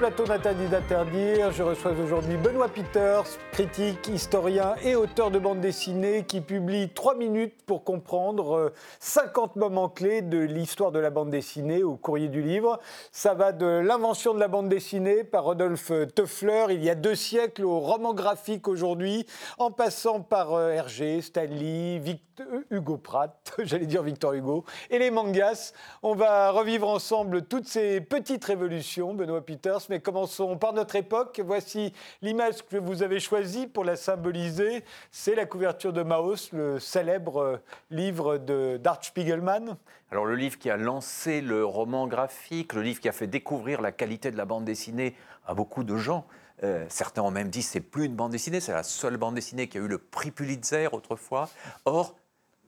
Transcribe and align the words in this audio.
Plateau 0.00 0.24
d'Interdit 0.24 0.68
d'interdire. 0.68 1.52
Je 1.52 1.62
reçois 1.62 1.92
aujourd'hui 1.92 2.38
Benoît 2.38 2.70
Peters, 2.70 3.26
critique, 3.52 4.08
historien 4.08 4.74
et 4.82 4.94
auteur 4.94 5.30
de 5.30 5.38
bande 5.38 5.60
dessinée 5.60 6.24
qui 6.24 6.40
publie 6.40 6.88
3 6.88 7.16
minutes 7.16 7.62
pour 7.66 7.84
comprendre 7.84 8.72
50 8.98 9.58
euh, 9.58 9.60
moments 9.60 9.90
clés 9.90 10.22
de 10.22 10.38
l'histoire 10.38 10.90
de 10.90 10.98
la 10.98 11.10
bande 11.10 11.28
dessinée 11.28 11.82
au 11.82 11.96
courrier 11.96 12.28
du 12.28 12.40
livre. 12.40 12.80
Ça 13.12 13.34
va 13.34 13.52
de 13.52 13.66
l'invention 13.66 14.32
de 14.32 14.40
la 14.40 14.48
bande 14.48 14.70
dessinée 14.70 15.22
par 15.22 15.44
Rodolphe 15.44 15.92
Toeffler 16.14 16.68
il 16.70 16.82
y 16.82 16.88
a 16.88 16.94
deux 16.94 17.14
siècles 17.14 17.66
au 17.66 17.78
roman 17.78 18.14
graphique 18.14 18.68
aujourd'hui, 18.68 19.26
en 19.58 19.70
passant 19.70 20.22
par 20.22 20.54
euh, 20.54 20.70
Hergé, 20.70 21.20
Stanley, 21.20 22.00
euh, 22.40 22.62
Hugo 22.70 22.96
Pratt, 22.96 23.54
j'allais 23.58 23.86
dire 23.86 24.02
Victor 24.02 24.32
Hugo, 24.32 24.64
et 24.88 24.98
les 24.98 25.10
mangas. 25.10 25.74
On 26.02 26.14
va 26.14 26.50
revivre 26.52 26.88
ensemble 26.88 27.42
toutes 27.42 27.66
ces 27.66 28.00
petites 28.00 28.44
révolutions 28.44 29.12
Benoît 29.12 29.44
Peters, 29.44 29.89
mais 29.90 30.00
commençons 30.00 30.56
par 30.56 30.72
notre 30.72 30.94
époque. 30.94 31.42
Voici 31.44 31.92
l'image 32.22 32.64
que 32.64 32.76
vous 32.76 33.02
avez 33.02 33.18
choisie 33.18 33.66
pour 33.66 33.84
la 33.84 33.96
symboliser. 33.96 34.84
C'est 35.10 35.34
la 35.34 35.46
couverture 35.46 35.92
de 35.92 36.04
Maus, 36.04 36.52
le 36.52 36.78
célèbre 36.78 37.42
euh, 37.42 37.56
livre 37.90 38.38
d'Art 38.38 39.04
Spiegelman. 39.04 39.76
Alors 40.12 40.26
le 40.26 40.36
livre 40.36 40.58
qui 40.58 40.70
a 40.70 40.76
lancé 40.76 41.40
le 41.40 41.64
roman 41.64 42.06
graphique, 42.06 42.72
le 42.72 42.82
livre 42.82 43.00
qui 43.00 43.08
a 43.08 43.12
fait 43.12 43.26
découvrir 43.26 43.80
la 43.80 43.90
qualité 43.90 44.30
de 44.30 44.36
la 44.36 44.44
bande 44.44 44.64
dessinée 44.64 45.16
à 45.44 45.54
beaucoup 45.54 45.82
de 45.82 45.96
gens. 45.96 46.24
Euh, 46.62 46.86
certains 46.88 47.22
ont 47.22 47.32
même 47.32 47.50
dit 47.50 47.62
c'est 47.62 47.80
plus 47.80 48.04
une 48.04 48.14
bande 48.14 48.30
dessinée, 48.30 48.60
c'est 48.60 48.72
la 48.72 48.84
seule 48.84 49.16
bande 49.16 49.34
dessinée 49.34 49.66
qui 49.66 49.78
a 49.78 49.80
eu 49.80 49.88
le 49.88 49.98
prix 49.98 50.30
Pulitzer 50.30 50.88
autrefois. 50.92 51.48
Or, 51.84 52.14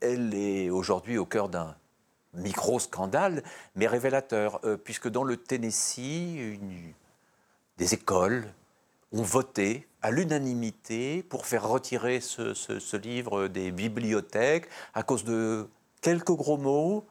elle 0.01 0.35
est 0.35 0.71
aujourd'hui 0.71 1.19
au 1.19 1.25
cœur 1.25 1.49
d'un 1.49 1.77
micro-scandale, 2.35 3.43
mais 3.77 3.87
révélateur, 3.87 4.61
euh, 4.65 4.77
puisque 4.77 5.09
dans 5.09 5.23
le 5.23 5.37
Tennessee, 5.37 6.59
des 7.83 7.95
écoles 7.95 8.45
ont 9.11 9.23
voté 9.23 9.89
à 10.03 10.13
l'unanimité 10.13 11.25
pour 11.25 11.47
faire 11.47 11.69
retirer 11.69 12.21
ce, 12.21 12.97
livre 12.97 13.49
des 13.49 13.73
bibliothèques 13.73 14.69
à 14.95 15.03
cause 15.03 15.25
de 15.25 15.67
quelques 16.01 16.31
gros 16.31 16.59
mots, 16.59 17.05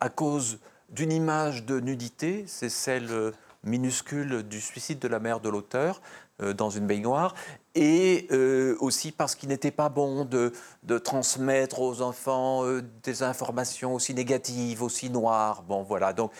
à 0.00 0.08
cause 0.08 0.60
d'une 0.88 1.12
image 1.12 1.66
de 1.66 1.78
nudité, 1.78 2.44
c'est 2.46 2.70
celle 2.70 3.34
minuscule 3.64 4.42
du 4.42 4.60
suicide 4.60 4.98
de 4.98 5.08
la 5.08 5.18
mère 5.18 5.40
de 5.40 5.48
l'auteur, 5.48 6.00
euh, 6.42 6.52
dans 6.52 6.68
une 6.68 6.88
baignoire, 6.88 7.32
et 7.76 8.26
euh, 8.32 8.76
aussi 8.80 9.12
parce 9.12 9.36
qu'il 9.36 9.50
n'était 9.50 9.70
pas 9.70 9.88
bon 9.88 10.24
de, 10.24 10.52
transmettre 10.98 11.80
aux 11.80 12.02
enfants 12.02 12.64
euh, 12.64 12.82
des 13.04 13.22
informations 13.22 13.94
aussi 13.94 14.14
négatives, 14.14 14.82
aussi 14.82 15.10
noires. 15.10 15.62
Bon, 15.62 15.84
voilà. 15.84 16.12
Donc, 16.12 16.32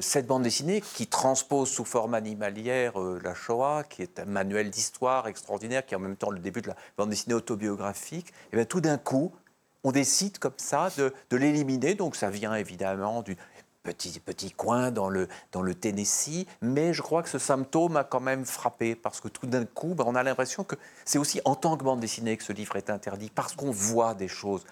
cette 0.00 0.26
bande 0.26 0.42
dessinée 0.42 0.80
qui 0.80 1.06
transpose 1.06 1.70
sous 1.70 1.84
forme 1.84 2.14
animalière 2.14 2.98
la 2.98 3.32
Shoah, 3.32 3.84
qui 3.88 4.02
est 4.02 4.18
un 4.18 4.24
manuel 4.24 4.70
d'histoire 4.70 5.28
extraordinaire, 5.28 5.86
qui 5.86 5.94
est 5.94 5.96
en 5.96 6.00
même 6.00 6.16
temps 6.16 6.30
le 6.30 6.40
début 6.40 6.60
de 6.60 6.68
la 6.68 6.76
bande 6.96 7.10
dessinée 7.10 7.36
autobiographique, 7.36 8.30
et 8.30 8.54
eh 8.54 8.56
bien 8.56 8.64
tout 8.64 8.80
d'un 8.80 8.98
coup, 8.98 9.30
on 9.84 9.92
décide 9.92 10.38
comme 10.38 10.52
ça 10.56 10.90
de, 10.98 11.12
de 11.30 11.36
l'éliminer. 11.36 11.94
Donc, 11.94 12.16
ça 12.16 12.28
vient 12.28 12.54
évidemment 12.54 13.22
petit, 13.82 14.20
petit 14.20 14.50
coin 14.50 14.90
dans 14.90 15.08
le, 15.08 15.28
dans 15.52 15.62
le 15.62 15.74
Tennessee, 15.74 16.46
mais 16.60 16.94
je 16.94 17.02
crois 17.02 17.22
que 17.22 17.28
ce 17.28 17.38
symptôme 17.38 17.96
a 17.96 18.04
quand 18.04 18.20
même 18.20 18.44
frappé, 18.44 18.94
parce 18.94 19.20
que 19.20 19.28
tout 19.28 19.46
d'un 19.46 19.64
coup, 19.64 19.94
ben, 19.94 20.04
on 20.06 20.14
a 20.14 20.22
l'impression 20.22 20.64
que 20.64 20.76
c'est 21.04 21.18
aussi 21.18 21.40
en 21.44 21.54
tant 21.54 21.76
que 21.76 21.84
bande 21.84 22.00
dessinée 22.00 22.36
que 22.36 22.44
ce 22.44 22.52
livre 22.52 22.76
est 22.76 22.90
interdit, 22.90 23.30
parce 23.34 23.54
qu'on 23.54 23.70
voit 23.70 24.14
des 24.14 24.28
choses. 24.28 24.64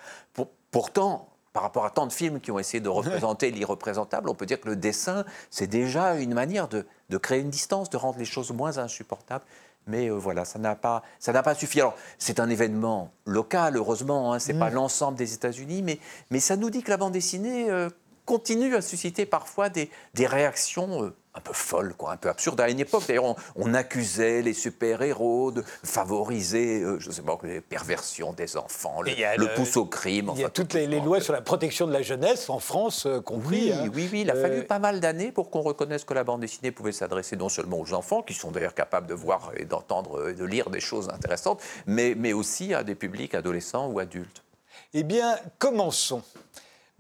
pourtant, 0.71 1.29
par 1.53 1.65
rapport 1.65 1.85
à 1.85 1.91
tant 1.91 2.07
de 2.07 2.13
films 2.13 2.41
qui 2.41 2.53
ont 2.53 2.59
essayé 2.59 2.81
de 2.81 2.89
représenter 2.89 3.51
l'irreprésentable, 3.51 4.31
on 4.31 4.35
peut 4.35 4.47
dire 4.47 4.61
que 4.61 4.69
le 4.69 4.77
dessin, 4.77 5.25
c'est 5.51 5.67
déjà 5.67 6.15
une 6.15 6.35
manière 6.35 6.69
de, 6.69 6.87
de, 7.09 7.17
créer 7.17 7.41
une 7.41 7.51
distance, 7.51 7.91
de 7.91 7.97
rendre 7.97 8.19
les 8.19 8.25
choses 8.25 8.53
moins 8.53 8.79
insupportables. 8.79 9.45
Mais 9.87 10.09
euh, 10.09 10.15
voilà, 10.15 10.45
ça 10.45 10.59
n'a 10.59 10.77
pas, 10.77 11.03
ça 11.19 11.33
n'a 11.33 11.43
pas 11.43 11.55
suffi. 11.55 11.81
Alors, 11.81 11.97
c'est 12.19 12.39
un 12.39 12.49
événement 12.49 13.11
local, 13.25 13.77
heureusement, 13.77 14.33
hein, 14.33 14.39
c'est 14.39 14.53
n'est 14.53 14.59
pas 14.59 14.71
mm. 14.71 14.75
l'ensemble 14.75 15.19
des 15.19 15.35
États-Unis, 15.35 15.83
mais, 15.83 15.99
mais 16.31 16.39
ça 16.39 16.57
nous 16.57 16.71
dit 16.71 16.83
que 16.83 16.91
la 16.91 16.99
bande 16.99 17.13
dessinée, 17.13 17.71
euh, 17.71 17.89
continue 18.25 18.75
à 18.75 18.83
susciter 18.83 19.27
parfois 19.27 19.69
des, 19.69 19.91
réactions 20.19 21.05
euh, 21.05 21.15
un 21.35 21.41
peu 21.41 21.53
folles, 21.53 21.95
quoi, 21.95 22.13
un 22.13 22.17
peu 22.17 22.29
absurdes. 22.29 22.61
À 22.61 22.69
une 22.69 22.81
époque, 22.81 23.05
d'ailleurs, 23.07 23.37
on, 23.57 23.75
accusait 23.75 24.43
les 24.43 24.53
super-héros 24.53 25.53
de 25.53 25.63
favoriser, 25.85 26.81
euh, 26.83 26.99
je 26.99 27.09
ne 27.09 27.13
sais 27.13 27.23
pas, 27.23 27.39
les 27.45 27.61
perversions 27.61 28.33
des 28.33 28.57
enfants, 28.57 29.03
le, 29.03 29.55
pouce 29.55 29.77
au 29.77 29.87
crime. 29.87 30.33
Il 30.35 30.41
y 30.41 30.45
a 30.45 30.51
toutes 30.51 30.75
les, 30.75 30.87
lois 30.87 31.21
sur 31.21 31.33
la 31.33 31.41
protection 31.41 31.87
de 31.87 31.93
la 31.93 32.03
jeunesse, 32.03 32.51
en 32.51 32.59
France 32.59 33.07
euh, 33.07 33.21
compris. 33.21 33.67
Oui, 33.67 33.73
hein. 33.73 33.91
oui, 33.95 34.09
oui, 34.13 34.21
il 34.23 34.31
a 34.31 34.35
fallu 34.35 34.65
pas 34.65 34.79
mal 34.79 35.01
d'années 35.01 35.33
pour 35.33 35.51
qu'on 35.51 35.63
reconnaisse 35.63 36.05
que 36.05 36.15
la 36.15 36.25
bande 36.25 36.41
dessinée 36.41 36.73
pouvait 36.73 36.93
s'adresser 36.93 37.37
non 37.37 37.49
seulement 37.49 37.81
aux 37.81 37.93
enfants, 37.93 38.23
qui 38.23 38.35
sont 38.35 38.51
d'ailleurs 38.51 38.75
capables 38.75 39.07
de 39.07 39.15
voir 39.15 39.53
et 39.57 39.65
d'entendre 39.65 40.31
et 40.31 40.35
de 40.35 40.45
lire 40.45 40.71
des 40.71 40.81
choses 40.81 41.09
intéressantes, 41.09 41.63
mais, 41.87 42.15
mais 42.17 42.33
aussi 42.33 42.75
à 42.75 42.83
des 42.83 42.95
publics 42.95 43.35
adolescents 43.35 43.89
ou 43.89 43.99
adultes. 43.99 44.43
Eh 44.93 45.05
bien, 45.05 45.37
commençons. 45.59 46.23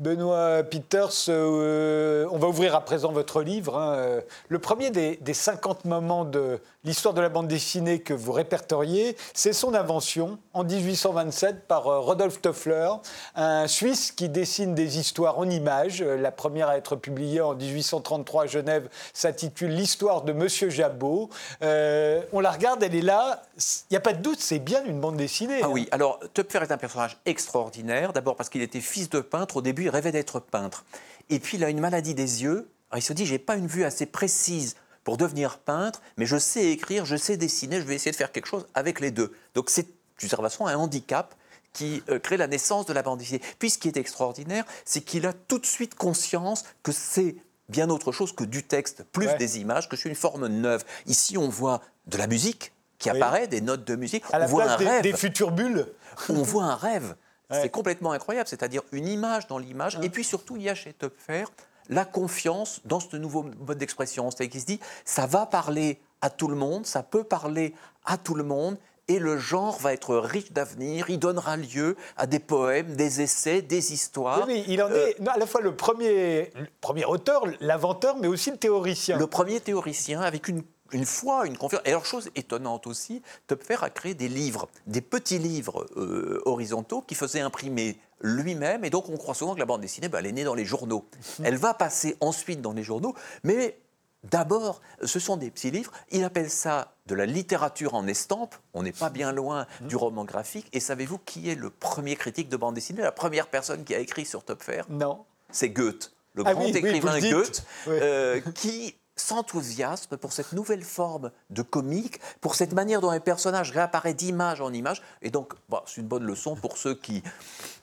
Benoît 0.01 0.63
Peters, 0.63 1.29
euh, 1.29 2.27
on 2.33 2.39
va 2.39 2.49
ouvrir 2.49 2.75
à 2.75 2.81
présent 2.81 3.13
votre 3.13 3.43
livre. 3.43 3.77
Hein. 3.77 3.93
Euh, 3.97 4.21
le 4.49 4.59
premier 4.59 4.91
des, 4.91 5.17
des, 5.17 5.35
50 5.35 5.85
moments 5.85 6.25
de 6.25 6.59
l'histoire 6.85 7.15
de 7.15 7.21
la 7.21 7.29
bande 7.29 7.49
dessinée 7.49 8.01
que 8.01 8.15
vous 8.15 8.33
répertoriez, 8.33 9.17
c'est 9.35 9.53
son 9.53 9.75
invention 9.75 10.39
en 10.55 10.65
1827 10.65 11.67
par 11.67 11.87
euh, 11.89 12.01
Rodolphe 12.01 12.41
Toeffler, 12.41 12.89
un 13.35 13.67
Suisse 13.67 14.13
qui 14.13 14.29
dessine 14.29 14.75
des 14.75 14.99
histoires 14.99 15.39
en 15.39 15.49
images. 15.49 16.03
La 16.03 16.33
première 16.33 16.69
à 16.69 16.77
être 16.77 16.97
publiée 16.97 17.41
en 17.41 17.55
1833 17.55 18.45
à 18.45 18.47
Genève 18.47 18.89
s'intitule 19.13 19.71
L'histoire 19.71 20.23
de 20.23 20.33
Monsieur 20.33 20.71
Jabot. 20.71 21.31
on 21.61 22.41
la 22.41 22.51
regarde, 22.51 22.83
elle 22.83 22.95
est 22.95 23.03
là. 23.03 23.43
Il 23.91 23.93
n'y 23.93 23.97
a 23.97 24.01
pas 24.01 24.13
de 24.13 24.23
doute, 24.23 24.41
c'est 24.41 24.59
bien 24.59 24.85
une 24.85 25.01
bande 25.01 25.17
dessinée. 25.17 25.61
Ah 25.63 25.69
oui, 25.69 25.89
alors 25.91 26.21
Toeffler 26.35 26.61
est 26.63 26.73
un 26.73 26.79
personnage 26.79 27.19
extraordinaire. 27.27 28.13
D'abord 28.13 28.37
parce 28.37 28.49
qu'il 28.49 28.63
était 28.63 28.81
fils 28.81 29.11
de 29.11 29.21
peintre 29.21 29.59
au 29.59 29.63
début 29.63 29.89
rêvait 29.89 30.13
d'être 30.13 30.41
peintre. 30.41 30.85
Et 31.29 31.39
puis 31.39 31.57
il 31.57 31.65
a 31.65 31.71
une 31.71 31.81
maladie 31.81 32.15
des 32.15 32.43
yeux. 32.43 32.69
il 32.95 33.03
se 33.03 33.13
dit, 33.13 33.27
j'ai 33.27 33.39
pas 33.39 33.57
une 33.57 33.67
vue 33.67 33.85
assez 33.85 34.07
précise 34.07 34.77
pour 35.11 35.17
devenir 35.17 35.59
peintre, 35.59 36.03
mais 36.19 36.25
je 36.25 36.37
sais 36.37 36.71
écrire, 36.71 37.05
je 37.05 37.17
sais 37.17 37.37
dessiner, 37.37 37.81
je 37.81 37.85
vais 37.85 37.97
essayer 37.97 38.13
de 38.13 38.17
faire 38.17 38.31
quelque 38.31 38.47
chose 38.47 38.69
avec 38.75 39.01
les 39.01 39.11
deux. 39.11 39.35
Donc 39.57 39.69
c'est 39.69 39.89
façon 40.17 40.69
un 40.69 40.77
handicap 40.77 41.35
qui 41.73 42.05
euh, 42.09 42.21
crée 42.21 42.37
la 42.37 42.47
naissance 42.47 42.87
de 42.87 42.93
la 42.93 43.03
bande 43.03 43.19
dessinée. 43.19 43.41
Puis 43.59 43.71
ce 43.71 43.79
qui 43.79 43.89
est 43.89 43.97
extraordinaire, 43.97 44.65
c'est 44.85 45.01
qu'il 45.01 45.27
a 45.27 45.33
tout 45.33 45.59
de 45.59 45.67
suite 45.67 45.97
conscience 45.97 46.63
que 46.85 46.93
c'est 46.93 47.35
bien 47.69 47.91
autre 47.91 48.13
chose 48.13 48.33
que 48.33 48.45
du 48.45 48.63
texte, 48.63 49.03
plus 49.03 49.27
des 49.37 49.59
images, 49.59 49.89
que 49.89 49.97
c'est 49.97 50.09
une 50.09 50.15
forme 50.15 50.47
neuve. 50.47 50.85
Ici, 51.07 51.37
on 51.37 51.49
voit 51.49 51.81
de 52.07 52.17
la 52.17 52.29
musique 52.29 52.71
qui 53.01 53.11
apparaît, 53.11 53.49
des 53.49 53.63
notes 53.63 53.85
de 53.85 53.97
musique. 53.97 54.23
À 54.33 54.43
on 54.43 54.47
voit 54.47 54.71
un 54.71 54.77
des, 54.77 54.87
rêve. 54.87 55.03
des 55.03 55.13
futures 55.13 55.51
bulles. 55.51 55.89
on 56.29 56.43
voit 56.43 56.67
un 56.67 56.77
rêve. 56.77 57.17
C'est 57.51 57.69
complètement 57.69 58.13
incroyable, 58.13 58.49
c'est-à-dire 58.49 58.83
une 58.93 59.09
image 59.09 59.49
dans 59.49 59.59
l'image. 59.59 59.99
Et 60.05 60.09
puis 60.09 60.23
surtout, 60.23 60.57
il 60.57 60.63
y 60.63 60.69
a 60.69 60.77
chez 60.77 60.93
Topfer 60.93 61.47
la 61.91 62.07
confiance 62.07 62.81
dans 62.87 63.01
ce 63.01 63.17
nouveau 63.17 63.45
mode 63.67 63.79
d'expression. 63.79 64.31
C'est-à-dire 64.31 64.53
qu'il 64.53 64.61
se 64.61 64.67
dit, 64.67 64.81
ça 65.05 65.27
va 65.27 65.45
parler 65.45 66.01
à 66.23 66.31
tout 66.31 66.49
le 66.49 66.57
monde, 66.57 66.87
ça 66.87 67.03
peut 67.03 67.25
parler 67.25 67.75
à 68.07 68.17
tout 68.17 68.35
le 68.35 68.45
monde, 68.45 68.79
et 69.09 69.19
le 69.19 69.37
genre 69.37 69.77
va 69.79 69.93
être 69.93 70.17
riche 70.17 70.53
d'avenir, 70.53 71.11
il 71.11 71.19
donnera 71.19 71.57
lieu 71.57 71.97
à 72.17 72.27
des 72.27 72.39
poèmes, 72.39 72.95
des 72.95 73.21
essais, 73.21 73.61
des 73.61 73.93
histoires. 73.93 74.47
Oui, 74.47 74.65
il 74.69 74.81
en 74.83 74.89
est 74.89 75.21
euh, 75.21 75.31
à 75.33 75.37
la 75.37 75.47
fois 75.47 75.61
le 75.61 75.75
premier, 75.75 76.53
le 76.55 76.69
premier 76.81 77.05
auteur, 77.05 77.43
l'inventeur, 77.61 78.17
mais 78.19 78.29
aussi 78.29 78.53
le 78.53 78.57
théoricien. 78.57 79.19
Le 79.19 79.27
premier 79.27 79.61
théoricien 79.61 80.21
avec 80.21 80.49
une 80.49 80.63
une 80.93 81.07
fois, 81.07 81.47
une 81.47 81.57
confiance. 81.57 81.83
Et 81.85 81.91
alors, 81.91 82.05
chose 82.05 82.31
étonnante 82.35 82.87
aussi, 82.89 83.23
Topfer 83.47 83.77
a 83.83 83.91
créé 83.91 84.15
des 84.15 84.29
livres, 84.29 84.69
des 84.89 85.01
petits 85.01 85.39
livres 85.39 85.87
euh, 85.97 86.43
horizontaux 86.47 87.03
qui 87.03 87.15
faisaient 87.15 87.41
imprimer 87.41 87.97
lui-même. 88.21 88.85
Et 88.85 88.91
donc, 88.91 89.09
on 89.09 89.17
croit 89.17 89.35
souvent 89.35 89.55
que 89.55 89.61
la 89.61 89.67
bande 89.67 89.81
dessinée, 89.81 90.09
bah, 90.09 90.19
elle 90.21 90.27
est 90.27 90.33
née 90.33 90.45
dans 90.45 90.55
les 90.55 90.65
journaux. 90.65 91.09
Elle 91.43 91.57
va 91.57 91.75
passer 91.75 92.17
ensuite 92.21 92.61
dans 92.61 92.73
les 92.73 92.83
journaux, 92.83 93.15
mais 93.45 93.79
D'abord, 94.25 94.83
ce 95.03 95.19
sont 95.19 95.39
des 95.39 95.51
petits 95.51 95.71
livres. 95.71 95.93
Il 96.11 96.25
appelle 96.25 96.51
ça 96.51 96.93
de 97.07 97.15
la 97.15 97.25
littérature 97.25 97.95
en 97.95 98.07
estampe. 98.07 98.55
On 98.75 98.83
n'est 98.83 98.93
pas 98.93 99.09
bien 99.09 99.33
loin 99.33 99.67
mhm. 99.81 99.89
du 99.89 99.97
roman 99.97 100.25
graphique. 100.25 100.69
Et 100.75 100.81
savez-vous 100.81 101.19
qui 101.19 101.49
est 101.49 101.55
le 101.55 101.71
premier 101.71 102.17
critique 102.17 102.51
de 102.51 102.57
bande 102.59 102.75
dessinée, 102.75 103.01
la 103.01 103.13
première 103.13 103.47
personne 103.47 103.83
qui 103.83 103.95
a 103.95 103.99
écrit 103.99 104.27
sur 104.27 104.45
Topfer 104.45 104.83
Non. 104.91 105.25
C'est 105.51 105.71
Goethe, 105.71 106.13
le 106.35 106.43
ah 106.45 106.53
grand 106.53 106.67
écrivain 106.67 107.19
Goethe, 107.19 107.65
euh, 107.89 108.41
qui 108.55 108.95
s'enthousiasme 109.21 110.17
pour 110.17 110.33
cette 110.33 110.53
nouvelle 110.53 110.83
forme 110.83 111.31
de 111.51 111.63
comique, 111.63 112.21
pour 112.41 112.55
cette 112.55 112.73
manière 112.73 113.01
dont 113.01 113.11
un 113.11 113.21
personnage 113.21 113.71
réapparaît 113.71 114.15
d'image 114.15 114.61
en 114.61 114.73
image. 114.73 115.03
Et 115.23 115.31
donc, 115.31 115.53
c'est 115.87 116.01
une 116.01 116.07
bonne 116.07 116.25
leçon 116.25 116.57
pour 116.57 116.77
ceux 116.77 116.95
qui 116.95 117.23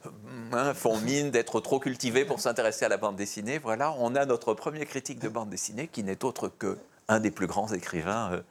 euh, 0.05 0.09
hein, 0.51 0.73
font 0.73 0.97
mine 0.97 1.31
d'être 1.31 1.59
trop 1.59 1.79
cultivés 1.79 2.25
pour 2.25 2.39
s'intéresser 2.39 2.85
à 2.85 2.89
la 2.89 2.97
bande 2.97 3.15
dessinée. 3.15 3.57
Voilà, 3.59 3.93
on 3.99 4.15
a 4.15 4.25
notre 4.25 4.53
premier 4.53 4.85
critique 4.85 5.19
de 5.19 5.29
bande 5.29 5.49
dessinée 5.49 5.87
qui 5.87 6.03
n'est 6.03 6.25
autre 6.25 6.49
que 6.49 6.77
un 7.07 7.19
des 7.19 7.31
plus 7.31 7.47
grands 7.47 7.71
écrivains 7.71 8.41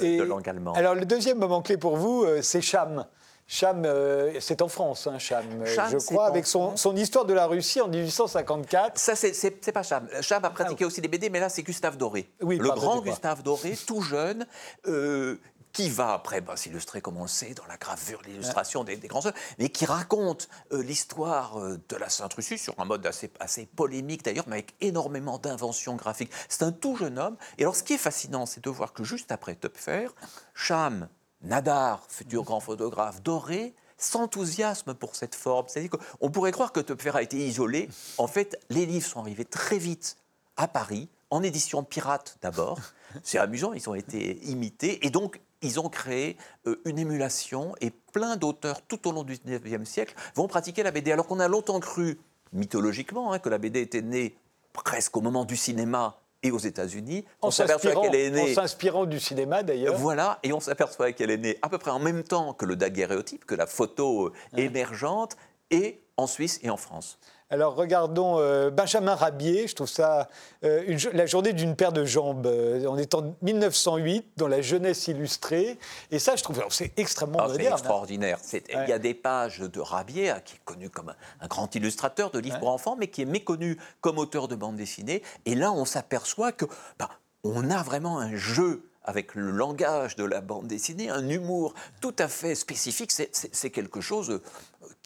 euh, 0.00 0.18
de 0.18 0.22
langue 0.22 0.48
allemande. 0.48 0.76
Alors, 0.76 0.94
le 0.94 1.04
deuxième 1.04 1.38
moment 1.38 1.62
clé 1.62 1.76
pour 1.76 1.96
vous, 1.96 2.24
euh, 2.24 2.42
c'est 2.42 2.60
Cham. 2.60 3.06
Cham, 3.46 3.84
euh, 3.84 4.40
c'est 4.40 4.62
en 4.62 4.68
France, 4.68 5.06
hein, 5.06 5.18
Cham, 5.18 5.44
euh, 5.60 5.66
Cham, 5.66 5.90
je 5.90 5.98
crois, 5.98 6.26
avec 6.26 6.46
son, 6.46 6.74
histoire 6.96 7.26
de 7.26 7.34
la 7.34 7.46
Russie 7.46 7.80
en 7.80 7.88
1854. 7.88 8.98
Ça, 8.98 9.14
c'est- 9.14 9.72
pas 9.72 9.82
Cham. 9.82 10.08
Cham 10.22 10.44
a 10.44 10.50
pratiqué 10.50 10.84
aussi 10.84 11.00
des 11.00 11.08
BD, 11.08 11.28
mais 11.30 11.40
là, 11.40 11.48
c'est 11.48 11.62
Gustave 11.62 11.96
Doré. 11.96 12.30
Oui, 12.40 12.58
le 12.58 12.70
grand. 12.70 13.00
Gustave 13.00 13.42
Doré, 13.42 13.76
tout 13.86 14.00
jeune, 14.00 14.46
euh, 14.86 15.36
qui 15.74 15.90
va 15.90 16.12
après 16.12 16.40
bah, 16.40 16.56
s'illustrer, 16.56 17.00
comme 17.00 17.18
on 17.18 17.22
le 17.22 17.28
sait, 17.28 17.52
dans 17.52 17.66
la 17.66 17.76
gravure, 17.76 18.22
l'illustration 18.24 18.84
des, 18.84 18.96
des 18.96 19.08
grands 19.08 19.26
œuvres, 19.26 19.36
mais 19.58 19.68
qui 19.68 19.84
raconte 19.84 20.48
euh, 20.72 20.82
l'histoire 20.82 21.58
euh, 21.58 21.78
de 21.88 21.96
la 21.96 22.08
Sainte-Russie 22.08 22.56
sur 22.58 22.74
un 22.78 22.84
mode 22.84 23.04
assez, 23.04 23.30
assez 23.40 23.66
polémique 23.66 24.24
d'ailleurs, 24.24 24.44
mais 24.46 24.56
avec 24.56 24.74
énormément 24.80 25.36
d'inventions 25.38 25.96
graphiques. 25.96 26.30
C'est 26.48 26.62
un 26.62 26.72
tout 26.72 26.96
jeune 26.96 27.18
homme. 27.18 27.36
Et 27.58 27.62
alors, 27.62 27.74
ce 27.76 27.82
qui 27.82 27.94
est 27.94 27.98
fascinant, 27.98 28.46
c'est 28.46 28.62
de 28.62 28.70
voir 28.70 28.92
que 28.92 29.02
juste 29.04 29.32
après 29.32 29.56
Topfer, 29.56 30.06
Cham, 30.54 31.08
Nadar, 31.44 32.04
futur 32.08 32.42
grand 32.42 32.60
photographe, 32.60 33.22
Doré, 33.22 33.74
s'enthousiasme 33.98 34.94
pour 34.94 35.14
cette 35.14 35.34
forme. 35.34 35.66
C'est-à-dire 35.68 35.90
qu'on 35.90 36.30
pourrait 36.30 36.52
croire 36.52 36.72
que 36.72 36.80
Topfer 36.80 37.12
a 37.14 37.22
été 37.22 37.36
isolé. 37.36 37.88
En 38.18 38.26
fait, 38.26 38.58
les 38.70 38.86
livres 38.86 39.06
sont 39.06 39.20
arrivés 39.20 39.44
très 39.44 39.78
vite 39.78 40.16
à 40.56 40.68
Paris, 40.68 41.08
en 41.30 41.42
édition 41.42 41.84
pirate 41.84 42.38
d'abord. 42.42 42.78
C'est 43.22 43.38
amusant, 43.38 43.72
ils 43.72 43.88
ont 43.88 43.94
été 43.94 44.38
imités. 44.46 45.04
Et 45.06 45.10
donc, 45.10 45.40
ils 45.62 45.80
ont 45.80 45.88
créé 45.88 46.36
euh, 46.66 46.80
une 46.84 46.98
émulation 46.98 47.74
et 47.80 47.90
plein 47.90 48.36
d'auteurs 48.36 48.82
tout 48.82 49.08
au 49.08 49.12
long 49.12 49.24
du 49.24 49.34
19e 49.34 49.84
siècle 49.84 50.14
vont 50.34 50.48
pratiquer 50.48 50.82
la 50.82 50.90
BD. 50.90 51.12
Alors 51.12 51.26
qu'on 51.26 51.40
a 51.40 51.48
longtemps 51.48 51.80
cru, 51.80 52.18
mythologiquement, 52.52 53.32
hein, 53.32 53.38
que 53.38 53.48
la 53.48 53.58
BD 53.58 53.80
était 53.80 54.02
née 54.02 54.36
presque 54.72 55.16
au 55.16 55.20
moment 55.20 55.44
du 55.44 55.56
cinéma 55.56 56.18
et 56.44 56.52
aux 56.52 56.58
États-Unis. 56.58 57.24
En 57.40 57.48
On 57.48 57.50
s'aperçoit 57.50 57.90
s'inspirant 57.90 58.02
qu'elle 58.02 58.20
est 58.20 58.30
en 58.30 58.44
née. 58.44 58.54
s'inspirant 58.54 59.06
du 59.06 59.18
cinéma, 59.18 59.62
d'ailleurs. 59.64 59.96
Voilà, 59.96 60.38
et 60.44 60.52
on 60.52 60.60
s'aperçoit 60.60 61.10
qu'elle 61.12 61.30
est 61.30 61.38
née 61.38 61.58
à 61.62 61.68
peu 61.68 61.78
près 61.78 61.90
en 61.90 61.98
même 61.98 62.22
temps 62.22 62.52
que 62.52 62.66
le 62.66 62.76
daguerréotype, 62.76 63.44
que 63.44 63.54
la 63.54 63.66
photo 63.66 64.26
euh, 64.26 64.56
émergente, 64.56 65.36
et 65.70 66.04
en 66.16 66.26
Suisse 66.26 66.60
et 66.62 66.70
en 66.70 66.76
France. 66.76 67.18
Alors 67.54 67.76
regardons 67.76 68.40
euh, 68.40 68.68
Benjamin 68.70 69.14
Rabier, 69.14 69.68
je 69.68 69.76
trouve 69.76 69.88
ça 69.88 70.28
euh, 70.64 70.82
une 70.88 70.98
la 71.12 71.24
journée 71.24 71.52
d'une 71.52 71.76
paire 71.76 71.92
de 71.92 72.04
jambes. 72.04 72.48
Euh, 72.48 72.84
on 72.88 72.98
est 72.98 73.14
en 73.14 73.36
1908 73.42 74.32
dans 74.36 74.48
la 74.48 74.60
jeunesse 74.60 75.06
illustrée 75.06 75.78
et 76.10 76.18
ça 76.18 76.34
je 76.34 76.42
trouve 76.42 76.60
c'est 76.70 76.90
extrêmement 76.98 77.38
Ah, 77.38 77.44
c'est 77.46 77.52
moderne. 77.52 77.72
hein. 77.74 77.76
extraordinaire. 77.76 78.38
Il 78.52 78.88
y 78.88 78.92
a 78.92 78.98
des 78.98 79.14
pages 79.14 79.60
de 79.60 79.80
Rabier, 79.80 80.30
hein, 80.30 80.40
qui 80.44 80.56
est 80.56 80.64
connu 80.64 80.90
comme 80.90 81.10
un, 81.10 81.16
un 81.42 81.46
grand 81.46 81.72
illustrateur 81.76 82.32
de 82.32 82.40
livres 82.40 82.54
Ouais. 82.56 82.60
pour 82.60 82.70
enfants, 82.70 82.96
mais 82.98 83.06
qui 83.06 83.22
est 83.22 83.26
méconnu 83.26 83.78
comme 84.00 84.18
auteur 84.18 84.48
de 84.48 84.56
bande 84.56 84.74
dessinée. 84.76 85.22
Et 85.46 85.54
là, 85.54 85.70
on 85.70 85.84
s'aperçoit 85.84 86.50
que 86.50 86.64
bah, 86.98 87.08
on 87.44 87.70
a 87.70 87.82
vraiment 87.84 88.18
un 88.18 88.34
jeu 88.34 88.82
avec 89.06 89.34
le 89.34 89.50
langage 89.50 90.16
de 90.16 90.24
la 90.24 90.40
bande 90.40 90.66
dessinée, 90.66 91.10
un 91.10 91.28
humour 91.28 91.74
tout 92.00 92.14
à 92.18 92.26
fait 92.26 92.54
spécifique. 92.54 93.12
C'est- 93.12 93.68
quelque 93.70 94.00
chose 94.00 94.30
euh, 94.30 94.42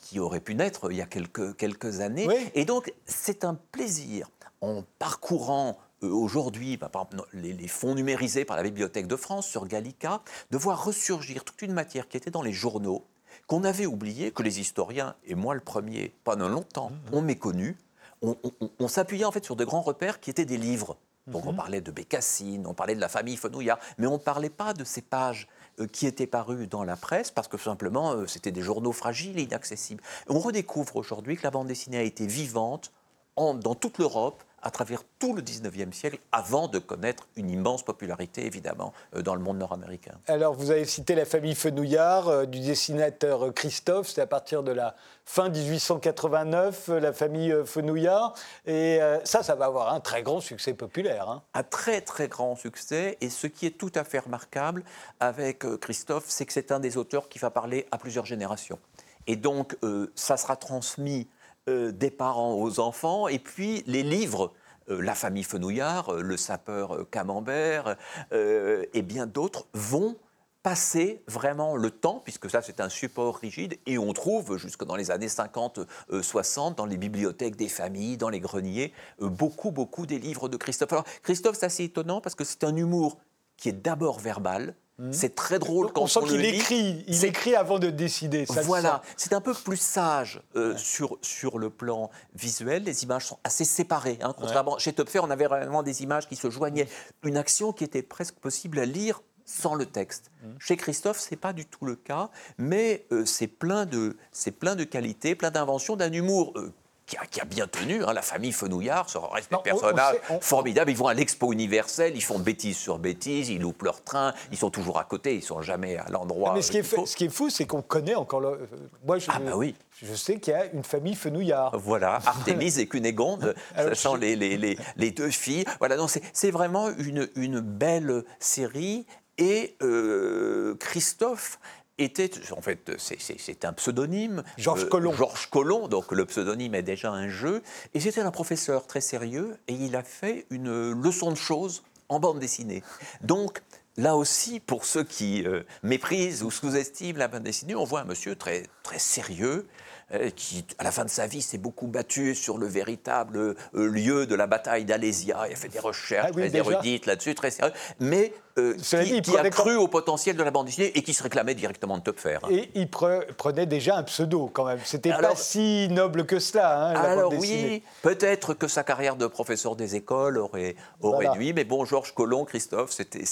qui 0.08 0.20
aurait 0.20 0.40
pu 0.40 0.54
naître 0.54 0.90
il 0.90 0.96
y 0.96 1.02
a 1.02 1.06
quelques, 1.06 1.54
quelques 1.56 2.00
années. 2.00 2.26
Oui. 2.26 2.50
Et 2.54 2.64
donc, 2.64 2.94
c'est 3.04 3.44
un 3.44 3.54
plaisir 3.54 4.30
en 4.62 4.82
parcourant 4.98 5.76
euh, 6.02 6.08
aujourd'hui, 6.08 6.78
bah, 6.78 6.88
par 6.88 7.08
exemple, 7.12 7.28
les, 7.34 7.52
les 7.52 7.68
fonds 7.68 7.94
numérisés 7.94 8.46
par 8.46 8.56
la 8.56 8.62
Bibliothèque 8.62 9.06
de 9.06 9.16
France 9.16 9.46
sur 9.46 9.66
Gallica, 9.66 10.22
de 10.50 10.56
voir 10.56 10.82
ressurgir 10.82 11.44
toute 11.44 11.60
une 11.60 11.74
matière 11.74 12.08
qui 12.08 12.16
était 12.16 12.30
dans 12.30 12.40
les 12.40 12.54
journaux, 12.54 13.04
qu'on 13.48 13.64
avait 13.64 13.84
oublié, 13.84 14.30
que 14.30 14.42
les 14.42 14.60
historiens, 14.60 15.14
et 15.26 15.34
moi 15.34 15.54
le 15.54 15.60
premier, 15.60 16.14
pendant 16.24 16.48
longtemps, 16.48 16.90
ont 17.12 17.20
méconnu. 17.20 17.76
On, 18.22 18.34
on- 18.42 18.70
on 18.78 18.88
s'appuyait 18.88 19.26
en 19.26 19.30
fait 19.32 19.44
sur 19.44 19.56
de 19.56 19.64
grands 19.66 19.82
repères 19.82 20.20
qui 20.20 20.30
étaient 20.30 20.46
des 20.46 20.56
livres. 20.56 20.96
Donc 21.26 21.44
on 21.44 21.52
parlait 21.52 21.82
de 21.82 21.90
Bécassine, 21.90 22.66
on 22.66 22.72
parlait 22.72 22.94
de 22.94 23.00
la 23.02 23.10
famille 23.10 23.36
Fenouillard, 23.36 23.78
mais 23.98 24.06
on 24.06 24.12
ne 24.14 24.16
parlait 24.18 24.48
pas 24.48 24.72
de 24.72 24.82
ces 24.84 25.02
pages 25.02 25.46
qui 25.86 26.06
étaient 26.06 26.26
parues 26.26 26.66
dans 26.66 26.84
la 26.84 26.96
presse 26.96 27.30
parce 27.30 27.48
que 27.48 27.58
simplement 27.58 28.12
euh, 28.12 28.26
c'était 28.26 28.50
des 28.50 28.62
journaux 28.62 28.92
fragiles 28.92 29.38
et 29.38 29.42
inaccessibles. 29.42 30.02
On 30.28 30.38
redécouvre 30.38 30.96
aujourd'hui 30.96 31.36
que 31.36 31.42
la 31.42 31.50
bande 31.50 31.68
dessinée 31.68 31.98
a 31.98 32.02
été 32.02 32.26
vivante 32.26 32.92
dans 33.36 33.74
toute 33.74 33.98
l'Europe 33.98 34.42
à 34.62 34.70
travers 34.70 35.02
tout 35.18 35.34
le 35.34 35.42
19e 35.42 35.92
siècle 35.92 36.18
avant 36.32 36.68
de 36.68 36.78
connaître 36.78 37.28
une 37.36 37.50
immense 37.50 37.82
popularité 37.84 38.46
évidemment 38.46 38.92
euh, 39.14 39.22
dans 39.22 39.34
le 39.34 39.40
monde 39.40 39.58
nord-américain. 39.58 40.14
Alors 40.26 40.54
vous 40.54 40.70
avez 40.70 40.84
cité 40.84 41.14
la 41.14 41.24
famille 41.24 41.54
Fenouillard 41.54 42.28
euh, 42.28 42.46
du 42.46 42.60
dessinateur 42.60 43.46
euh, 43.46 43.52
Christophe, 43.52 44.08
c'est 44.08 44.20
à 44.20 44.26
partir 44.26 44.62
de 44.62 44.72
la 44.72 44.94
fin 45.24 45.48
1889 45.48 46.88
euh, 46.88 47.00
la 47.00 47.12
famille 47.12 47.54
Fenouillard 47.64 48.34
et 48.66 49.00
euh, 49.00 49.18
ça 49.24 49.42
ça 49.42 49.54
va 49.54 49.66
avoir 49.66 49.92
un 49.92 50.00
très 50.00 50.22
grand 50.22 50.40
succès 50.40 50.74
populaire. 50.74 51.28
hein. 51.28 51.42
un 51.54 51.62
très 51.62 52.00
très 52.00 52.28
grand 52.28 52.56
succès. 52.56 53.16
Et 53.20 53.30
ce 53.30 53.46
qui 53.46 53.66
est 53.66 53.78
tout 53.78 53.92
à 53.94 54.04
fait 54.04 54.18
remarquable 54.18 54.84
avec 55.20 55.64
Christophe, 55.80 56.24
c'est 56.28 56.46
que 56.46 56.52
c'est 56.52 56.72
un 56.72 56.80
des 56.80 56.96
auteurs 56.96 57.28
qui 57.28 57.38
va 57.38 57.50
parler 57.50 57.86
à 57.90 57.98
plusieurs 57.98 58.26
générations. 58.26 58.78
Et 59.26 59.36
donc, 59.36 59.76
euh, 59.84 60.10
ça 60.14 60.36
sera 60.36 60.56
transmis 60.56 61.28
euh, 61.68 61.92
des 61.92 62.10
parents 62.10 62.54
aux 62.54 62.80
enfants. 62.80 63.28
Et 63.28 63.38
puis, 63.38 63.82
les 63.86 64.02
livres, 64.02 64.52
euh, 64.88 65.02
La 65.02 65.14
famille 65.14 65.42
Fenouillard, 65.42 66.08
euh, 66.14 66.22
Le 66.22 66.36
sapeur 66.36 67.08
Camembert 67.10 67.96
et 68.32 69.02
bien 69.02 69.26
d'autres 69.26 69.66
vont 69.74 70.16
passer 70.62 71.22
vraiment 71.26 71.76
le 71.76 71.90
temps, 71.90 72.20
puisque 72.24 72.50
ça 72.50 72.62
c'est 72.62 72.80
un 72.80 72.88
support 72.88 73.36
rigide, 73.36 73.78
et 73.86 73.96
on 73.96 74.12
trouve 74.12 74.56
jusque 74.56 74.84
dans 74.84 74.96
les 74.96 75.10
années 75.10 75.28
50-60, 75.28 76.74
dans 76.74 76.84
les 76.84 76.96
bibliothèques 76.96 77.56
des 77.56 77.68
familles, 77.68 78.16
dans 78.16 78.28
les 78.28 78.40
greniers, 78.40 78.92
beaucoup, 79.20 79.70
beaucoup 79.70 80.04
des 80.04 80.18
livres 80.18 80.48
de 80.48 80.56
Christophe. 80.56 80.92
Alors 80.92 81.04
Christophe, 81.22 81.56
c'est 81.58 81.66
assez 81.66 81.84
étonnant 81.84 82.20
parce 82.20 82.34
que 82.34 82.44
c'est 82.44 82.64
un 82.64 82.74
humour 82.74 83.18
qui 83.56 83.68
est 83.68 83.72
d'abord 83.72 84.18
verbal, 84.18 84.74
c'est 85.12 85.34
très 85.34 85.58
drôle 85.58 85.92
quand 85.92 86.02
on 86.02 86.06
sent 86.06 86.20
on 86.22 86.26
qu'il 86.26 86.36
le 86.36 86.42
lit. 86.42 86.56
écrit, 86.56 87.04
il 87.06 87.24
écrit 87.24 87.54
avant 87.54 87.78
de 87.78 87.90
décider. 87.90 88.46
ça 88.46 88.62
Voilà, 88.62 89.02
c'est 89.16 89.32
un 89.32 89.40
peu 89.40 89.54
plus 89.54 89.76
sage 89.76 90.42
euh, 90.56 90.76
sur, 90.76 91.18
sur 91.22 91.58
le 91.58 91.70
plan 91.70 92.10
visuel. 92.34 92.82
Les 92.82 93.04
images 93.04 93.26
sont 93.26 93.38
assez 93.44 93.64
séparées. 93.64 94.18
hein. 94.22 94.34
Contrairement 94.36 94.78
chez 94.78 94.92
Topfer, 94.92 95.20
on 95.20 95.30
avait 95.30 95.46
vraiment 95.46 95.82
des 95.82 96.02
images 96.02 96.28
qui 96.28 96.36
se 96.36 96.50
joignaient. 96.50 96.88
Une 97.22 97.36
action 97.36 97.72
qui 97.72 97.84
était 97.84 98.02
presque 98.02 98.34
possible 98.36 98.78
à 98.80 98.86
lire 98.86 99.22
sans 99.44 99.74
le 99.74 99.86
texte. 99.86 100.30
Mm. 100.42 100.46
Chez 100.58 100.76
Christophe, 100.76 101.18
c'est 101.20 101.36
pas 101.36 101.52
du 101.52 101.64
tout 101.64 101.84
le 101.86 101.96
cas, 101.96 102.28
mais 102.58 103.06
euh, 103.12 103.24
c'est 103.24 103.46
plein 103.46 103.86
de 103.86 104.16
c'est 104.32 104.50
plein 104.50 104.76
de 104.76 104.84
qualités, 104.84 105.34
plein 105.34 105.50
d'inventions, 105.50 105.96
d'un 105.96 106.12
humour. 106.12 106.52
euh, 106.56 106.72
qui 107.08 107.16
a, 107.16 107.24
qui 107.26 107.40
a 107.40 107.44
bien 107.44 107.66
tenu, 107.66 108.04
hein. 108.04 108.12
la 108.12 108.22
famille 108.22 108.52
Fenouillard, 108.52 109.08
ça 109.10 109.18
reste 109.32 109.50
des 109.50 109.56
on- 109.56 109.58
on 109.60 109.62
personnages 109.62 110.14
sait- 110.14 110.20
on- 110.34 110.40
formidables. 110.40 110.90
Ils 110.90 110.96
vont 110.96 111.06
à 111.08 111.14
l'expo 111.14 111.52
universelle, 111.52 112.12
ils 112.14 112.22
font 112.22 112.38
bêtises 112.38 112.76
sur 112.76 112.98
bêtises, 112.98 113.48
ils 113.48 113.60
loupent 113.60 113.82
leur 113.82 114.04
train, 114.04 114.34
ils 114.52 114.58
sont 114.58 114.70
toujours 114.70 114.98
à 114.98 115.04
côté, 115.04 115.34
ils 115.34 115.42
sont 115.42 115.62
jamais 115.62 115.96
à 115.96 116.06
l'endroit. 116.10 116.52
Mais 116.54 116.62
ce 116.62 116.70
qui 116.70 116.76
est, 116.76 116.80
qu'il 116.82 116.88
faut. 116.90 117.00
fait- 117.00 117.06
ce 117.06 117.16
qui 117.16 117.24
est 117.24 117.28
fou, 117.30 117.50
c'est 117.50 117.66
qu'on 117.66 117.82
connaît 117.82 118.14
encore. 118.14 118.40
le- 118.40 118.48
euh, 118.48 118.66
moi, 119.06 119.18
je, 119.18 119.26
Ah 119.32 119.38
bah 119.40 119.52
oui. 119.56 119.74
je 120.02 120.14
sais 120.14 120.38
qu'il 120.38 120.52
y 120.52 120.56
a 120.56 120.66
une 120.66 120.84
famille 120.84 121.14
Fenouillard. 121.14 121.76
Voilà, 121.78 122.16
Artémise 122.26 122.78
et 122.78 122.86
Cunégonde, 122.86 123.54
sachant 123.74 124.14
je- 124.16 124.20
les, 124.20 124.36
les, 124.36 124.56
les, 124.58 124.78
les 124.96 125.10
deux 125.10 125.30
filles. 125.30 125.64
Voilà, 125.78 125.96
non, 125.96 126.08
c'est 126.08 126.22
c'est 126.34 126.50
vraiment 126.50 126.90
une, 126.98 127.28
une 127.36 127.60
belle 127.60 128.22
série. 128.38 129.06
Et 129.40 129.76
euh, 129.82 130.74
Christophe 130.80 131.60
était, 131.98 132.30
en 132.56 132.62
fait, 132.62 132.92
c'est- 132.98 133.64
un 133.64 133.72
pseudonyme. 133.72 134.42
Georges 134.56 134.88
Colomb. 134.88 135.12
Georges 135.12 135.48
Colomb, 135.50 135.88
donc 135.88 136.12
le 136.12 136.24
pseudonyme 136.24 136.74
est 136.74 136.82
déjà 136.82 137.10
un 137.10 137.28
jeu. 137.28 137.62
Et 137.94 138.00
c'était 138.00 138.20
un 138.20 138.30
professeur 138.30 138.86
très 138.86 139.00
sérieux 139.00 139.56
et 139.66 139.74
il 139.74 139.96
a 139.96 140.02
fait 140.02 140.46
une 140.50 140.92
leçon 140.92 141.30
de 141.30 141.36
choses 141.36 141.82
en 142.08 142.20
bande 142.20 142.38
dessinée. 142.38 142.82
Donc, 143.20 143.60
là 143.96 144.16
aussi, 144.16 144.60
pour 144.60 144.84
ceux 144.84 145.04
qui 145.04 145.44
euh, 145.46 145.62
méprisent 145.82 146.42
ou 146.42 146.50
sous-estiment 146.50 147.18
la 147.18 147.28
bande 147.28 147.42
dessinée, 147.42 147.74
on 147.74 147.84
voit 147.84 148.00
un 148.00 148.04
monsieur 148.04 148.36
très, 148.36 148.64
très 148.82 148.98
sérieux 148.98 149.66
euh, 150.14 150.30
qui, 150.30 150.64
à 150.78 150.84
la 150.84 150.90
fin 150.92 151.04
de 151.04 151.10
sa 151.10 151.26
vie, 151.26 151.42
s'est 151.42 151.58
beaucoup 151.58 151.86
battu 151.86 152.34
sur 152.34 152.56
le 152.56 152.66
véritable 152.66 153.36
euh, 153.38 153.54
lieu 153.74 154.24
de 154.26 154.34
la 154.34 154.46
bataille 154.46 154.86
d'Alésia. 154.86 155.46
Il 155.48 155.52
a 155.52 155.56
fait 155.56 155.68
des 155.68 155.80
recherches 155.80 156.28
Ah 156.30 156.34
oui, 156.34 156.48
très 156.48 156.56
érudites 156.58 157.04
là-dessus, 157.04 157.34
très 157.34 157.50
sérieux, 157.50 157.74
mais 158.00 158.32
euh, 158.58 158.74
qui, 159.04 159.22
qui 159.22 159.36
a 159.36 159.48
cru 159.50 159.76
au 159.76 159.88
potentiel 159.88 160.36
de 160.36 160.42
la 160.42 160.50
bande 160.50 160.66
dessinée 160.66 160.92
et 160.96 161.02
qui 161.02 161.14
se 161.14 161.22
réclamait 161.22 161.54
directement 161.54 161.96
de 161.98 162.02
Topfer. 162.02 162.38
hein. 162.42 162.48
Et 162.50 162.70
il 162.74 162.86
pre- 162.86 163.24
prenait 163.34 163.66
déjà 163.66 163.96
un 163.96 164.02
pseudo 164.02 164.50
quand 164.52 164.64
même. 164.64 164.80
C'était 164.84 165.10
pas 165.10 165.34
si 165.36 165.88
noble 165.90 166.26
que 166.26 166.38
cela, 166.38 166.88
hein, 166.88 166.92
la 166.94 167.00
Alors 167.00 167.30
bande 167.30 167.40
oui, 167.40 167.82
peut-être 168.02 168.54
que 168.54 168.68
sa 168.68 168.82
carrière 168.84 169.16
de 169.16 169.26
professeur 169.26 169.76
des 169.76 169.96
écoles 169.96 170.38
aurait, 170.38 170.76
aurait 171.00 171.24
Voilà. 171.26 171.38
nuit, 171.38 171.52
mais 171.52 171.64
bon, 171.64 171.84
Georges 171.84 172.12
Colomb, 172.14 172.44
Christophe, 172.44 172.90
c'était- 172.92 173.24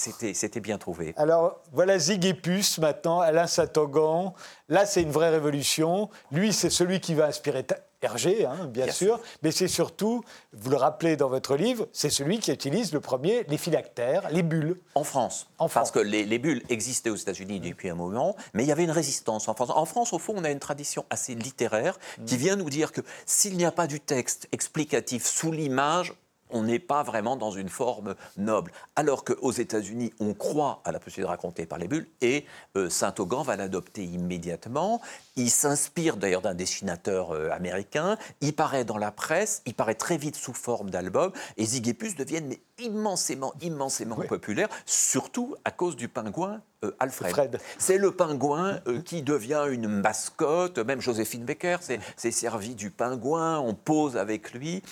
bien 0.60 0.78
trouvé. 0.78 1.12
Alors 1.16 1.60
voilà 1.72 1.98
Zig 1.98 2.24
et 2.24 2.32
Puce 2.32 2.78
maintenant, 2.78 3.20
Alain 3.20 3.46
Satogan. 3.46 4.32
Là, 4.68 4.86
c'est 4.86 5.02
une 5.02 5.10
vraie 5.10 5.28
révolution. 5.30 6.08
Lui, 6.32 6.52
c'est 6.52 6.70
celui 6.70 7.00
qui 7.00 7.14
va 7.14 7.26
inspirer 7.26 7.64
Hergé, 8.02 8.44
hein, 8.44 8.66
bien, 8.66 8.84
Bien 8.84 8.92
sûr, 8.92 9.20
mais 9.42 9.50
c'est 9.50 9.68
surtout, 9.68 10.22
vous 10.52 10.70
le 10.70 10.76
rappelez 10.76 11.16
dans 11.16 11.28
votre 11.28 11.56
livre, 11.56 11.88
c'est 11.92 12.10
celui 12.10 12.38
qui 12.38 12.52
utilise 12.52 12.92
le 12.92 13.00
premier 13.00 13.44
les 13.48 13.58
phylactères, 13.58 14.28
les 14.30 14.42
bulles. 14.42 14.80
En 14.94 15.04
France, 15.04 15.48
En 15.58 15.68
parce 15.68 15.90
que 15.90 15.98
les, 15.98 16.24
les 16.24 16.38
bulles 16.38 16.62
existaient 16.68 17.10
aux 17.10 17.16
États-Unis 17.16 17.60
depuis 17.60 17.88
un 17.88 17.94
moment, 17.94 18.36
mais 18.54 18.64
il 18.64 18.68
y 18.68 18.72
avait 18.72 18.84
une 18.84 18.90
résistance 18.90 19.48
en 19.48 19.54
France. 19.54 19.70
En 19.74 19.84
France, 19.86 20.12
au 20.12 20.18
fond, 20.18 20.34
on 20.36 20.44
a 20.44 20.50
une 20.50 20.58
tradition 20.60 21.04
assez 21.10 21.34
littéraire 21.34 21.98
Mm. 22.18 22.24
qui 22.24 22.36
vient 22.36 22.56
nous 22.56 22.70
dire 22.70 22.92
que 22.92 23.00
s'il 23.24 23.56
n'y 23.56 23.64
a 23.64 23.72
pas 23.72 23.86
du 23.86 24.00
texte 24.00 24.48
explicatif 24.52 25.26
sous 25.26 25.52
l'image, 25.52 26.14
on 26.50 26.62
n'est 26.62 26.78
pas 26.78 27.02
vraiment 27.02 27.36
dans 27.36 27.50
une 27.50 27.68
forme 27.68 28.14
noble. 28.36 28.72
Alors 28.94 29.24
qu'aux 29.24 29.52
États-Unis, 29.52 30.12
on 30.20 30.34
croit 30.34 30.80
à 30.84 30.92
la 30.92 30.98
possibilité 30.98 31.22
de 31.22 31.28
raconter 31.28 31.66
par 31.66 31.78
les 31.78 31.88
bulles, 31.88 32.06
et 32.20 32.44
euh, 32.76 32.88
Saint-Augan 32.90 33.42
va 33.42 33.56
l'adopter 33.56 34.04
immédiatement. 34.04 35.00
Il 35.36 35.50
s'inspire 35.50 36.16
d'ailleurs 36.16 36.42
d'un 36.42 36.54
dessinateur 36.54 37.32
euh, 37.32 37.50
américain, 37.50 38.16
il 38.40 38.54
paraît 38.54 38.84
dans 38.84 38.98
la 38.98 39.10
presse, 39.10 39.62
il 39.66 39.74
paraît 39.74 39.94
très 39.94 40.16
vite 40.16 40.36
sous 40.36 40.54
forme 40.54 40.90
d'album, 40.90 41.32
et 41.56 41.64
Zigépus 41.64 42.16
deviennent 42.16 42.54
immensément, 42.78 43.54
immensément 43.60 44.16
populaires, 44.16 44.68
surtout 44.84 45.56
à 45.64 45.70
cause 45.70 45.96
du 45.96 46.08
pingouin 46.08 46.60
euh, 46.84 46.94
Alfred. 46.98 47.58
C'est 47.78 47.96
le 47.96 48.12
pingouin 48.12 48.80
qui 49.04 49.22
devient 49.22 49.64
une 49.70 49.88
mascotte, 49.88 50.78
même 50.78 51.00
Joséphine 51.00 51.44
Becker 51.44 51.78
s'est 51.80 52.30
servi 52.30 52.74
du 52.74 52.90
pingouin, 52.90 53.58
on 53.58 53.74
pose 53.74 54.16
avec 54.16 54.52
lui, 54.52 54.82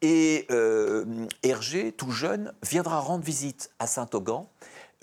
et 0.00 0.46
euh, 0.50 1.03
Hergé, 1.42 1.92
tout 1.92 2.10
jeune, 2.10 2.52
viendra 2.62 3.00
rendre 3.00 3.24
visite 3.24 3.70
à 3.78 3.86
Saint-Augan, 3.86 4.48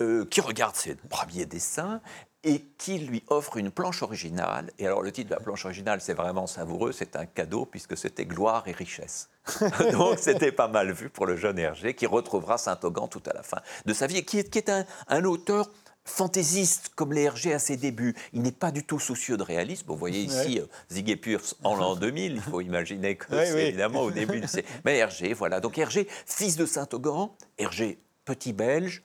euh, 0.00 0.24
qui 0.24 0.40
regarde 0.40 0.74
ses 0.74 0.94
premiers 0.94 1.46
dessins 1.46 2.00
et 2.44 2.60
qui 2.76 2.98
lui 2.98 3.22
offre 3.28 3.56
une 3.56 3.70
planche 3.70 4.02
originale. 4.02 4.70
Et 4.78 4.86
alors 4.86 5.02
le 5.02 5.12
titre 5.12 5.30
de 5.30 5.34
la 5.34 5.40
planche 5.40 5.64
originale, 5.64 6.00
c'est 6.00 6.14
vraiment 6.14 6.46
savoureux, 6.46 6.92
c'est 6.92 7.14
un 7.14 7.26
cadeau 7.26 7.66
puisque 7.66 7.96
c'était 7.96 8.24
gloire 8.24 8.66
et 8.66 8.72
richesse. 8.72 9.28
Donc 9.92 10.18
c'était 10.18 10.50
pas 10.50 10.68
mal 10.68 10.92
vu 10.92 11.08
pour 11.08 11.26
le 11.26 11.36
jeune 11.36 11.58
Hergé 11.58 11.94
qui 11.94 12.06
retrouvera 12.06 12.58
Saint-Augan 12.58 13.06
tout 13.06 13.22
à 13.26 13.32
la 13.32 13.42
fin 13.42 13.60
de 13.86 13.94
sa 13.94 14.06
vie 14.06 14.18
et 14.18 14.24
qui 14.24 14.38
est, 14.38 14.50
qui 14.50 14.58
est 14.58 14.70
un, 14.70 14.84
un 15.08 15.24
auteur 15.24 15.70
fantaisiste 16.04 16.90
comme 16.94 17.12
les 17.12 17.22
Hergé 17.22 17.52
à 17.52 17.58
ses 17.58 17.76
débuts. 17.76 18.14
Il 18.32 18.42
n'est 18.42 18.52
pas 18.52 18.70
du 18.70 18.84
tout 18.84 18.98
soucieux 18.98 19.36
de 19.36 19.42
réalisme. 19.42 19.86
Vous 19.88 19.96
voyez 19.96 20.22
ici 20.22 20.60
ouais. 20.60 21.06
Euh, 21.28 21.38
en 21.64 21.76
l'an 21.76 21.96
2000. 21.96 22.32
Il 22.32 22.40
faut 22.40 22.60
imaginer 22.60 23.16
que 23.16 23.26
c'est 23.30 23.68
évidemment 23.68 24.02
au 24.02 24.10
début. 24.10 24.42
Mais 24.84 24.98
Hergé, 24.98 25.32
voilà. 25.32 25.60
Donc 25.60 25.78
Hergé, 25.78 26.08
fils 26.26 26.56
de 26.56 26.66
Saint-Augan, 26.66 27.34
Hergé, 27.58 27.98
petit 28.24 28.52
belge, 28.52 29.02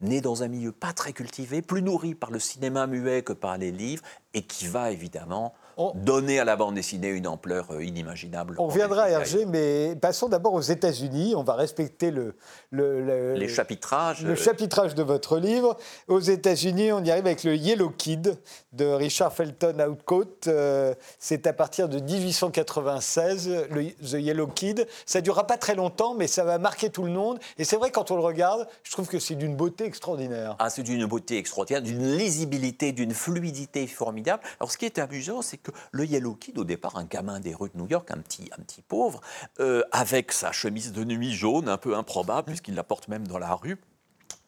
né 0.00 0.20
dans 0.20 0.42
un 0.42 0.48
milieu 0.48 0.72
pas 0.72 0.92
très 0.92 1.12
cultivé, 1.12 1.62
plus 1.62 1.82
nourri 1.82 2.14
par 2.14 2.30
le 2.30 2.38
cinéma 2.38 2.86
muet 2.86 3.22
que 3.22 3.32
par 3.32 3.58
les 3.58 3.72
livres, 3.72 4.02
et 4.34 4.42
qui 4.42 4.66
va 4.66 4.90
évidemment 4.90 5.54
donner 5.94 6.38
à 6.38 6.44
la 6.44 6.56
bande 6.56 6.74
dessinée 6.74 7.08
une 7.08 7.26
ampleur 7.26 7.70
euh, 7.72 7.84
inimaginable. 7.84 8.56
On 8.58 8.66
reviendra 8.68 9.04
à 9.04 9.10
Hergé, 9.10 9.44
mais 9.46 9.96
passons 9.96 10.28
d'abord 10.28 10.54
aux 10.54 10.60
États-Unis. 10.60 11.34
On 11.36 11.42
va 11.42 11.54
respecter 11.54 12.10
le, 12.10 12.36
le, 12.74 13.34
les 13.34 13.48
chapitrages. 13.48 14.22
Le 14.24 14.34
chapitrage 14.34 14.94
de 14.94 15.02
votre 15.02 15.38
livre. 15.38 15.76
Aux 16.08 16.20
États-Unis, 16.20 16.92
on 16.92 17.02
y 17.04 17.10
arrive 17.10 17.26
avec 17.26 17.44
le 17.44 17.54
Yellow 17.54 17.90
Kid 17.90 18.38
de 18.72 18.86
Richard 18.86 19.32
Felton 19.32 19.78
Outcoat. 19.80 20.48
Euh, 20.48 20.94
c'est 21.18 21.46
à 21.46 21.52
partir 21.52 21.88
de 21.88 22.00
1896, 22.00 23.66
le, 23.70 23.90
The 23.92 24.20
Yellow 24.20 24.48
Kid. 24.48 24.86
Ça 25.06 25.20
ne 25.20 25.24
durera 25.24 25.46
pas 25.46 25.56
très 25.56 25.74
longtemps, 25.74 26.14
mais 26.14 26.26
ça 26.26 26.44
va 26.44 26.58
marquer 26.58 26.90
tout 26.90 27.04
le 27.04 27.12
monde. 27.12 27.38
Et 27.58 27.64
c'est 27.64 27.76
vrai, 27.76 27.90
quand 27.90 28.10
on 28.10 28.16
le 28.16 28.22
regarde, 28.22 28.66
je 28.82 28.90
trouve 28.92 29.06
que 29.06 29.18
c'est 29.18 29.36
d'une 29.36 29.56
beauté 29.56 29.84
extraordinaire. 29.84 30.56
Ah, 30.58 30.70
c'est 30.70 30.82
d'une 30.82 31.06
beauté 31.06 31.38
extraordinaire, 31.38 31.82
d'une 31.82 32.16
lisibilité, 32.16 32.92
d'une 32.92 33.14
fluidité 33.14 33.86
formidable. 33.86 34.42
Alors, 34.58 34.70
ce 34.70 34.78
qui 34.78 34.86
est 34.86 34.98
amusant, 34.98 35.42
c'est 35.42 35.58
que 35.58 35.70
le 35.92 36.04
Yellow 36.04 36.34
Kid, 36.34 36.58
au 36.58 36.64
départ, 36.64 36.96
un 36.96 37.04
gamin 37.04 37.40
des 37.40 37.54
rues 37.54 37.70
de 37.72 37.78
New 37.78 37.88
York, 37.88 38.10
un 38.10 38.18
petit, 38.18 38.50
un 38.58 38.62
petit 38.62 38.82
pauvre, 38.82 39.20
euh, 39.60 39.82
avec 39.92 40.32
sa 40.32 40.52
chemise 40.52 40.92
de 40.92 41.04
nuit 41.04 41.32
jaune, 41.32 41.68
un 41.68 41.76
peu 41.76 41.94
improbable, 41.94 42.52
puisqu'il 42.64 42.76
la 42.76 42.84
porte 42.84 43.08
même 43.08 43.26
dans 43.26 43.38
la 43.38 43.54
rue, 43.54 43.76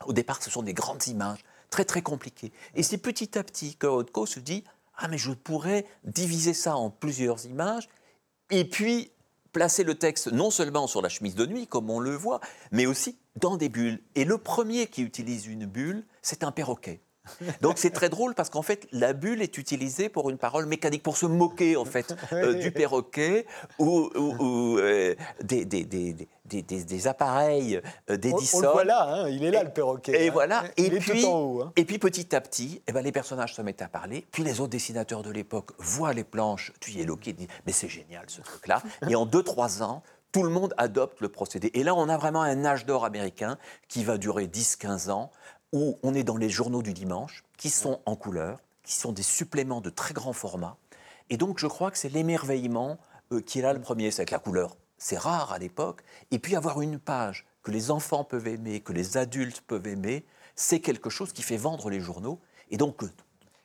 au 0.06 0.12
départ, 0.12 0.42
ce 0.42 0.50
sont 0.50 0.62
des 0.62 0.72
grandes 0.72 1.06
images, 1.06 1.44
très 1.68 1.84
très 1.84 2.00
compliquées. 2.00 2.52
Et 2.74 2.82
c'est 2.82 2.98
petit 2.98 3.38
à 3.38 3.44
petit 3.44 3.76
que 3.76 3.86
Rodko 3.86 4.24
se 4.24 4.40
dit 4.40 4.64
Ah, 4.96 5.08
mais 5.08 5.18
je 5.18 5.32
pourrais 5.32 5.84
diviser 6.04 6.54
ça 6.54 6.76
en 6.76 6.88
plusieurs 6.90 7.44
images, 7.44 7.88
et 8.50 8.64
puis 8.64 9.10
placer 9.52 9.84
le 9.84 9.94
texte 9.94 10.28
non 10.28 10.50
seulement 10.50 10.86
sur 10.86 11.02
la 11.02 11.08
chemise 11.08 11.34
de 11.34 11.46
nuit, 11.46 11.66
comme 11.66 11.90
on 11.90 12.00
le 12.00 12.14
voit, 12.14 12.40
mais 12.72 12.86
aussi 12.86 13.18
dans 13.36 13.56
des 13.56 13.68
bulles. 13.68 14.00
Et 14.14 14.24
le 14.24 14.38
premier 14.38 14.86
qui 14.86 15.02
utilise 15.02 15.46
une 15.46 15.66
bulle, 15.66 16.04
c'est 16.22 16.44
un 16.44 16.52
perroquet. 16.52 17.00
Donc 17.60 17.78
c'est 17.78 17.90
très 17.90 18.08
drôle 18.08 18.34
parce 18.34 18.50
qu'en 18.50 18.62
fait 18.62 18.86
la 18.92 19.12
bulle 19.12 19.42
est 19.42 19.58
utilisée 19.58 20.08
pour 20.08 20.30
une 20.30 20.38
parole 20.38 20.66
mécanique, 20.66 21.02
pour 21.02 21.16
se 21.16 21.26
moquer 21.26 21.76
en 21.76 21.84
fait 21.84 22.14
euh, 22.32 22.54
du 22.54 22.70
perroquet 22.70 23.46
ou, 23.78 24.10
euh, 24.78 25.14
des, 25.42 25.64
des, 25.64 25.84
des, 25.84 26.62
des, 26.62 27.06
appareils 27.06 27.80
euh, 28.10 28.16
d'Edison. 28.16 28.58
On, 28.58 28.60
le 28.62 28.68
voit 28.68 28.84
là, 28.84 29.02
hein, 29.08 29.28
il 29.28 29.44
est 29.44 29.50
là 29.50 29.64
le 29.64 29.70
perroquet. 29.70 30.24
Et 30.24 30.28
hein. 30.28 30.32
voilà. 30.32 30.64
Et 30.76 30.86
il 30.86 30.98
puis, 30.98 31.18
est 31.18 31.22
tout 31.22 31.28
en 31.28 31.40
haut, 31.40 31.62
hein. 31.62 31.72
et 31.76 31.84
puis 31.84 31.98
petit 31.98 32.34
à 32.34 32.40
petit, 32.40 32.82
eh 32.86 32.92
ben, 32.92 33.02
les 33.02 33.12
personnages 33.12 33.54
se 33.54 33.62
mettent 33.62 33.82
à 33.82 33.88
parler. 33.88 34.26
Puis 34.30 34.44
les 34.44 34.60
autres 34.60 34.70
dessinateurs 34.70 35.22
de 35.22 35.30
l'époque 35.30 35.72
voient 35.78 36.12
les 36.12 36.24
planches 36.24 36.72
Yellow 36.86 37.16
Kid 37.16 37.36
et 37.36 37.46
disent 37.46 37.56
mais 37.66 37.72
c'est 37.72 37.88
génial 37.88 38.24
ce 38.28 38.40
truc-là. 38.40 38.82
et 39.08 39.16
en 39.16 39.26
2-3 39.26 39.82
ans, 39.82 40.02
tout 40.32 40.42
le 40.42 40.50
monde 40.50 40.74
adopte 40.76 41.20
le 41.20 41.28
procédé. 41.28 41.70
Et 41.74 41.82
là, 41.82 41.94
on 41.94 42.08
a 42.08 42.16
vraiment 42.18 42.42
un 42.42 42.64
âge 42.64 42.84
d'or 42.84 43.04
américain 43.04 43.56
qui 43.88 44.04
va 44.04 44.18
durer 44.18 44.46
10-15 44.46 45.10
ans 45.10 45.30
où 45.72 45.98
on 46.02 46.14
est 46.14 46.22
dans 46.24 46.36
les 46.36 46.48
journaux 46.48 46.82
du 46.82 46.92
dimanche, 46.92 47.44
qui 47.56 47.70
sont 47.70 48.00
en 48.06 48.16
couleur, 48.16 48.58
qui 48.84 48.94
sont 48.94 49.12
des 49.12 49.22
suppléments 49.22 49.80
de 49.80 49.90
très 49.90 50.14
grand 50.14 50.32
format. 50.32 50.76
Et 51.30 51.36
donc, 51.36 51.58
je 51.58 51.66
crois 51.66 51.90
que 51.90 51.98
c'est 51.98 52.08
l'émerveillement 52.08 52.98
euh, 53.32 53.40
qui 53.40 53.58
est 53.58 53.62
là 53.62 53.72
le 53.72 53.80
premier, 53.80 54.10
c'est 54.10 54.20
avec 54.20 54.30
la 54.30 54.38
couleur. 54.38 54.76
C'est 54.98 55.18
rare 55.18 55.52
à 55.52 55.58
l'époque. 55.58 56.02
Et 56.30 56.38
puis, 56.38 56.56
avoir 56.56 56.80
une 56.80 56.98
page 56.98 57.46
que 57.62 57.70
les 57.70 57.90
enfants 57.90 58.24
peuvent 58.24 58.46
aimer, 58.46 58.80
que 58.80 58.92
les 58.92 59.16
adultes 59.16 59.60
peuvent 59.60 59.86
aimer, 59.88 60.24
c'est 60.54 60.80
quelque 60.80 61.10
chose 61.10 61.32
qui 61.32 61.42
fait 61.42 61.56
vendre 61.56 61.90
les 61.90 62.00
journaux. 62.00 62.38
Et 62.70 62.76
donc, 62.76 63.02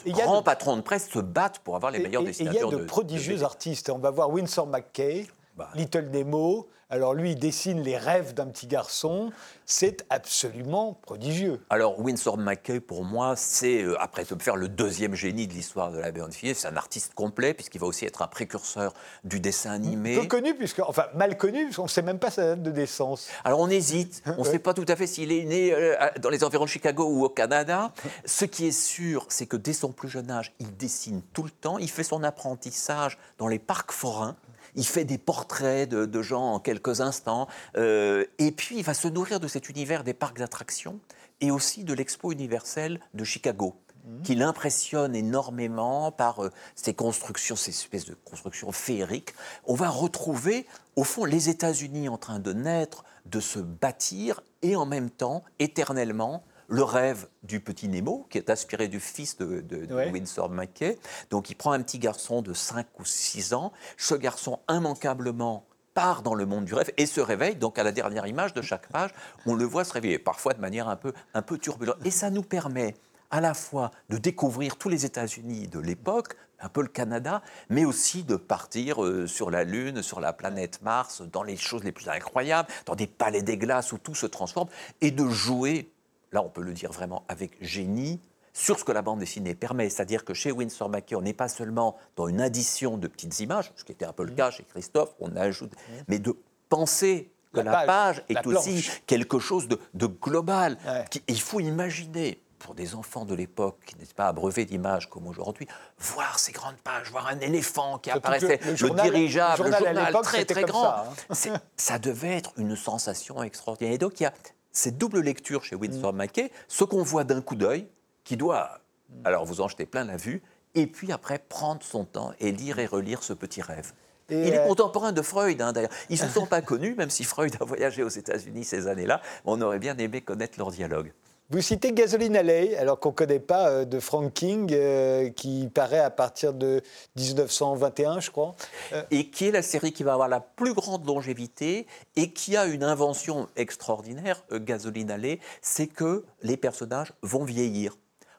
les 0.05 0.11
grands 0.11 0.39
de... 0.39 0.43
patrons 0.43 0.75
de 0.75 0.81
presse 0.81 1.07
se 1.09 1.19
battent 1.19 1.59
pour 1.59 1.75
avoir 1.75 1.91
les 1.91 1.99
meilleurs 1.99 2.23
et, 2.23 2.25
dessinateurs. 2.25 2.69
Il 2.69 2.73
y 2.73 2.75
a 2.75 2.79
de, 2.79 2.85
prodigieux 2.85 3.37
de 3.37 3.43
artistes. 3.43 3.89
On 3.89 3.99
va 3.99 4.09
voir 4.09 4.31
Winsor 4.31 4.67
McKay, 4.67 5.27
bah. 5.55 5.69
Little 5.75 6.09
Nemo. 6.11 6.69
Alors 6.91 7.13
lui, 7.13 7.31
il 7.31 7.39
dessine 7.39 7.81
les 7.81 7.97
rêves 7.97 8.33
d'un 8.33 8.47
petit 8.47 8.67
garçon. 8.67 9.31
C'est 9.65 10.05
absolument 10.09 10.99
prodigieux. 11.01 11.61
Alors 11.69 11.97
Winsor 12.01 12.37
McKay, 12.37 12.81
pour 12.81 13.05
moi, 13.05 13.37
c'est, 13.37 13.81
euh, 13.81 13.95
après 14.01 14.25
de 14.25 14.43
faire 14.43 14.57
le 14.57 14.67
deuxième 14.67 15.15
génie 15.15 15.47
de 15.47 15.53
l'histoire 15.53 15.93
de 15.93 15.99
la 15.99 16.11
bande 16.11 16.31
dessinée, 16.31 16.53
c'est 16.53 16.67
un 16.67 16.75
artiste 16.75 17.13
complet, 17.13 17.53
puisqu'il 17.53 17.79
va 17.79 17.87
aussi 17.87 18.05
être 18.05 18.21
un 18.21 18.27
précurseur 18.27 18.93
du 19.23 19.39
dessin 19.39 19.71
animé. 19.71 20.19
Peu 20.19 20.27
connu, 20.27 20.53
puisque, 20.53 20.79
enfin 20.79 21.05
mal 21.15 21.37
connu, 21.37 21.63
puisqu'on 21.63 21.83
ne 21.83 21.87
sait 21.87 22.01
même 22.01 22.19
pas 22.19 22.29
sa 22.29 22.43
date 22.43 22.61
de 22.61 22.71
naissance. 22.71 23.29
Alors 23.45 23.61
on 23.61 23.69
hésite, 23.69 24.21
on 24.37 24.43
ne 24.43 24.49
sait 24.49 24.59
pas 24.59 24.73
tout 24.73 24.85
à 24.89 24.97
fait 24.97 25.07
s'il 25.07 25.31
est 25.31 25.45
né 25.45 25.73
euh, 25.73 25.95
dans 26.19 26.29
les 26.29 26.43
environs 26.43 26.65
de 26.65 26.69
Chicago 26.69 27.05
ou 27.05 27.23
au 27.23 27.29
Canada. 27.29 27.93
Ce 28.25 28.43
qui 28.43 28.67
est 28.67 28.77
sûr, 28.77 29.27
c'est 29.29 29.45
que 29.45 29.55
dès 29.55 29.71
son 29.71 29.93
plus 29.93 30.09
jeune 30.09 30.29
âge, 30.29 30.51
il 30.59 30.75
dessine 30.75 31.21
tout 31.31 31.43
le 31.43 31.51
temps, 31.51 31.77
il 31.77 31.89
fait 31.89 32.03
son 32.03 32.21
apprentissage 32.23 33.17
dans 33.37 33.47
les 33.47 33.59
parcs 33.59 33.93
forains 33.93 34.35
il 34.75 34.85
fait 34.85 35.05
des 35.05 35.17
portraits 35.17 35.89
de, 35.89 36.05
de 36.05 36.21
gens 36.21 36.53
en 36.53 36.59
quelques 36.59 37.01
instants, 37.01 37.47
euh, 37.77 38.25
et 38.39 38.51
puis 38.51 38.77
il 38.77 38.83
va 38.83 38.93
se 38.93 39.07
nourrir 39.07 39.39
de 39.39 39.47
cet 39.47 39.69
univers 39.69 40.03
des 40.03 40.13
parcs 40.13 40.37
d'attractions 40.37 40.99
et 41.39 41.51
aussi 41.51 41.83
de 41.83 41.93
l'expo 41.93 42.31
universelle 42.31 42.99
de 43.13 43.23
Chicago 43.23 43.75
mmh. 44.05 44.21
qui 44.23 44.35
l'impressionne 44.35 45.15
énormément 45.15 46.11
par 46.11 46.43
euh, 46.43 46.51
ces 46.75 46.93
constructions, 46.93 47.55
ces 47.55 47.71
espèces 47.71 48.05
de 48.05 48.15
constructions 48.25 48.71
féeriques. 48.71 49.33
On 49.65 49.75
va 49.75 49.89
retrouver, 49.89 50.67
au 50.95 51.03
fond, 51.03 51.25
les 51.25 51.49
États-Unis 51.49 52.09
en 52.09 52.17
train 52.17 52.39
de 52.39 52.53
naître, 52.53 53.03
de 53.25 53.39
se 53.39 53.59
bâtir, 53.59 54.41
et 54.61 54.75
en 54.75 54.85
même 54.85 55.09
temps, 55.09 55.43
éternellement, 55.59 56.43
le 56.71 56.83
rêve 56.83 57.27
du 57.43 57.59
petit 57.59 57.89
Nemo, 57.89 58.25
qui 58.29 58.37
est 58.37 58.49
inspiré 58.49 58.87
du 58.87 59.01
fils 59.01 59.37
de, 59.37 59.59
de, 59.59 59.85
de 59.85 59.93
ouais. 59.93 60.09
Winsor 60.09 60.49
McKay. 60.49 60.97
Donc 61.29 61.49
il 61.49 61.55
prend 61.55 61.73
un 61.73 61.81
petit 61.81 61.99
garçon 61.99 62.41
de 62.41 62.53
5 62.53 62.87
ou 62.97 63.05
6 63.05 63.53
ans. 63.53 63.73
Ce 63.97 64.15
garçon, 64.15 64.59
immanquablement, 64.69 65.65
part 65.93 66.21
dans 66.21 66.33
le 66.33 66.45
monde 66.45 66.63
du 66.63 66.73
rêve 66.73 66.89
et 66.95 67.05
se 67.05 67.19
réveille. 67.19 67.57
Donc 67.57 67.77
à 67.77 67.83
la 67.83 67.91
dernière 67.91 68.25
image 68.25 68.53
de 68.53 68.61
chaque 68.61 68.87
page, 68.87 69.11
on 69.45 69.53
le 69.53 69.65
voit 69.65 69.83
se 69.83 69.91
réveiller, 69.91 70.17
parfois 70.17 70.53
de 70.53 70.61
manière 70.61 70.87
un 70.87 70.95
peu, 70.95 71.11
un 71.33 71.41
peu 71.41 71.57
turbulente. 71.57 71.97
Et 72.05 72.11
ça 72.11 72.29
nous 72.29 72.43
permet 72.43 72.95
à 73.31 73.41
la 73.41 73.53
fois 73.53 73.91
de 74.09 74.17
découvrir 74.17 74.77
tous 74.77 74.87
les 74.87 75.05
États-Unis 75.05 75.67
de 75.67 75.79
l'époque, 75.79 76.35
un 76.61 76.69
peu 76.69 76.81
le 76.81 76.87
Canada, 76.87 77.41
mais 77.69 77.83
aussi 77.83 78.23
de 78.23 78.37
partir 78.37 79.03
euh, 79.03 79.27
sur 79.27 79.51
la 79.51 79.65
Lune, 79.65 80.01
sur 80.01 80.21
la 80.21 80.31
planète 80.31 80.81
Mars, 80.83 81.21
dans 81.21 81.43
les 81.43 81.57
choses 81.57 81.83
les 81.83 81.91
plus 81.91 82.07
incroyables, 82.07 82.69
dans 82.85 82.95
des 82.95 83.07
palais 83.07 83.41
des 83.41 83.57
glaces 83.57 83.91
où 83.91 83.97
tout 83.97 84.15
se 84.15 84.25
transforme, 84.25 84.69
et 85.01 85.11
de 85.11 85.27
jouer 85.27 85.91
là 86.31 86.41
on 86.43 86.49
peut 86.49 86.61
le 86.61 86.73
dire 86.73 86.91
vraiment 86.91 87.23
avec 87.27 87.57
génie, 87.61 88.19
sur 88.53 88.79
ce 88.79 88.83
que 88.83 88.91
la 88.91 89.01
bande 89.01 89.19
dessinée 89.19 89.55
permet. 89.55 89.89
C'est-à-dire 89.89 90.25
que 90.25 90.33
chez 90.33 90.51
Winsor 90.51 90.89
McKay, 90.89 91.15
on 91.15 91.21
n'est 91.21 91.33
pas 91.33 91.47
seulement 91.47 91.97
dans 92.15 92.27
une 92.27 92.41
addition 92.41 92.97
de 92.97 93.07
petites 93.07 93.39
images, 93.39 93.71
ce 93.75 93.83
qui 93.83 93.91
était 93.91 94.05
un 94.05 94.13
peu 94.13 94.23
le 94.23 94.31
cas 94.31 94.51
chez 94.51 94.63
Christophe, 94.63 95.13
on 95.19 95.35
ajoute, 95.35 95.71
mais 96.07 96.19
de 96.19 96.35
penser 96.69 97.31
que 97.53 97.59
la, 97.59 97.71
la 97.71 97.85
page, 97.85 98.17
page, 98.17 98.25
est 98.29 98.33
la 98.33 98.47
aussi 98.47 98.89
quelque 99.07 99.39
chose 99.39 99.67
de, 99.67 99.79
de 99.93 100.05
global. 100.07 100.77
Ouais. 100.85 101.05
Qui, 101.09 101.21
il 101.27 101.39
faut 101.39 101.59
imaginer 101.59 102.41
pour 102.59 102.75
des 102.75 102.95
enfants 102.95 103.25
de 103.25 103.33
l'époque 103.33 103.79
qui 103.85 103.97
n'étaient 103.97 104.13
pas 104.13 104.27
abreuvés 104.27 104.65
d'images 104.65 105.09
comme 105.09 105.27
aujourd'hui, 105.27 105.67
voir 105.97 106.37
ces 106.37 106.51
grandes 106.51 106.77
pages, 106.77 107.09
voir 107.09 107.27
un 107.27 107.39
éléphant 107.39 107.97
qui 107.97 108.11
apparaissait, 108.11 108.59
le, 108.61 108.65
le, 108.65 108.71
le, 108.71 108.77
journal, 108.77 109.11
dirigeable, 109.11 109.63
le 109.63 109.71
journal, 109.71 109.95
le 109.95 110.01
journal 110.01 110.23
très 110.23 110.45
très 110.45 110.63
grand. 110.63 111.05
Ça, 111.31 111.55
hein. 111.55 111.61
ça 111.75 111.97
devait 111.97 112.37
être 112.37 112.53
une 112.57 112.75
sensation 112.75 113.41
extraordinaire. 113.41 113.93
Et 113.93 113.97
donc 113.97 114.19
il 114.19 114.23
y 114.23 114.25
a 114.27 114.33
cette 114.71 114.97
double 114.97 115.21
lecture 115.21 115.63
chez 115.63 115.75
Winsor 115.75 116.13
mmh. 116.13 116.17
McKay, 116.17 116.51
ce 116.67 116.83
qu'on 116.83 117.03
voit 117.03 117.23
d'un 117.23 117.41
coup 117.41 117.55
d'œil, 117.55 117.87
qui 118.23 118.37
doit, 118.37 118.79
alors 119.23 119.45
vous 119.45 119.61
en 119.61 119.67
jetez 119.67 119.85
plein 119.85 120.05
la 120.05 120.17
vue, 120.17 120.41
et 120.75 120.87
puis 120.87 121.11
après 121.11 121.39
prendre 121.39 121.83
son 121.83 122.05
temps 122.05 122.33
et 122.39 122.51
lire 122.51 122.79
et 122.79 122.85
relire 122.85 123.23
ce 123.23 123.33
petit 123.33 123.61
rêve. 123.61 123.93
il 124.29 124.53
est 124.53 124.65
contemporain 124.65 125.11
de 125.11 125.21
Freud, 125.21 125.61
hein, 125.61 125.73
d'ailleurs. 125.73 125.91
Ils 126.09 126.21
ne 126.21 126.27
se 126.27 126.27
sont 126.33 126.45
pas 126.45 126.61
connus, 126.61 126.95
même 126.95 127.09
si 127.09 127.23
Freud 127.23 127.55
a 127.59 127.65
voyagé 127.65 128.03
aux 128.03 128.09
États-Unis 128.09 128.63
ces 128.63 128.87
années-là. 128.87 129.21
On 129.45 129.61
aurait 129.61 129.79
bien 129.79 129.97
aimé 129.97 130.21
connaître 130.21 130.57
leur 130.57 130.71
dialogue. 130.71 131.11
Vous 131.51 131.59
citez 131.59 131.91
Gasoline 131.91 132.37
Alley, 132.37 132.77
alors 132.77 132.97
qu'on 132.97 133.09
ne 133.09 133.13
connaît 133.13 133.41
pas 133.41 133.67
euh, 133.67 133.83
de 133.83 133.99
Frank 133.99 134.31
King, 134.33 134.71
euh, 134.71 135.29
qui 135.31 135.67
paraît 135.67 135.99
à 135.99 136.09
partir 136.09 136.53
de 136.53 136.81
1921, 137.17 138.21
je 138.21 138.31
crois. 138.31 138.55
Euh, 138.93 139.03
et 139.11 139.29
qui 139.29 139.47
est 139.47 139.51
la 139.51 139.61
série 139.61 139.91
qui 139.91 140.03
va 140.03 140.13
avoir 140.13 140.29
la 140.29 140.39
plus 140.39 140.73
grande 140.73 141.05
longévité 141.05 141.87
et 142.15 142.31
qui 142.31 142.55
a 142.55 142.67
une 142.67 142.85
invention 142.85 143.49
extraordinaire, 143.57 144.45
Gasoline 144.49 145.11
Alley, 145.11 145.41
c'est 145.61 145.87
que 145.87 146.23
les 146.41 146.55
personnages 146.55 147.11
vont 147.21 147.43
vieillir. 147.43 147.97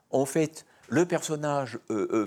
En 0.08 0.24
fait, 0.24 0.64
le 0.88 1.04
personnage 1.04 1.78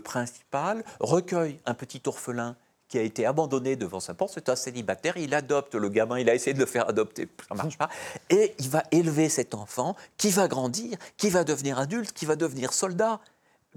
principal 0.04 0.84
recueille 1.00 1.60
un 1.66 1.74
petit 1.74 2.04
orphelin 2.06 2.56
qui 2.96 3.00
a 3.00 3.04
été 3.04 3.26
abandonné 3.26 3.76
devant 3.76 4.00
sa 4.00 4.14
porte, 4.14 4.32
c'est 4.36 4.48
un 4.48 4.56
célibataire, 4.56 5.18
il 5.18 5.34
adopte 5.34 5.76
le 5.76 5.90
gamin, 5.90 6.18
il 6.18 6.30
a 6.30 6.34
essayé 6.34 6.54
de 6.54 6.60
le 6.60 6.66
faire 6.66 6.88
adopter, 6.88 7.28
ça 7.46 7.54
marche 7.54 7.78
pas, 7.78 7.90
et 8.30 8.56
il 8.58 8.70
va 8.70 8.84
élever 8.94 9.28
cet 9.28 9.54
enfant 9.54 9.98
qui 10.16 10.30
va 10.30 10.48
grandir, 10.48 10.98
qui 11.18 11.30
va 11.30 11.44
devenir 11.44 11.78
adulte, 11.78 12.14
qui 12.14 12.26
va 12.26 12.38
devenir 12.38 12.72
soldat, 12.72 13.20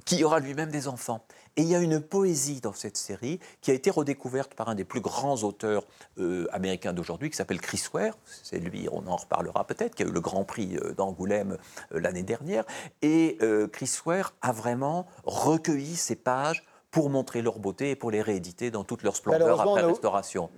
qui 0.05 0.23
aura 0.23 0.39
lui-même 0.39 0.71
des 0.71 0.87
enfants. 0.87 1.25
Et 1.57 1.63
il 1.63 1.69
y 1.69 1.75
a 1.75 1.81
une 1.81 2.01
poésie 2.01 2.61
dans 2.61 2.73
cette 2.73 2.97
série 2.97 3.41
qui 3.61 3.73
a 3.73 3.75
été 3.75 3.91
redécouverte 3.91 4.55
par 4.55 4.69
un 4.69 4.77
des 4.77 4.85
plus 4.85 5.01
grands 5.01 5.43
auteurs 5.43 5.83
euh, 6.21 6.47
américains 6.53 6.93
d'aujourd'hui, 6.93 7.31
qui 7.31 7.37
s'appelle 7.37 7.61
Chris 7.61 7.83
Ware. 7.93 8.17
C'est 8.45 8.61
lui, 8.61 8.89
on 8.93 9.05
en 9.09 9.17
reparlera 9.17 9.67
peut-être, 9.67 9.97
qui 9.97 10.05
a 10.05 10.07
eu 10.07 10.13
le 10.13 10.21
Grand 10.21 10.45
Prix 10.45 10.77
euh, 10.77 10.93
d'Angoulême 10.93 11.59
euh, 11.91 11.99
l'année 11.99 12.23
dernière. 12.23 12.63
Et 13.03 13.39
Chris 13.73 13.91
Ware 14.07 14.33
a 14.43 14.53
vraiment 14.53 15.09
recueilli 15.25 15.97
ces 15.97 16.15
pages 16.15 16.63
pour 16.91 17.11
montrer 17.11 17.43
leur 17.43 17.59
beauté 17.59 17.91
et 17.91 17.97
pour 17.97 18.11
les 18.11 18.23
rééditer 18.23 18.71
dans 18.71 18.83
toute 18.83 19.03
leur 19.03 19.15
splendeur 19.15 19.61
après 19.61 19.83
restauration. 19.83 20.49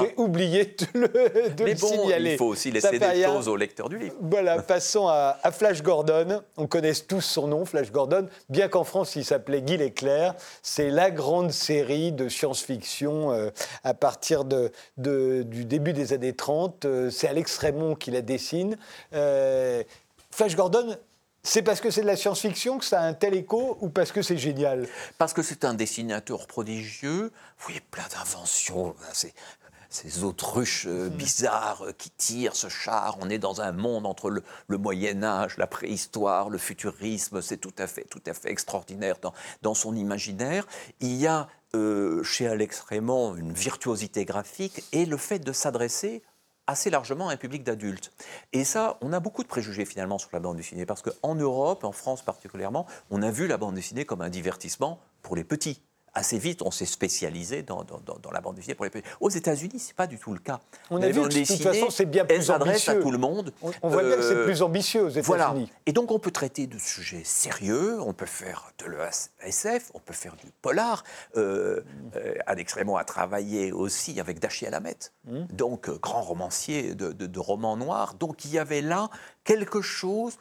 J'ai 0.00 0.14
oublié 0.18 0.66
de 0.66 0.86
le, 0.94 1.08
de 1.50 1.64
Mais 1.64 1.74
bon, 1.74 1.86
signaler. 1.86 2.32
Il 2.32 2.38
faut 2.38 2.46
aussi 2.46 2.70
laisser 2.70 2.98
des 2.98 3.24
choses 3.24 3.48
au 3.48 3.56
lecteur 3.56 3.88
du 3.88 3.98
livre. 3.98 4.14
Voilà, 4.20 4.60
passons 4.62 5.08
à, 5.08 5.36
Flash 5.52 5.82
Gordon. 5.82 6.42
On 6.56 6.66
connaît 6.66 6.92
tous 6.94 7.22
son 7.22 7.48
nom, 7.48 7.64
Flash 7.64 7.90
Gordon, 7.90 8.28
bien 8.48 8.68
qu'en 8.68 8.84
France 8.84 9.16
il 9.16 9.24
s'appelait 9.24 9.62
Guy 9.62 9.76
Leclerc. 9.76 10.34
C'est 10.62 10.90
la 10.90 11.10
grande 11.10 11.50
série 11.50 12.12
de 12.12 12.28
science-fiction 12.28 13.32
euh, 13.32 13.50
à 13.84 13.94
partir 13.94 14.44
de, 14.44 14.70
du 14.96 15.64
début 15.64 15.92
des 15.92 16.12
années 16.12 16.34
30. 16.34 16.84
Euh, 16.84 17.10
c'est 17.10 17.28
Alex 17.28 17.56
Raymond 17.58 17.94
qui 17.94 18.10
la 18.10 18.22
dessine. 18.22 18.76
Euh, 19.14 19.82
Flash 20.30 20.56
Gordon, 20.56 20.96
c'est 21.46 21.62
parce 21.62 21.82
que 21.82 21.90
c'est 21.90 22.00
de 22.00 22.06
la 22.06 22.16
science-fiction 22.16 22.78
que 22.78 22.86
ça 22.86 23.02
a 23.02 23.04
un 23.04 23.12
tel 23.12 23.34
écho 23.34 23.76
ou 23.82 23.90
parce 23.90 24.12
que 24.12 24.22
c'est 24.22 24.38
génial 24.38 24.88
Parce 25.18 25.34
que 25.34 25.42
c'est 25.42 25.66
un 25.66 25.74
dessinateur 25.74 26.46
prodigieux. 26.46 27.30
Vous 27.58 27.64
voyez 27.64 27.82
plein 27.90 28.06
d'inventions. 28.16 28.96
Ces, 29.12 30.24
autruches 30.24 30.86
euh, 30.88 31.08
bizarres 31.08 31.84
euh, 31.84 31.92
qui 31.92 32.10
tirent 32.10 32.56
ce 32.56 32.68
char. 32.68 33.16
On 33.20 33.28
est 33.28 33.38
dans 33.38 33.60
un 33.60 33.70
monde 33.70 34.06
entre 34.06 34.28
le, 34.30 34.42
Moyen 34.78 35.22
Âge, 35.22 35.56
la 35.58 35.68
préhistoire, 35.68 36.48
le 36.48 36.58
futurisme. 36.58 37.42
C'est 37.42 37.58
tout 37.58 37.74
à 37.78 37.86
fait, 37.86 38.04
tout 38.04 38.22
à 38.26 38.32
fait 38.32 38.50
extraordinaire 38.50 39.16
dans, 39.62 39.74
son 39.74 39.94
imaginaire. 39.94 40.66
Il 41.00 41.14
y 41.14 41.26
a 41.26 41.46
euh, 41.76 42.24
chez 42.24 42.48
Alex 42.48 42.80
Raymond 42.80 43.36
une 43.36 43.52
virtuosité 43.52 44.24
graphique 44.24 44.82
et 44.92 45.04
le 45.04 45.18
fait 45.18 45.38
de 45.38 45.52
s'adresser 45.52 46.22
assez 46.66 46.90
largement 46.90 47.28
un 47.28 47.36
public 47.36 47.62
d'adultes. 47.62 48.12
Et 48.52 48.64
ça, 48.64 48.98
on 49.00 49.12
a 49.12 49.20
beaucoup 49.20 49.42
de 49.42 49.48
préjugés 49.48 49.84
finalement 49.84 50.18
sur 50.18 50.30
la 50.32 50.40
bande 50.40 50.56
dessinée, 50.56 50.86
parce 50.86 51.02
qu'en 51.02 51.34
Europe, 51.34 51.84
en 51.84 51.92
France 51.92 52.22
particulièrement, 52.22 52.86
on 53.10 53.22
a 53.22 53.30
vu 53.30 53.46
la 53.46 53.56
bande 53.56 53.74
dessinée 53.74 54.04
comme 54.04 54.22
un 54.22 54.30
divertissement 54.30 55.00
pour 55.22 55.36
les 55.36 55.44
petits 55.44 55.82
assez 56.14 56.38
vite, 56.38 56.62
on 56.62 56.70
s'est 56.70 56.86
spécialisé 56.86 57.62
dans, 57.62 57.84
la 58.32 58.40
bande 58.40 58.56
dessinée 58.56 58.74
pour 58.74 58.84
les 58.84 58.90
petits. 58.90 59.06
Aux 59.20 59.30
États-Unis, 59.30 59.78
c'est 59.78 59.96
pas 59.96 60.06
du 60.06 60.18
tout 60.18 60.32
le 60.32 60.38
cas. 60.38 60.60
On 60.90 61.02
a 61.02 61.08
vu 61.08 61.20
que 61.20 61.28
de 61.28 61.44
toute 61.44 61.62
façon, 61.62 61.90
c'est 61.90 62.06
bien 62.06 62.24
plus 62.24 62.50
ambitieux. 62.50 62.92
à 62.92 62.96
tout 62.96 63.10
le 63.10 63.18
monde. 63.18 63.52
On, 63.82 63.88
voit 63.88 64.02
bien 64.02 64.16
que 64.16 64.22
c'est 64.22 64.34
euh, 64.34 64.44
plus 64.44 64.62
ambitieux 64.62 65.02
aux 65.02 65.08
États-Unis. 65.08 65.26
Voilà. 65.26 65.54
Et 65.86 65.92
donc, 65.92 66.10
on 66.10 66.18
peut 66.18 66.30
traiter 66.30 66.66
de 66.66 66.78
sujets 66.78 67.22
sérieux, 67.24 68.00
on 68.00 68.12
peut 68.12 68.26
faire 68.26 68.72
de 68.78 68.86
l'ESF, 68.86 69.90
on 69.94 70.00
peut 70.00 70.14
faire 70.14 70.36
du 70.36 70.46
polar. 70.62 71.04
Euh, 71.36 71.80
euh, 72.16 72.34
Alex 72.46 72.72
Raymond 72.74 72.96
a 72.96 73.04
travaillé 73.04 73.72
aussi 73.72 74.20
avec 74.20 74.38
Dachi 74.38 74.66
Alamet, 74.66 74.96
mmh. 75.26 75.44
donc 75.52 75.88
euh, 75.88 75.98
grand 76.00 76.22
romancier 76.22 76.94
de, 76.94 77.12
de 77.12 77.38
romans 77.40 77.76
noirs. 77.76 78.14
Donc, 78.14 78.44
il 78.44 78.52
y 78.52 78.58
avait 78.58 78.82
là 78.82 79.10
quelque 79.44 79.80
chose 79.80 80.38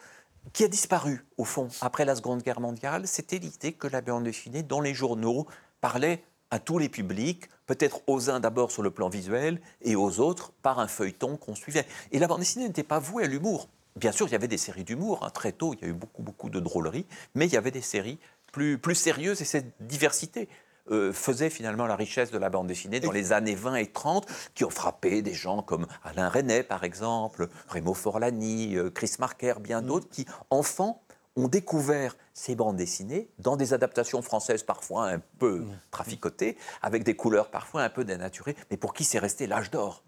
qui 0.51 0.63
a 0.63 0.67
disparu, 0.67 1.25
au 1.37 1.45
fond, 1.45 1.69
après 1.81 2.05
la 2.05 2.15
Seconde 2.15 2.43
Guerre 2.43 2.59
mondiale, 2.59 3.07
c'était 3.07 3.39
l'idée 3.39 3.73
que 3.73 3.87
la 3.87 4.01
bande 4.01 4.25
dessinée, 4.25 4.63
dans 4.63 4.81
les 4.81 4.93
journaux, 4.93 5.47
parlait 5.79 6.23
à 6.51 6.59
tous 6.59 6.77
les 6.77 6.89
publics, 6.89 7.49
peut-être 7.65 8.01
aux 8.05 8.29
uns 8.29 8.39
d'abord 8.39 8.71
sur 8.71 8.83
le 8.83 8.91
plan 8.91 9.09
visuel 9.09 9.59
et 9.81 9.95
aux 9.95 10.19
autres 10.19 10.51
par 10.61 10.79
un 10.79 10.87
feuilleton 10.87 11.37
qu'on 11.37 11.55
suivait. 11.55 11.87
Et 12.11 12.19
la 12.19 12.27
bande 12.27 12.39
dessinée 12.39 12.67
n'était 12.67 12.83
pas 12.83 12.99
vouée 12.99 13.23
à 13.23 13.27
l'humour. 13.27 13.69
Bien 13.95 14.11
sûr, 14.11 14.27
il 14.27 14.31
y 14.31 14.35
avait 14.35 14.47
des 14.47 14.57
séries 14.57 14.83
d'humour. 14.83 15.23
Hein. 15.23 15.29
Très 15.29 15.51
tôt, 15.51 15.73
il 15.73 15.81
y 15.81 15.85
a 15.85 15.87
eu 15.87 15.93
beaucoup, 15.93 16.21
beaucoup 16.21 16.49
de 16.49 16.59
drôleries, 16.59 17.05
mais 17.35 17.47
il 17.47 17.53
y 17.53 17.57
avait 17.57 17.71
des 17.71 17.81
séries 17.81 18.19
plus, 18.51 18.77
plus 18.77 18.95
sérieuses 18.95 19.41
et 19.41 19.45
cette 19.45 19.73
diversité. 19.79 20.47
Euh, 20.91 21.13
faisait 21.13 21.49
finalement 21.49 21.85
la 21.87 21.95
richesse 21.95 22.29
de 22.29 22.37
la 22.37 22.49
bande 22.49 22.67
dessinée 22.67 22.99
dans 22.99 23.11
les 23.11 23.31
années 23.31 23.55
20 23.55 23.75
et 23.75 23.87
30, 23.87 24.27
qui 24.53 24.65
ont 24.65 24.69
frappé 24.69 25.21
des 25.21 25.33
gens 25.33 25.61
comme 25.61 25.87
Alain 26.03 26.27
Resnais, 26.27 26.61
par 26.61 26.83
exemple, 26.83 27.47
Remo 27.69 27.93
Forlani, 27.93 28.75
euh, 28.75 28.89
Chris 28.89 29.13
Marker, 29.17 29.53
bien 29.61 29.81
mm. 29.81 29.85
d'autres, 29.85 30.09
qui, 30.09 30.25
enfants, 30.49 31.01
ont 31.37 31.47
découvert 31.47 32.17
ces 32.33 32.55
bandes 32.55 32.75
dessinées 32.75 33.29
dans 33.39 33.55
des 33.55 33.73
adaptations 33.73 34.21
françaises 34.21 34.63
parfois 34.63 35.07
un 35.07 35.21
peu 35.39 35.59
mm. 35.59 35.79
traficotées, 35.89 36.57
avec 36.81 37.05
des 37.05 37.15
couleurs 37.15 37.49
parfois 37.49 37.83
un 37.83 37.89
peu 37.89 38.03
dénaturées, 38.03 38.57
mais 38.69 38.75
pour 38.75 38.93
qui 38.93 39.05
c'est 39.05 39.19
resté 39.19 39.47
l'âge 39.47 39.71
d'or? 39.71 40.03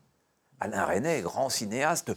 Alain 0.60 0.86
Resnais, 0.86 1.22
grand 1.22 1.50
cinéaste, 1.50 2.12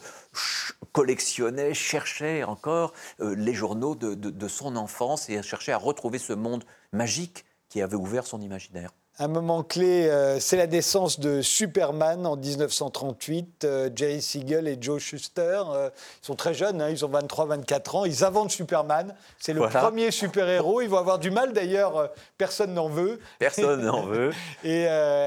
collectionnait, 0.93 1.75
cherchait 1.75 2.43
encore 2.43 2.93
euh, 3.21 3.37
les 3.37 3.55
journaux 3.55 3.95
de, 3.95 4.15
de, 4.15 4.49
son 4.49 4.75
enfance 4.75 5.29
et 5.29 5.43
cherchait 5.43 5.73
à 5.73 5.79
retrouver 5.79 6.19
ce 6.19 6.33
monde 6.33 6.65
magique 6.93 7.45
qui 7.69 7.83
avait 7.83 7.97
ouvert 7.97 8.27
son 8.27 8.41
imaginaire. 8.41 8.91
Un 9.21 9.27
moment 9.27 9.65
clé, 9.65 10.09
euh, 10.09 10.39
c'est 10.39 10.57
la 10.57 10.69
naissance 10.69 11.19
de 11.19 11.43
Superman 11.43 12.25
en 12.25 12.37
1938. 12.37 13.65
Euh, 13.65 13.91
Jerry 13.93 14.23
Siegel 14.23 14.69
et 14.69 14.79
Joe 14.81 15.03
Shuster, 15.03 15.61
euh, 15.73 15.91
ils 16.23 16.27
sont 16.27 16.37
très 16.37 16.55
jeunes, 16.55 16.81
hein, 16.81 16.89
ils 16.89 17.05
ont 17.05 17.09
23-24 17.09 17.97
ans. 17.97 18.05
Ils 18.05 18.23
inventent 18.23 18.53
Superman. 18.53 19.17
C'est 19.41 19.55
le 19.55 19.63
premier 19.63 20.13
super-héros. 20.13 20.83
Ils 20.83 20.89
vont 20.89 20.99
avoir 20.99 21.19
du 21.19 21.33
mal 21.33 21.53
d'ailleurs, 21.53 22.13
personne 22.37 22.75
n'en 22.75 22.89
veut. 22.89 23.19
Personne 23.41 23.85
n'en 23.85 24.03
veut. 24.07 24.31
et, 24.63 24.87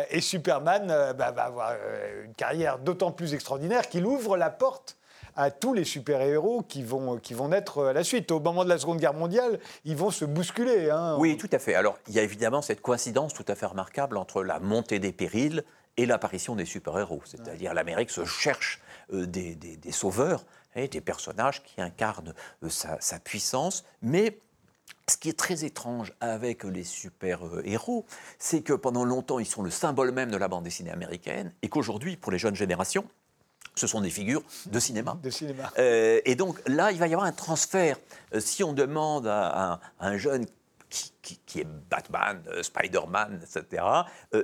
et, 0.10 0.21
Superman 0.21 0.88
bah, 1.17 1.32
va 1.32 1.43
avoir 1.43 1.73
une 2.23 2.34
carrière 2.34 2.80
d'autant 2.80 3.12
plus 3.12 3.34
extraordinaire 3.34 3.89
qu'il 3.89 4.06
ouvre 4.06 4.38
la 4.38 4.49
porte 4.49 4.95
à 5.35 5.51
tous 5.51 5.73
les 5.73 5.83
super-héros 5.83 6.63
qui 6.63 6.83
vont, 6.83 7.17
qui 7.17 7.33
vont 7.33 7.49
naître 7.49 7.85
à 7.85 7.93
la 7.93 8.03
suite. 8.03 8.31
Au 8.31 8.39
moment 8.39 8.63
de 8.63 8.69
la 8.69 8.77
Seconde 8.77 8.99
Guerre 8.99 9.13
mondiale, 9.13 9.59
ils 9.85 9.95
vont 9.95 10.11
se 10.11 10.25
bousculer. 10.25 10.89
Hein. 10.89 11.15
Oui, 11.19 11.37
tout 11.37 11.49
à 11.51 11.59
fait. 11.59 11.75
Alors, 11.75 11.97
il 12.07 12.13
y 12.13 12.19
a 12.19 12.23
évidemment 12.23 12.61
cette 12.61 12.81
coïncidence 12.81 13.33
tout 13.33 13.45
à 13.47 13.55
fait 13.55 13.65
remarquable 13.65 14.17
entre 14.17 14.43
la 14.43 14.59
montée 14.59 14.99
des 14.99 15.11
périls 15.11 15.63
et 15.97 16.05
l'apparition 16.05 16.55
des 16.55 16.65
super-héros. 16.65 17.21
C'est-à-dire 17.25 17.73
l'Amérique 17.73 18.09
se 18.09 18.25
cherche 18.25 18.81
euh, 19.13 19.25
des, 19.25 19.55
des, 19.55 19.91
sauveurs, 19.91 20.45
et 20.75 20.87
des 20.87 21.01
personnages 21.01 21.63
qui 21.63 21.81
incarnent 21.81 22.33
euh, 22.63 22.69
sa, 22.69 22.99
sa, 23.01 23.19
puissance, 23.19 23.83
mais 24.01 24.39
ce 25.09 25.17
qui 25.17 25.29
est 25.29 25.37
très 25.37 25.65
étrange 25.65 26.13
avec 26.21 26.63
les 26.63 26.85
super-héros, 26.85 28.05
c'est 28.39 28.61
que 28.61 28.73
pendant 28.73 29.03
longtemps, 29.03 29.39
ils 29.39 29.45
sont 29.45 29.63
le 29.63 29.69
symbole 29.69 30.11
même 30.11 30.31
de 30.31 30.37
la 30.37 30.47
bande 30.47 30.63
dessinée 30.63 30.91
américaine, 30.91 31.51
et 31.61 31.67
qu'aujourd'hui, 31.67 32.15
pour 32.15 32.31
les 32.31 32.39
jeunes 32.39 32.55
générations, 32.55 33.05
ce 33.75 33.88
sont 33.88 34.01
des 34.01 34.10
figures 34.10 34.43
de 34.65 34.79
cinéma. 34.79 35.17
De 35.21 35.29
cinéma. 35.29 35.71
Euh, 35.77 36.19
et 36.25 36.36
donc 36.36 36.62
là, 36.67 36.91
il 36.91 36.99
va 36.99 37.07
y 37.07 37.13
avoir 37.13 37.27
un 37.27 37.31
transfert. 37.31 37.97
Euh, 38.34 38.39
si 38.39 38.63
on 38.63 38.73
demande 38.73 39.27
à, 39.27 39.79
un 39.99 40.17
jeune 40.17 40.45
qui, 40.89 41.62
est 41.62 41.67
Batman, 41.89 42.43
euh, 42.47 42.63
Spider-Man, 42.63 43.41
etc., 43.41 43.84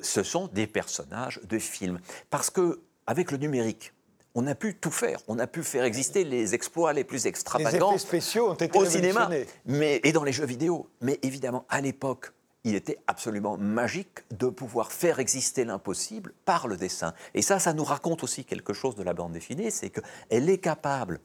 ce 0.02 0.24
sont 0.24 0.48
des 0.48 0.68
personnages 0.68 1.42
de 1.44 1.60
films. 1.60 2.00
Parce 2.30 2.50
que 2.50 2.82
avec 3.06 3.32
le 3.32 3.38
numérique, 3.38 3.94
on 4.36 4.46
a 4.48 4.56
pu 4.56 4.76
tout 4.76 4.92
faire. 4.92 5.20
On 5.28 5.40
a 5.40 5.48
pu 5.48 5.64
faire 5.64 5.84
exister 5.84 6.24
les 6.24 6.54
exploits 6.54 6.94
les 6.94 7.04
plus 7.04 7.26
extravagants. 7.26 7.90
Les 7.90 7.96
effets 7.96 8.08
spéciaux 8.08 8.52
ont 8.52 8.54
été 8.54 8.78
au 8.78 8.86
cinéma, 8.86 9.30
mais 9.66 10.00
et 10.04 10.12
dans 10.12 10.24
les 10.24 10.32
jeux 10.32 10.46
vidéo. 10.46 10.90
Mais 11.02 11.20
évidemment, 11.24 11.66
à 11.70 11.82
l'époque, 11.82 12.32
il 12.68 12.76
était 12.76 13.00
absolument 13.08 13.58
magique 13.58 14.20
de 14.38 14.48
pouvoir 14.48 14.92
faire 14.92 15.20
exister 15.20 15.66
l'impossible 15.66 16.34
par 16.46 16.68
le 16.68 16.78
dessin. 16.78 17.14
Et 17.34 17.42
ça, 17.42 17.60
ça 17.60 17.74
nous 17.74 17.84
raconte 17.84 18.24
aussi 18.24 18.46
quelque 18.46 18.74
chose 18.74 18.96
de 18.96 19.04
la 19.04 19.14
bande 19.14 19.32
dessinée, 19.32 19.72
c'est 19.72 19.90
qu'elle 19.90 20.50
est 20.50 20.58
capable, 20.58 21.20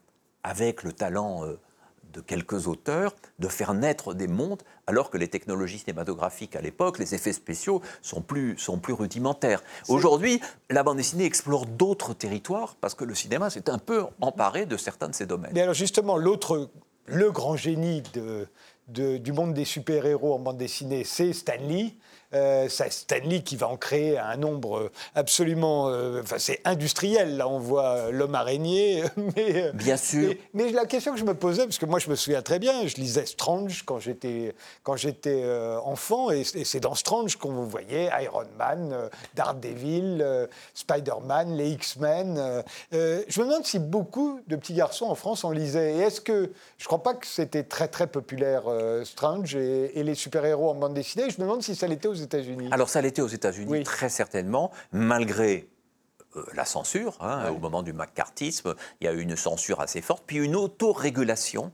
avec 0.44 0.82
le 0.82 0.92
talent 0.92 1.44
euh, 1.44 1.58
de 2.12 2.20
quelques 2.20 2.66
auteurs, 2.66 3.14
de 3.38 3.48
faire 3.48 3.74
naître 3.74 4.14
des 4.14 4.28
mondes, 4.28 4.62
alors 4.86 5.10
que 5.10 5.18
les 5.18 5.28
technologies 5.28 5.78
cinématographiques 5.78 6.56
à 6.56 6.60
l'époque, 6.60 6.98
les 6.98 7.14
effets 7.14 7.32
spéciaux, 7.32 7.80
sont 8.02 8.22
plus, 8.22 8.58
sont 8.58 8.78
plus 8.78 8.92
rudimentaires. 8.92 9.62
Aujourd'hui, 9.88 10.40
la 10.70 10.82
bande 10.82 10.98
dessinée 10.98 11.24
explore 11.24 11.66
d'autres 11.66 12.14
territoires, 12.14 12.76
parce 12.80 12.94
que 12.94 13.04
le 13.04 13.14
cinéma 13.14 13.50
s'est 13.50 13.70
un 13.70 13.78
peu 13.78 14.04
emparé 14.20 14.66
de 14.66 14.76
certains 14.76 15.08
de 15.08 15.14
ces 15.14 15.26
domaines. 15.26 15.52
Mais 15.54 15.62
alors 15.62 15.74
justement, 15.74 16.16
l'autre, 16.16 16.70
le 17.06 17.30
grand 17.30 17.56
génie 17.56 18.02
de, 18.14 18.46
du 18.88 19.32
monde 19.32 19.54
des 19.54 19.64
super-héros 19.64 20.34
en 20.34 20.38
bande 20.38 20.58
dessinée, 20.58 21.04
c'est 21.04 21.32
Stan 21.32 21.52
Lee. 21.60 21.96
Euh, 22.34 22.66
c'est 22.68 22.92
Stanley 22.92 23.42
qui 23.42 23.56
va 23.56 23.68
en 23.68 23.76
créer 23.76 24.18
un 24.18 24.36
nombre 24.36 24.90
absolument. 25.14 25.86
Enfin, 26.20 26.36
c'est 26.38 26.60
industriel. 26.64 27.36
Là, 27.36 27.48
on 27.48 27.58
voit 27.58 28.10
l'homme 28.10 28.34
araignée. 28.34 29.04
Mais, 29.36 29.72
bien 29.72 29.96
sûr. 29.96 30.34
Mais, 30.54 30.70
la 30.70 30.86
question 30.86 31.12
que 31.12 31.18
je 31.18 31.24
me 31.24 31.34
posais, 31.34 31.64
parce 31.64 31.78
que 31.78 31.86
moi, 31.86 31.98
je 31.98 32.08
me 32.08 32.16
souviens 32.16 32.42
très 32.42 32.58
bien, 32.58 32.86
je 32.86 32.96
lisais 32.96 33.26
Strange 33.26 33.82
quand 33.84 33.98
j'étais 33.98 34.54
quand 34.82 34.96
j'étais 34.96 35.44
enfant, 35.84 36.30
et, 36.30 36.44
c'est 36.44 36.80
dans 36.80 36.94
Strange 36.94 37.36
qu'on 37.36 37.64
voyait 37.64 38.10
Iron 38.22 38.44
Man, 38.58 39.10
Daredevil, 39.34 40.48
Spider-Man, 40.74 41.56
les 41.56 41.70
X-Men. 41.70 42.62
je 42.92 43.40
me 43.40 43.44
demande 43.44 43.64
si 43.64 43.78
beaucoup 43.78 44.40
de 44.46 44.56
petits 44.56 44.74
garçons 44.74 45.06
en 45.06 45.14
France 45.14 45.44
en 45.44 45.50
lisaient. 45.50 45.96
Et 45.96 45.98
est-ce 45.98 46.20
que 46.20 46.50
je 46.78 46.84
ne 46.84 46.86
crois 46.86 47.02
pas 47.02 47.14
que 47.14 47.26
c'était 47.26 47.64
très 47.64 47.88
très 47.88 48.06
populaire 48.06 48.62
Strange 49.04 49.54
et, 49.56 50.02
les 50.02 50.14
super-héros 50.14 50.70
en 50.70 50.74
bande 50.74 50.94
dessinée. 50.94 51.30
Je 51.30 51.36
me 51.40 51.46
demande 51.46 51.62
si 51.62 51.74
ça 51.74 51.86
l'était 51.86 52.08
aux 52.08 52.14
États-Unis. 52.22 52.68
Alors 52.70 52.88
ça 52.88 53.00
l'était 53.00 53.22
aux 53.22 53.28
États-Unis, 53.28 53.82
très 53.84 54.08
certainement, 54.08 54.70
malgré 54.92 55.68
euh, 56.36 56.44
la 56.54 56.64
censure. 56.64 57.16
Hein, 57.20 57.50
au 57.50 57.58
moment 57.58 57.82
du 57.82 57.92
macartisme, 57.92 58.74
il 59.00 59.04
y 59.04 59.08
a 59.08 59.12
eu 59.12 59.20
une 59.20 59.36
censure 59.36 59.80
assez 59.80 60.00
forte, 60.00 60.24
puis 60.26 60.38
une 60.38 60.56
autorégulation 60.56 61.72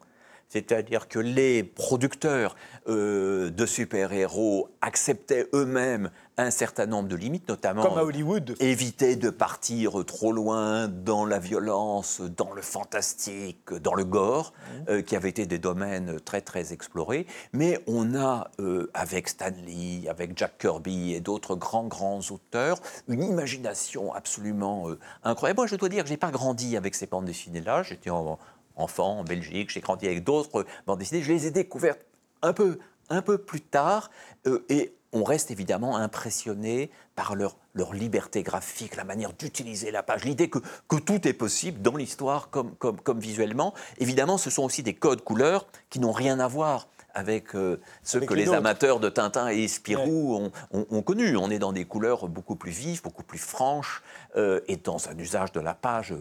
c'est-à-dire 0.48 1.08
que 1.08 1.18
les 1.18 1.62
producteurs 1.62 2.56
euh, 2.88 3.50
de 3.50 3.66
super-héros 3.66 4.70
acceptaient 4.80 5.46
eux-mêmes 5.52 6.10
un 6.38 6.50
certain 6.50 6.86
nombre 6.86 7.08
de 7.08 7.16
limites, 7.16 7.48
notamment 7.48 7.82
Comme 7.82 7.98
à 7.98 8.04
Hollywood. 8.04 8.56
éviter 8.60 9.16
de 9.16 9.30
partir 9.30 10.04
trop 10.06 10.32
loin 10.32 10.88
dans 10.88 11.26
la 11.26 11.38
violence, 11.38 12.20
dans 12.20 12.52
le 12.52 12.62
fantastique, 12.62 13.72
dans 13.74 13.94
le 13.94 14.04
gore, 14.04 14.52
mmh. 14.52 14.90
euh, 14.90 15.02
qui 15.02 15.16
avaient 15.16 15.28
été 15.28 15.46
des 15.46 15.58
domaines 15.58 16.18
très 16.20 16.40
très 16.40 16.72
explorés. 16.72 17.26
Mais 17.52 17.80
on 17.86 18.14
a, 18.14 18.50
euh, 18.60 18.90
avec 18.94 19.28
Stan 19.28 19.50
Lee, 19.66 20.08
avec 20.08 20.38
Jack 20.38 20.58
Kirby 20.58 21.12
et 21.12 21.20
d'autres 21.20 21.56
grands 21.56 21.86
grands 21.86 22.20
auteurs, 22.30 22.80
une 23.08 23.22
imagination 23.22 24.14
absolument 24.14 24.88
incroyable. 25.24 25.58
Moi, 25.58 25.66
je 25.66 25.76
dois 25.76 25.88
dire 25.88 26.04
que 26.04 26.08
j'ai 26.08 26.16
pas 26.16 26.30
grandi 26.30 26.76
avec 26.76 26.94
ces 26.94 27.06
bandes 27.06 27.26
dessinées-là. 27.26 27.82
J'étais 27.82 28.10
en, 28.10 28.38
enfant 28.78 29.18
en 29.18 29.24
Belgique, 29.24 29.70
j'ai 29.70 29.80
grandi 29.80 30.06
avec 30.06 30.24
d'autres 30.24 30.64
bandes 30.86 30.98
dessinées. 30.98 31.22
Je 31.22 31.32
les 31.32 31.46
ai 31.46 31.50
découvertes 31.50 32.00
un 32.42 32.52
peu, 32.52 32.78
un 33.10 33.22
peu 33.22 33.38
plus 33.38 33.60
tard 33.60 34.10
euh, 34.46 34.64
et 34.68 34.94
on 35.12 35.24
reste 35.24 35.50
évidemment 35.50 35.96
impressionné 35.96 36.90
par 37.14 37.34
leur, 37.34 37.56
leur 37.74 37.94
liberté 37.94 38.42
graphique, 38.42 38.96
la 38.96 39.04
manière 39.04 39.32
d'utiliser 39.32 39.90
la 39.90 40.02
page, 40.02 40.24
l'idée 40.24 40.50
que, 40.50 40.58
que, 40.88 40.96
tout 40.96 41.26
est 41.26 41.32
possible 41.32 41.80
dans 41.80 41.96
l'histoire 41.96 42.50
comme, 42.50 42.74
comme, 42.76 43.00
comme, 43.00 43.18
visuellement. 43.18 43.74
Évidemment, 43.98 44.38
ce 44.38 44.50
sont 44.50 44.64
aussi 44.64 44.82
des 44.82 44.94
codes 44.94 45.22
couleurs 45.22 45.66
qui 45.90 45.98
n'ont 46.00 46.12
rien 46.12 46.38
à 46.40 46.48
voir 46.48 46.88
avec 47.14 47.54
euh, 47.54 47.80
ce 48.02 48.18
que 48.18 48.34
les, 48.34 48.50
amateurs 48.50 49.00
de 49.00 49.08
Tintin 49.08 49.48
et 49.48 49.66
Spirou 49.66 50.36
ont, 50.36 50.52
ont, 50.72 51.02
connu. 51.02 51.36
On 51.36 51.50
est 51.50 51.58
dans 51.58 51.72
des 51.72 51.84
couleurs 51.84 52.28
beaucoup 52.28 52.54
plus 52.54 52.70
vives, 52.70 53.02
beaucoup 53.02 53.24
plus 53.24 53.38
franches, 53.38 54.02
euh, 54.36 54.60
et 54.68 54.76
dans 54.76 55.08
un 55.08 55.18
usage 55.18 55.50
de 55.52 55.60
la 55.60 55.74
page 55.74 56.14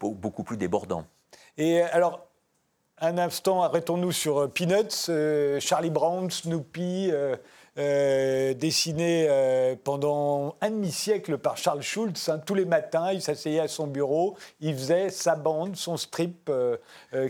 beaucoup 0.00 0.42
plus 0.42 0.56
débordant. 0.56 1.04
Et 1.56 1.80
alors, 1.80 2.28
un 3.00 3.16
instant, 3.18 3.62
arrêtons-nous 3.62 4.10
sur 4.10 4.38
euh, 4.38 4.48
Peanuts, 4.48 5.08
euh, 5.08 5.60
Charlie 5.60 5.90
Brown, 5.90 6.30
Snoopy, 6.30 7.12
euh, 7.78 8.54
dessiné 8.54 9.26
euh, 9.28 9.76
pendant 9.82 10.56
un 10.60 10.70
demi-siècle 10.70 11.38
par 11.38 11.56
Charles 11.56 11.82
Schultz. 11.82 12.28
Hein. 12.28 12.40
tous 12.44 12.54
les 12.54 12.64
matins, 12.64 13.12
il 13.12 13.22
s'asseyait 13.22 13.60
à 13.60 13.68
son 13.68 13.86
bureau, 13.86 14.36
il 14.60 14.74
faisait 14.74 15.10
sa 15.10 15.36
bande, 15.36 15.76
son 15.76 15.96
strip 15.96 16.50
euh, 16.50 16.76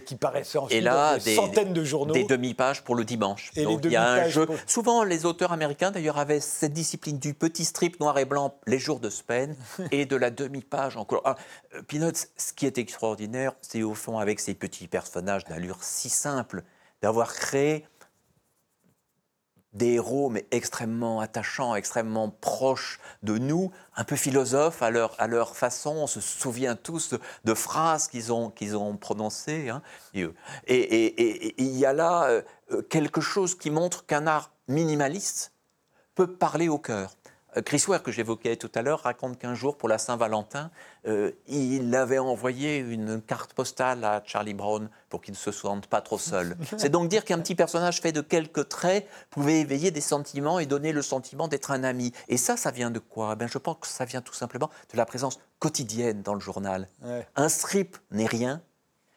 qui 0.06 0.16
paraissait 0.16 0.56
ensuite 0.56 0.82
dans 0.82 1.18
des, 1.22 1.34
centaines 1.34 1.74
de 1.74 1.84
journaux. 1.84 2.14
Des 2.14 2.24
demi-pages 2.24 2.82
pour 2.82 2.94
le 2.94 3.04
dimanche. 3.04 3.50
Et 3.56 3.64
Donc 3.64 3.80
il 3.84 3.92
y 3.92 3.96
a 3.96 4.10
un 4.10 4.28
jeu. 4.28 4.46
Souvent, 4.66 5.04
les 5.04 5.26
auteurs 5.26 5.52
américains, 5.52 5.90
d'ailleurs, 5.90 6.16
avaient 6.16 6.40
cette 6.40 6.72
discipline 6.72 7.18
du 7.18 7.34
petit 7.34 7.66
strip 7.66 8.00
noir 8.00 8.18
et 8.18 8.24
blanc 8.24 8.54
les 8.66 8.78
jours 8.78 9.00
de 9.00 9.10
semaine 9.10 9.54
et 9.90 10.06
de 10.06 10.16
la 10.16 10.30
demi-page 10.30 10.96
en 10.96 11.04
couleur. 11.04 11.22
Ah, 11.26 11.36
Peanuts, 11.88 12.26
ce 12.38 12.54
qui 12.54 12.64
est 12.64 12.78
extraordinaire, 12.78 13.52
c'est 13.60 13.82
au 13.82 13.92
fond, 13.92 14.18
avec 14.18 14.40
ces 14.40 14.54
petits 14.54 14.88
personnages 14.88 15.44
d'allure 15.44 15.78
si 15.82 16.08
simple, 16.08 16.62
d'avoir 17.02 17.34
créé 17.34 17.84
des 19.72 19.94
héros, 19.94 20.30
mais 20.30 20.46
extrêmement 20.50 21.20
attachants, 21.20 21.74
extrêmement 21.74 22.30
proches 22.30 22.98
de 23.22 23.38
nous, 23.38 23.70
un 23.96 24.04
peu 24.04 24.16
philosophes 24.16 24.82
à 24.82 24.90
leur, 24.90 25.56
façon. 25.56 25.90
On 25.90 26.06
se 26.06 26.20
souvient 26.20 26.74
tous 26.74 27.14
de, 27.44 27.54
phrases 27.54 28.08
qu'ils 28.08 28.32
ont, 28.32 28.96
prononcées. 28.96 29.68
Hein. 29.68 29.82
Et 30.66 31.54
il 31.58 31.76
y 31.76 31.84
a 31.84 31.92
là 31.92 32.28
euh, 32.28 32.82
quelque 32.88 33.20
chose 33.20 33.56
qui 33.56 33.70
montre 33.70 34.06
qu'un 34.06 34.26
art 34.26 34.50
minimaliste 34.68 35.52
peut 36.14 36.26
parler 36.26 36.68
au 36.68 36.78
cœur. 36.78 37.17
Euh, 37.56 37.62
Chris 37.62 37.82
Ware, 37.88 38.02
que 38.02 38.12
j'évoquais 38.12 38.56
tout 38.56 38.70
à 38.74 38.82
l'heure, 38.82 39.00
raconte 39.00 39.38
qu'un 39.38 39.54
jour, 39.54 39.76
pour 39.76 39.88
la 39.88 39.98
Saint-Valentin, 39.98 40.70
euh, 41.06 41.32
il 41.46 41.94
avait 41.94 42.18
envoyé 42.18 42.78
une 42.78 43.22
carte 43.22 43.54
postale 43.54 44.04
à 44.04 44.22
Charlie 44.24 44.54
Brown 44.54 44.88
pour 45.08 45.22
qu'il 45.22 45.32
ne 45.32 45.38
se 45.38 45.50
sente 45.50 45.86
pas 45.86 46.00
trop 46.00 46.18
seul. 46.18 46.56
C'est 46.76 46.90
donc 46.90 47.08
dire 47.08 47.24
qu'un 47.24 47.38
petit 47.38 47.54
personnage 47.54 48.00
fait 48.00 48.12
de 48.12 48.20
quelques 48.20 48.68
traits 48.68 49.08
pouvait 49.30 49.60
éveiller 49.60 49.90
des 49.90 50.00
sentiments 50.00 50.58
et 50.58 50.66
donner 50.66 50.92
le 50.92 51.02
sentiment 51.02 51.48
d'être 51.48 51.70
un 51.70 51.84
ami. 51.84 52.12
Et 52.28 52.36
ça, 52.36 52.56
ça 52.56 52.70
vient 52.70 52.90
de 52.90 52.98
quoi? 52.98 53.34
Ben, 53.34 53.48
Je 53.48 53.58
pense 53.58 53.76
que 53.80 53.86
ça 53.86 54.04
vient 54.04 54.20
tout 54.20 54.34
simplement 54.34 54.70
de 54.92 54.96
la 54.96 55.06
présence 55.06 55.38
quotidienne 55.58 56.22
dans 56.22 56.34
le 56.34 56.40
journal. 56.40 56.88
Un 57.36 57.48
strip 57.48 57.96
n'est 58.10 58.26
rien, 58.26 58.62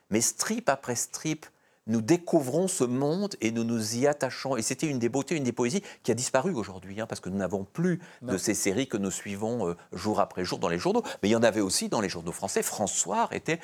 mais 0.09 0.21
strip 0.21 0.69
après 0.69 0.95
strip, 0.95 1.45
nous 1.91 2.01
découvrons 2.01 2.67
ce 2.67 2.83
monde 2.83 3.35
et 3.41 3.51
nous 3.51 3.63
nous 3.63 3.97
y 3.97 4.07
attachons. 4.07 4.55
Et 4.55 4.61
c'était 4.61 4.87
une 4.87 4.97
des 4.97 5.09
beautés, 5.09 5.35
une 5.35 5.43
des 5.43 5.51
poésies 5.51 5.83
qui 6.03 6.11
a 6.11 6.13
disparu 6.13 6.53
aujourd'hui, 6.53 6.99
hein, 6.99 7.05
parce 7.05 7.21
que 7.21 7.29
nous 7.29 7.37
n'avons 7.37 7.63
plus 7.63 7.99
de 8.21 8.37
ces 8.37 8.53
séries 8.53 8.87
que 8.87 8.97
nous 8.97 9.11
suivons 9.11 9.67
euh, 9.67 9.75
jour 9.91 10.19
après 10.19 10.43
jour 10.43 10.57
dans 10.57 10.69
les 10.69 10.79
journaux. 10.79 11.03
Mais 11.21 11.29
il 11.29 11.31
y 11.33 11.35
en 11.35 11.43
avait 11.43 11.61
aussi 11.61 11.89
dans 11.89 12.01
les 12.01 12.09
journaux 12.09 12.31
français. 12.31 12.63
François 12.63 13.27
était, 13.31 13.59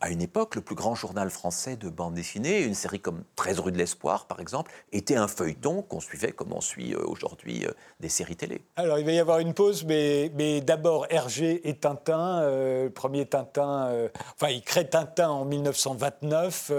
à 0.00 0.10
une 0.10 0.20
époque, 0.20 0.54
le 0.54 0.60
plus 0.60 0.74
grand 0.74 0.94
journal 0.94 1.30
français 1.30 1.76
de 1.76 1.88
bande 1.88 2.14
dessinée. 2.14 2.62
Une 2.62 2.74
série 2.74 3.00
comme 3.00 3.24
13 3.36 3.60
rue 3.60 3.72
de 3.72 3.78
l'Espoir, 3.78 4.26
par 4.26 4.40
exemple, 4.40 4.70
était 4.92 5.16
un 5.16 5.28
feuilleton 5.28 5.82
qu'on 5.82 6.00
suivait 6.00 6.32
comme 6.32 6.52
on 6.52 6.60
suit 6.60 6.94
euh, 6.94 7.02
aujourd'hui 7.04 7.64
euh, 7.64 7.70
des 7.98 8.08
séries 8.10 8.36
télé. 8.36 8.60
Alors, 8.76 8.98
il 8.98 9.06
va 9.06 9.12
y 9.12 9.18
avoir 9.18 9.38
une 9.38 9.54
pause, 9.54 9.84
mais, 9.84 10.30
mais 10.34 10.60
d'abord, 10.60 11.06
Hergé 11.08 11.68
et 11.68 11.74
Tintin. 11.74 12.90
premier 12.94 13.26
Tintin, 13.26 14.08
enfin, 14.34 14.50
il 14.50 14.62
crée 14.62 14.88
Tintin 14.88 15.30
en 15.30 15.44
1929. 15.44 16.72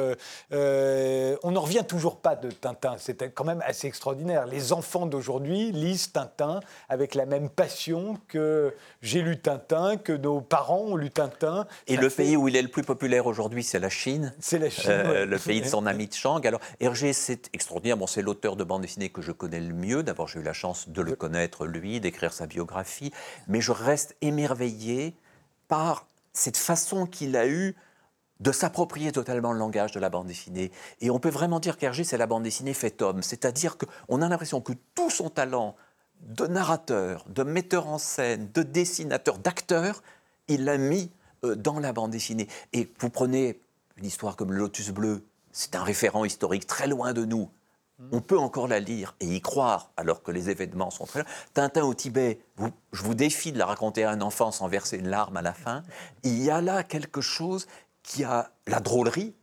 Euh, 0.92 1.38
on 1.44 1.52
n'en 1.52 1.62
revient 1.62 1.84
toujours 1.88 2.18
pas 2.18 2.36
de 2.36 2.52
Tintin. 2.52 2.96
C'était 2.98 3.30
quand 3.30 3.44
même 3.44 3.64
assez 3.66 3.88
extraordinaire. 3.88 4.46
Les 4.46 4.74
enfants 4.74 5.06
d'aujourd'hui 5.06 5.72
lisent 5.72 6.12
Tintin 6.12 6.60
avec 6.90 7.16
la 7.16 7.26
même 7.26 7.50
passion 7.50 8.18
que 8.28 8.74
j'ai 9.02 9.22
lu 9.22 9.40
Tintin, 9.40 9.98
que 9.98 10.14
nos 10.14 10.42
parents 10.42 10.82
ont 10.82 10.96
lu 10.96 11.10
Tintin. 11.10 11.66
Et 11.88 11.98
le 11.98 12.10
pays 12.10 12.36
où 12.36 12.48
il 12.48 12.56
est 12.56 12.62
le 12.62 12.68
plus 12.68 12.84
populaire 12.84 13.26
aujourd'hui, 13.26 13.64
c'est 13.64 13.80
la 13.80 13.90
Chine. 13.90 14.34
C'est 14.40 14.60
la 14.60 14.70
Chine. 14.70 14.92
Euh, 14.92 15.26
le 15.26 15.38
pays 15.38 15.62
de 15.62 15.68
son 15.68 15.86
ami 15.92 16.10
Chang. 16.12 16.42
Alors, 16.46 16.62
Hergé, 16.80 17.14
c'est 17.14 17.50
extraordinaire. 17.54 17.98
Bon, 17.98 18.08
c'est 18.08 18.22
l'auteur 18.22 18.56
de 18.56 18.64
bande 18.64 18.82
dessinée 18.82 19.10
que 19.10 19.22
je 19.22 19.32
connais 19.32 19.60
le 19.60 19.74
mieux. 19.74 20.04
D'abord, 20.04 20.28
j'ai 20.28 20.40
eu 20.40 20.44
la 20.44 20.54
chance 20.54 20.90
de 20.90 21.02
le 21.02 21.16
connaître, 21.16 21.66
lui, 21.66 22.00
d'écrire 22.00 22.34
sa 22.34 22.48
biographie. 22.48 23.12
Mais 23.48 23.62
je 23.62 23.72
reste 23.72 24.16
émerveillé 24.22 25.16
par 25.68 26.06
cette 26.34 26.58
façon 26.58 27.06
qu'il 27.06 27.36
a 27.38 27.48
eue 27.48 27.76
de 28.42 28.52
s'approprier 28.52 29.12
totalement 29.12 29.54
le 29.54 29.60
langage 29.60 29.92
de 29.92 30.00
la 30.00 30.10
bande 30.10 30.28
dessinée. 30.28 30.72
Et 31.00 31.10
on 31.10 31.20
peut 31.20 31.30
vraiment 31.30 31.60
dire 31.60 31.78
qu'Hergé, 31.78 32.04
c'est 32.04 32.18
la 32.18 32.28
bande 32.28 32.44
dessinée 32.44 32.74
faite 32.74 33.02
homme. 33.02 33.22
C'est-à-dire 33.22 33.78
qu'on 33.78 34.22
a 34.22 34.28
l'impression 34.28 34.62
que 34.62 34.74
tout 34.96 35.10
son 35.10 35.30
talent 35.30 35.76
de 36.22 36.48
narrateur, 36.48 37.24
de 37.30 37.44
metteur 37.44 37.88
en 37.88 37.98
scène, 37.98 38.50
de 38.54 38.64
dessinateur, 38.64 39.38
d'acteur, 39.38 40.02
il 40.48 40.66
l'a 40.66 40.78
mis 40.78 41.12
euh, 41.44 41.56
dans 41.56 41.80
la 41.80 41.94
bande 41.94 42.12
dessinée. 42.12 42.48
Et 42.74 42.92
vous 43.00 43.10
prenez 43.10 43.62
une 43.98 44.06
histoire 44.06 44.36
comme 44.36 44.52
le 44.52 44.58
Lotus 44.58 44.90
Bleu, 44.90 45.24
c'est 45.52 45.76
un 45.76 45.84
référent 45.84 46.26
historique 46.26 46.66
très 46.66 46.88
loin 46.88 47.14
de 47.14 47.26
nous. 47.26 47.50
On 48.12 48.20
peut 48.20 48.40
encore 48.40 48.68
la 48.68 48.80
lire 48.80 49.16
et 49.20 49.28
y 49.28 49.42
croire 49.42 49.92
alors 49.96 50.24
que 50.24 50.32
les 50.32 50.50
événements 50.50 50.90
sont 50.90 51.06
très 51.06 51.20
loin. 51.20 51.30
Tintin 51.54 51.84
au 51.84 51.94
Tibet, 51.94 52.40
je 52.94 53.04
vous 53.04 53.14
défie 53.14 53.52
de 53.52 53.60
la 53.60 53.68
raconter 53.68 54.04
à 54.04 54.10
un 54.10 54.22
enfant 54.22 54.52
sans 54.52 54.68
verser 54.68 54.98
une 54.98 55.08
larme 55.08 55.38
à 55.38 55.44
la 55.44 55.54
fin. 55.54 55.84
Il 56.24 56.42
y 56.42 56.50
a 56.50 56.62
là 56.62 56.84
quelque 56.84 57.22
chose 57.22 57.68
qui 58.12 58.26
a 58.26 58.52
la 58.67 58.82
drôlerie, 58.82 59.34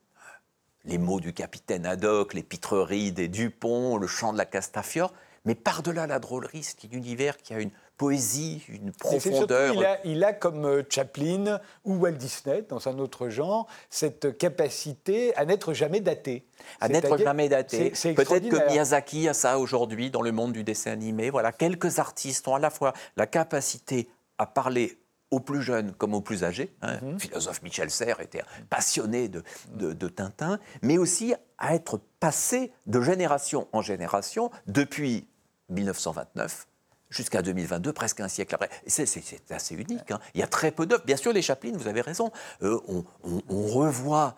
les 0.84 0.98
mots 0.98 1.20
du 1.20 1.32
capitaine 1.32 1.86
Haddock, 1.86 2.34
les 2.34 2.42
pitreries 2.42 3.12
des 3.12 3.28
Dupont, 3.28 3.96
le 3.96 4.06
chant 4.06 4.34
de 4.34 4.38
la 4.38 4.44
Castafiore, 4.44 5.14
mais 5.46 5.54
par-delà 5.54 6.06
la 6.06 6.18
drôlerie, 6.18 6.62
c'est 6.62 6.84
un 6.84 6.94
univers 6.94 7.38
qui 7.38 7.54
a 7.54 7.60
une 7.60 7.70
poésie, 7.96 8.62
une 8.68 8.92
profondeur. 8.92 9.74
Il 9.74 9.84
a, 9.86 9.98
il 10.04 10.22
a, 10.22 10.34
comme 10.34 10.66
euh, 10.66 10.82
Chaplin 10.90 11.60
ou 11.86 11.94
Walt 11.94 12.12
Disney, 12.12 12.62
dans 12.68 12.88
un 12.88 12.98
autre 12.98 13.30
genre, 13.30 13.66
cette 13.88 14.36
capacité 14.36 15.34
à 15.36 15.46
n'être 15.46 15.72
jamais 15.72 16.00
daté. 16.00 16.46
À 16.78 16.90
n'être 16.90 17.16
jamais 17.16 17.48
daté. 17.48 17.92
Peut-être 18.14 18.50
que 18.50 18.70
Miyazaki 18.70 19.28
a 19.28 19.34
ça 19.34 19.58
aujourd'hui 19.58 20.10
dans 20.10 20.22
le 20.22 20.32
monde 20.32 20.52
du 20.52 20.62
dessin 20.62 20.92
animé. 20.92 21.30
Voilà, 21.30 21.52
quelques 21.52 22.00
artistes 22.00 22.46
ont 22.46 22.54
à 22.54 22.58
la 22.58 22.68
fois 22.68 22.92
la 23.16 23.26
capacité 23.26 24.08
à 24.36 24.44
parler 24.44 24.98
aux 25.30 25.40
plus 25.40 25.62
jeunes 25.62 25.92
comme 25.92 26.14
aux 26.14 26.20
plus 26.20 26.44
âgés. 26.44 26.74
Hein. 26.82 26.98
Mhm. 27.02 27.12
Le 27.12 27.18
philosophe 27.18 27.62
Michel 27.62 27.90
Serres 27.90 28.20
était 28.20 28.42
passionné 28.70 29.28
de, 29.28 29.42
de, 29.74 30.08
Tintin, 30.08 30.58
mais 30.82 30.98
aussi 30.98 31.34
à 31.58 31.74
être 31.74 32.00
passé 32.20 32.72
de 32.86 33.00
génération 33.00 33.68
en 33.72 33.82
génération 33.82 34.50
depuis 34.66 35.28
1929 35.68 36.66
jusqu'à 37.10 37.42
2022, 37.42 37.92
presque 37.92 38.20
un 38.20 38.28
siècle 38.28 38.54
après. 38.54 38.70
C'est 38.86 39.50
assez 39.50 39.74
unique. 39.74 40.10
Hein. 40.10 40.20
Il 40.34 40.40
y 40.40 40.42
a 40.42 40.46
très 40.46 40.70
peu 40.70 40.86
d'œuvres. 40.86 41.04
Bien 41.04 41.16
sûr, 41.16 41.32
les 41.32 41.42
Chaplin, 41.42 41.72
vous 41.74 41.88
avez 41.88 42.00
raison. 42.00 42.30
Euh, 42.62 42.78
on, 42.86 43.04
revoit 43.48 44.36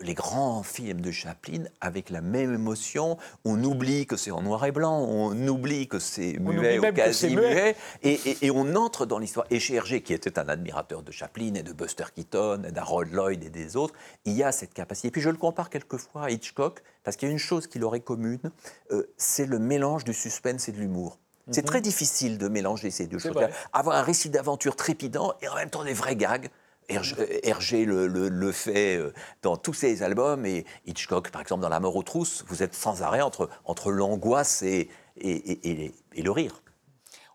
les 0.00 0.14
grands 0.14 0.62
films 0.62 1.00
de 1.00 1.10
Chaplin 1.10 1.64
avec 1.80 2.10
la 2.10 2.20
même 2.20 2.54
émotion. 2.54 3.18
On 3.44 3.62
oublie 3.62 4.06
que 4.06 4.16
c'est 4.16 4.30
en 4.30 4.42
noir 4.42 4.64
et 4.64 4.72
blanc, 4.72 5.00
on 5.00 5.36
oublie 5.48 5.88
que 5.88 5.98
c'est 5.98 6.38
muet 6.38 6.78
ou 6.78 6.92
quasi 6.92 7.34
muet, 7.34 7.76
et, 8.02 8.50
on 8.50 8.74
entre 8.76 9.06
dans 9.06 9.18
l'histoire. 9.18 9.46
Et 9.50 9.60
chez 9.60 9.74
Hergé, 9.74 10.02
qui 10.02 10.12
était 10.12 10.38
un 10.38 10.48
admirateur 10.48 11.02
de 11.02 11.12
Chaplin 11.12 11.54
et 11.54 11.62
de 11.62 11.72
Buster 11.72 12.04
Keaton, 12.14 12.64
et 12.68 12.72
d'Harold 12.72 13.12
Lloyd 13.12 13.44
et 13.44 13.50
des 13.50 13.76
autres, 13.76 13.94
il 14.24 14.34
y 14.34 14.42
a 14.42 14.52
cette 14.52 14.74
capacité. 14.74 15.08
Et 15.08 15.10
puis 15.10 15.20
je 15.20 15.30
le 15.30 15.36
compare 15.36 15.70
quelquefois 15.70 16.24
à 16.24 16.30
Hitchcock, 16.30 16.82
parce 17.04 17.16
qu'il 17.16 17.28
y 17.28 17.30
a 17.30 17.32
une 17.32 17.38
chose 17.38 17.66
qu'il 17.66 17.84
aurait 17.84 18.00
commune, 18.00 18.50
euh, 18.92 19.12
c'est 19.16 19.46
le 19.46 19.58
mélange 19.58 20.04
du 20.04 20.14
suspense 20.14 20.68
et 20.68 20.72
de 20.72 20.78
l'humour. 20.78 21.18
C'est 21.50 21.62
mhm. 21.62 21.68
très 21.68 21.80
difficile 21.80 22.38
de 22.38 22.48
mélanger 22.48 22.90
ces 22.90 23.06
deux 23.06 23.18
choses. 23.18 23.34
Avoir 23.72 23.96
un 23.96 24.02
récit 24.02 24.30
d'aventure 24.30 24.76
trépidant 24.76 25.34
et 25.42 25.48
en 25.48 25.54
même 25.56 25.70
temps 25.70 25.84
des 25.84 25.94
vrais 25.94 26.16
gags. 26.16 26.48
Hergé 26.90 27.84
le, 27.84 28.52
fait 28.52 28.96
euh, 28.96 29.12
dans 29.42 29.56
tous 29.56 29.74
ses 29.74 30.02
albums 30.02 30.44
et 30.44 30.66
Hitchcock, 30.86 31.30
par 31.30 31.40
exemple, 31.40 31.62
dans 31.62 31.68
La 31.68 31.80
mort 31.80 31.96
aux 31.96 32.02
trousses, 32.02 32.44
vous 32.48 32.62
êtes 32.62 32.74
sans 32.74 33.02
arrêt 33.02 33.22
entre, 33.22 33.48
entre 33.64 33.90
l'angoisse 33.90 34.62
et, 34.62 34.90
et, 35.16 35.92
et 36.14 36.22
le 36.22 36.30
rire. 36.30 36.62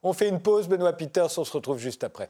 On 0.03 0.13
fait 0.13 0.29
une 0.29 0.41
pause, 0.41 0.67
Benoît 0.67 0.93
Peters, 0.93 1.37
on 1.37 1.43
se 1.43 1.51
retrouve 1.51 1.79
juste 1.79 2.03
après. 2.03 2.29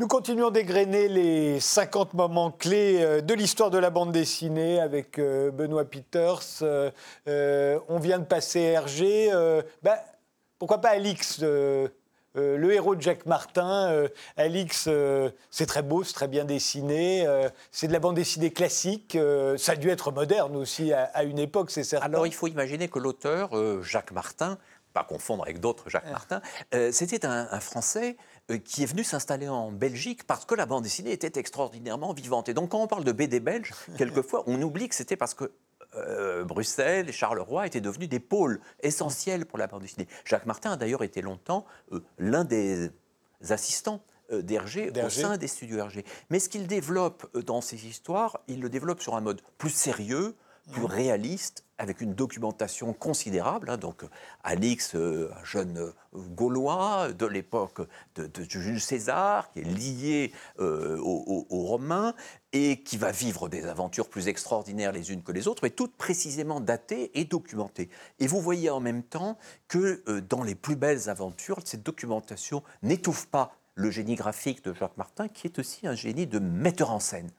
Nous 0.00 0.08
continuons 0.08 0.48
d'égrener 0.48 1.08
les 1.08 1.60
50 1.60 2.14
moments 2.14 2.50
clés 2.50 3.02
euh, 3.02 3.20
de 3.20 3.34
l'histoire 3.34 3.68
de 3.68 3.76
la 3.76 3.90
bande 3.90 4.12
dessinée 4.12 4.80
avec 4.80 5.18
euh, 5.18 5.50
Benoît 5.50 5.84
Peters. 5.84 6.40
Euh, 6.62 7.78
on 7.86 7.98
vient 7.98 8.18
de 8.18 8.24
passer 8.24 8.60
Hergé. 8.60 9.30
Ben, 9.82 9.96
pourquoi 10.58 10.78
pas 10.78 10.88
Alix 10.88 11.42
le 11.42 12.72
héros 12.72 12.94
de 12.94 13.02
Jacques 13.02 13.26
Martin, 13.26 14.06
Alix, 14.36 14.88
c'est 15.50 15.66
très 15.66 15.82
beau, 15.82 16.04
c'est 16.04 16.14
très 16.14 16.28
bien 16.28 16.44
dessiné, 16.44 17.26
c'est 17.72 17.88
de 17.88 17.92
la 17.92 17.98
bande 17.98 18.14
dessinée 18.14 18.52
classique, 18.52 19.18
ça 19.58 19.72
a 19.72 19.76
dû 19.76 19.90
être 19.90 20.12
moderne 20.12 20.56
aussi 20.56 20.92
à, 20.92 21.24
une 21.24 21.40
époque, 21.40 21.72
c'est 21.72 21.82
certain. 21.82 22.06
Alors 22.06 22.28
il 22.28 22.32
faut 22.32 22.46
imaginer 22.46 22.88
que 22.88 23.00
l'auteur, 23.00 23.50
Jacques 23.82 24.12
Martin, 24.12 24.58
pas 24.92 25.02
confondre 25.04 25.42
avec 25.42 25.58
d'autres 25.58 25.90
Jacques 25.90 26.10
Martin, 26.10 26.40
c'était 26.92 27.26
un, 27.26 27.60
Français 27.60 28.16
euh, 28.16 28.29
qui 28.58 28.82
est 28.82 28.86
venu 28.86 29.04
s'installer 29.04 29.48
en 29.48 29.70
Belgique 29.70 30.24
parce 30.26 30.44
que 30.44 30.54
la 30.54 30.66
bande 30.66 30.82
dessinée 30.82 31.12
était 31.12 31.38
extraordinairement 31.38 32.12
vivante. 32.12 32.48
Et 32.48 32.54
donc 32.54 32.70
quand 32.70 32.82
on 32.82 32.86
parle 32.86 33.04
de 33.04 33.12
BD 33.12 33.40
belge, 33.40 33.72
quelquefois 33.98 34.44
on 34.46 34.60
oublie 34.62 34.88
que 34.88 34.94
c'était 34.94 35.16
parce 35.16 35.34
que 35.34 35.52
euh, 35.96 36.44
Bruxelles 36.44 37.08
et 37.08 37.12
Charleroi 37.12 37.66
étaient 37.66 37.80
devenus 37.80 38.08
des 38.08 38.20
pôles 38.20 38.60
essentiels 38.82 39.46
pour 39.46 39.58
la 39.58 39.66
bande 39.66 39.82
dessinée. 39.82 40.06
Jacques 40.24 40.46
Martin 40.46 40.72
a 40.72 40.76
d'ailleurs 40.76 41.02
été 41.02 41.20
longtemps 41.20 41.64
euh, 41.92 42.00
l'un 42.18 42.44
des 42.44 42.90
assistants 43.48 44.02
d'Hergé 44.30 44.92
au 45.04 45.10
sein 45.10 45.36
des 45.38 45.48
studios 45.48 45.78
Hergé. 45.78 46.04
Mais 46.30 46.38
ce 46.38 46.48
qu'il 46.48 46.68
développe 46.68 47.36
dans 47.44 47.60
ses 47.60 47.88
histoires, 47.88 48.38
il 48.46 48.60
le 48.60 48.68
développe 48.68 49.02
sur 49.02 49.16
un 49.16 49.20
mode 49.20 49.42
plus 49.58 49.70
sérieux, 49.70 50.36
plus 50.70 50.84
réaliste, 50.84 51.64
avec 51.80 52.02
une 52.02 52.14
documentation 52.14 52.92
considérable. 52.92 53.70
Hein. 53.70 53.78
donc, 53.78 54.04
Alix, 54.44 54.94
euh, 54.94 55.30
un 55.40 55.44
jeune 55.44 55.78
euh, 55.78 55.92
Gaulois 56.12 57.12
de 57.12 57.26
l'époque 57.26 57.80
de, 58.16 58.30
Jules 58.48 58.80
César, 58.80 59.50
qui 59.50 59.60
est 59.60 59.64
lié 59.64 60.32
euh, 60.60 60.98
aux, 60.98 61.46
Romains 61.50 62.14
et 62.52 62.82
qui 62.82 62.96
va 62.96 63.12
vivre 63.12 63.48
des 63.48 63.66
aventures 63.66 64.08
plus 64.08 64.28
extraordinaires 64.28 64.92
les 64.92 65.12
unes 65.12 65.22
que 65.22 65.32
les 65.32 65.46
autres, 65.46 65.62
mais 65.62 65.70
toutes 65.70 65.96
précisément 65.96 66.60
datées 66.60 67.10
et 67.14 67.24
documentées. 67.24 67.88
Et 68.18 68.26
vous 68.26 68.40
voyez 68.40 68.70
en 68.70 68.80
même 68.80 69.02
temps 69.02 69.38
que 69.68 70.02
dans 70.20 70.42
les 70.42 70.54
plus 70.54 70.76
belles 70.76 71.08
aventures, 71.08 71.60
cette 71.64 71.82
documentation 71.82 72.62
n'étouffe 72.82 73.26
pas 73.26 73.54
le 73.74 73.90
génie 73.90 74.16
graphique 74.16 74.64
de 74.64 74.74
Jacques 74.74 74.96
Martin, 74.96 75.28
qui 75.28 75.46
est 75.46 75.58
aussi 75.58 75.86
un 75.86 75.94
génie 75.94 76.26
de 76.26 76.38
metteur 76.38 76.90
en 76.90 77.00
scène. 77.00 77.30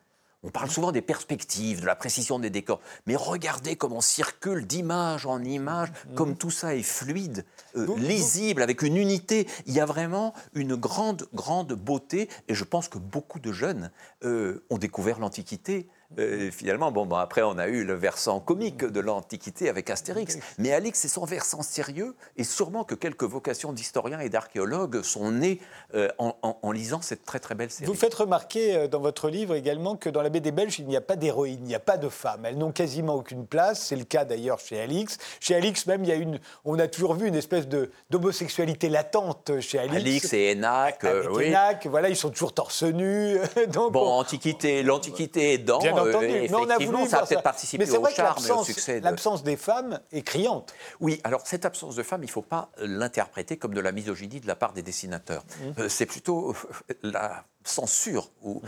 On 0.44 0.50
parle 0.50 0.72
souvent 0.72 0.92
des 0.92 1.04
perspectives, 1.04 1.82
de 1.82 1.86
la 1.86 1.96
précision 1.96 2.40
des 2.40 2.50
décors, 2.50 2.80
mais 3.06 3.16
regardez 3.16 3.76
comment 3.76 3.98
on 3.98 4.02
circule 4.02 4.66
d'image 4.66 5.26
en 5.28 5.44
image, 5.44 5.90
mhm. 5.90 6.16
comme 6.16 6.36
tout 6.36 6.50
ça 6.50 6.76
est 6.76 6.84
fluide, 6.84 7.46
euh, 7.76 7.88
lisible, 7.98 8.62
avec 8.62 8.82
une 8.82 8.98
unité. 8.98 9.48
Il 9.66 9.74
y 9.74 9.80
a 9.80 9.86
vraiment 9.86 10.34
une 10.54 10.76
grande, 10.76 11.28
grande 11.34 11.74
beauté, 11.74 12.30
et 12.48 12.56
je 12.56 12.64
pense 12.64 12.88
que 12.88 12.98
beaucoup 12.98 13.40
de 13.40 13.52
jeunes 13.52 13.92
euh, 14.24 14.64
ont 14.70 14.78
découvert 14.78 15.20
l'Antiquité 15.20 15.88
euh, 16.20 16.52
finalement, 16.52 16.92
bon, 16.92 17.10
après, 17.16 17.42
on 17.42 17.58
a 17.58 17.68
eu 17.68 17.84
le 17.84 17.94
versant 17.94 18.40
comique 18.40 18.84
de 18.84 19.00
l'Antiquité 19.00 19.70
avec 19.70 19.90
Astérix. 19.90 20.38
Mais 20.58 20.74
Alix, 20.74 21.00
c'est 21.00 21.08
son 21.08 21.26
versant 21.26 21.62
sérieux, 21.62 22.16
et 22.38 22.44
sûrement 22.44 22.84
que 22.84 22.96
quelques 22.96 23.24
vocations 23.24 23.72
d'historiens 23.72 24.20
et 24.20 24.30
d'archéologues 24.30 25.02
sont 25.04 25.32
nées 25.32 25.60
euh, 25.96 26.10
en, 26.18 26.72
lisant 26.72 27.02
cette 27.02 27.24
très 27.26 27.40
très 27.40 27.56
belle 27.56 27.72
série. 27.72 27.90
Vous 27.90 27.98
faites 27.98 28.14
remarquer 28.14 28.88
dans 28.88 29.00
votre 29.00 29.30
livre 29.30 29.56
également 29.56 29.96
que 29.96 30.10
dans 30.10 30.22
la 30.22 30.30
BD 30.30 30.52
belge, 30.52 30.80
il 30.80 30.88
n'y 30.88 30.96
a 30.96 31.02
pas 31.02 31.16
d'héroïne, 31.16 31.60
il 31.62 31.68
n'y 31.68 31.76
a 31.76 31.80
pas 31.80 31.98
de 31.98 32.10
femmes. 32.10 32.46
Elles 32.46 32.58
n'ont 32.58 32.72
quasiment 32.72 33.16
aucune 33.16 33.46
place. 33.46 33.86
C'est 33.88 33.96
le 33.96 34.04
cas 34.04 34.26
d'ailleurs 34.26 34.60
chez 34.60 34.80
Alix. 34.80 35.18
Chez 35.40 35.56
Alix, 35.56 35.86
même, 35.88 36.04
il 36.04 36.10
y 36.10 36.14
a 36.14 36.16
une, 36.16 36.40
on 36.66 36.80
a 36.80 36.88
toujours 36.88 37.16
vu 37.16 37.28
une 37.28 37.36
espèce 37.36 37.61
d'homosexualité 38.10 38.90
latente 38.90 39.60
chez 39.60 39.80
Alix. 39.80 39.96
Alix 39.96 40.34
et 40.34 40.52
Enac, 40.52 41.06
oui. 41.32 41.54
voilà, 41.86 42.10
ils 42.10 42.16
sont 42.16 42.30
toujours 42.30 42.54
torse 42.54 42.84
nu. 42.84 43.38
Donc 43.68 43.94
bon, 43.94 44.08
Antiquité, 44.08 44.84
l'Antiquité 44.84 45.54
est 45.54 45.58
dans 45.58 45.80
mais 45.80 46.54
on 46.54 46.70
a 46.70 46.78
voulu 46.78 47.08
ça 47.08 47.20
a 47.20 47.26
peut-être 47.26 47.44
participé 47.44 47.90
au 47.90 48.08
charme 48.08 48.46
et 48.46 48.52
au 48.52 48.64
succès. 48.64 49.00
L'absence 49.00 49.44
des 49.44 49.58
femmes 49.58 50.00
est 50.12 50.22
criante. 50.22 50.74
Oui, 51.00 51.20
alors 51.24 51.42
cette 51.46 51.66
absence 51.66 51.96
de 51.96 52.04
femmes, 52.04 52.24
il 52.24 52.28
ne 52.28 52.32
faut 52.32 52.42
pas 52.42 52.70
l'interpréter 52.78 53.58
comme 53.58 53.74
de 53.74 53.82
la 53.82 53.92
misogynie 53.92 54.40
de 54.40 54.48
la 54.48 54.56
part 54.56 54.74
des 54.74 54.82
dessinateurs. 54.82 55.44
Mmh. 55.44 55.82
Euh, 55.82 55.90
c'est 55.90 56.06
plutôt 56.06 56.52
euh, 56.52 56.94
la 57.04 57.46
censure 57.64 58.32
ou, 58.44 58.62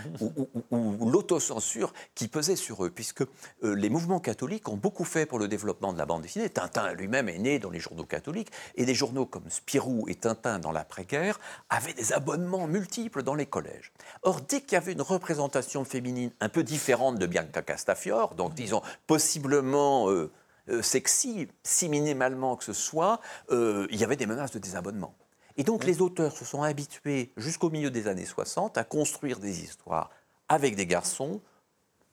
l'autocensure 0.71 1.93
qui 2.15 2.27
pesait 2.27 2.55
sur 2.55 2.85
eux, 2.85 2.89
puisque 2.89 3.21
euh, 3.21 3.75
les 3.75 3.89
mouvements 3.89 4.19
catholiques 4.19 4.69
ont 4.69 4.77
beaucoup 4.77 5.03
fait 5.03 5.25
pour 5.25 5.39
le 5.39 5.47
développement 5.47 5.93
de 5.93 5.97
la 5.97 6.05
bande 6.05 6.21
dessinée. 6.21 6.49
Tintin 6.49 6.93
lui-même 6.93 7.29
est 7.29 7.37
né 7.37 7.59
dans 7.59 7.69
les 7.69 7.79
journaux 7.79 8.05
catholiques, 8.05 8.51
et 8.75 8.85
des 8.85 8.93
journaux 8.93 9.25
comme 9.25 9.49
Spirou 9.49 10.05
et 10.07 10.15
Tintin 10.15 10.59
dans 10.59 10.71
l'après-guerre 10.71 11.39
avaient 11.69 11.93
des 11.93 12.13
abonnements 12.13 12.67
multiples 12.67 13.23
dans 13.23 13.35
les 13.35 13.45
collèges. 13.45 13.91
Or, 14.23 14.41
dès 14.41 14.61
qu'il 14.61 14.73
y 14.73 14.77
avait 14.77 14.93
une 14.93 15.01
représentation 15.01 15.85
féminine 15.85 16.31
un 16.39 16.49
peu 16.49 16.63
différente 16.63 17.17
de 17.17 17.25
Bianca 17.25 17.61
Castafiore, 17.61 18.35
donc 18.35 18.53
disons 18.53 18.81
possiblement... 19.07 20.09
Euh, 20.09 20.31
euh, 20.69 20.81
sexy, 20.81 21.49
si 21.61 21.89
minimalement 21.89 22.55
que 22.55 22.63
ce 22.63 22.71
soit, 22.71 23.19
il 23.51 23.97
y 23.97 24.05
avait 24.05 24.15
des 24.15 24.25
menaces 24.25 24.51
de 24.51 24.59
désabonnement. 24.59 25.13
Et 25.57 25.63
donc 25.63 25.83
les 25.85 26.01
auteurs 26.01 26.35
se 26.35 26.45
sont 26.45 26.63
habitués 26.63 27.31
jusqu'au 27.37 27.69
milieu 27.69 27.91
des 27.91 28.07
années 28.07 28.25
60 28.25 28.77
à 28.77 28.83
construire 28.83 29.39
des 29.39 29.63
histoires 29.63 30.09
avec 30.49 30.75
des 30.75 30.85
garçons 30.85 31.41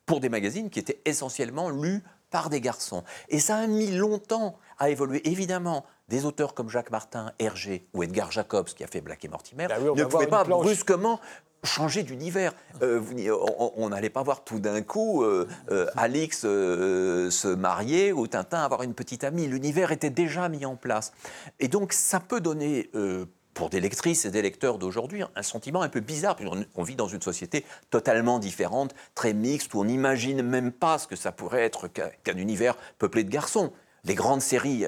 pour 0.07 0.21
des 0.21 0.29
magazines 0.29 0.71
qui 0.71 0.79
étaient 0.79 1.01
essentiellement 1.05 1.71
lus 1.71 2.03
par 2.31 2.51
des 2.51 2.61
garçons. 2.61 3.03
Et 3.29 3.41
ça 3.41 3.57
a 3.57 3.67
mis 3.67 3.91
longtemps 3.91 4.59
à 4.79 4.91
évoluer. 4.91 5.27
Évidemment, 5.29 5.85
des 6.09 6.25
auteurs 6.25 6.55
comme 6.55 6.69
Jacques 6.69 6.91
Martin, 6.91 7.33
Hergé 7.39 7.87
ou 7.93 8.03
Edgar 8.03 8.31
Jacobs, 8.31 8.67
qui 8.67 8.85
a 8.85 8.87
fait 8.87 9.01
Black 9.01 9.25
et 9.25 9.29
Mortimer, 9.29 9.67
bah 9.69 9.79
ne 9.79 10.05
pouvaient 10.05 10.27
pas 10.27 10.45
brusquement 10.45 11.21
changer 11.65 12.03
d'univers. 12.03 12.53
Euh, 12.83 13.03
on 13.77 13.89
n'allait 13.91 14.11
pas 14.11 14.23
voir 14.23 14.45
tout 14.45 14.61
d'un 14.61 14.83
coup 14.83 15.23
euh, 15.23 15.47
euh, 15.71 15.87
Alix 15.97 16.41
se 16.41 17.55
marier 17.55 18.13
ou 18.13 18.27
Tintin 18.27 18.63
avoir 18.63 18.83
une 18.83 18.95
petite 18.95 19.25
amie. 19.25 19.47
L'univers 19.47 19.93
était 19.93 20.11
déjà 20.11 20.49
mis 20.49 20.65
en 20.65 20.77
place. 20.77 21.13
Et 21.59 21.69
donc 21.69 21.93
ça 21.93 22.21
peut 22.21 22.41
donner 22.41 22.91
pour 23.55 23.69
des 23.69 23.81
lectrices 23.81 24.25
et 24.25 24.31
des 24.31 24.43
lecteurs 24.43 24.79
d'aujourd'hui 24.79 25.23
un 25.35 25.43
sentiment 25.43 25.83
un 25.83 25.89
peu 25.89 26.01
bizarre, 26.01 26.37
puisqu'on 26.37 26.83
vit 26.83 26.97
dans 26.97 27.09
une 27.09 27.21
société 27.21 27.65
totalement 27.91 28.39
différente, 28.39 28.95
très 29.15 29.35
mixte, 29.35 29.75
où 29.75 29.81
on 29.81 29.85
n'imagine 29.85 30.43
même 30.43 30.73
pas 30.73 30.99
ce 30.99 31.07
que 31.07 31.17
ça 31.17 31.33
pourrait 31.33 31.65
être 31.65 31.89
qu'un 31.89 32.37
univers 32.37 32.77
peuplé 32.99 33.25
de 33.25 33.31
garçons. 33.31 33.73
Les 34.05 34.15
grandes 34.15 34.41
séries 34.41 34.87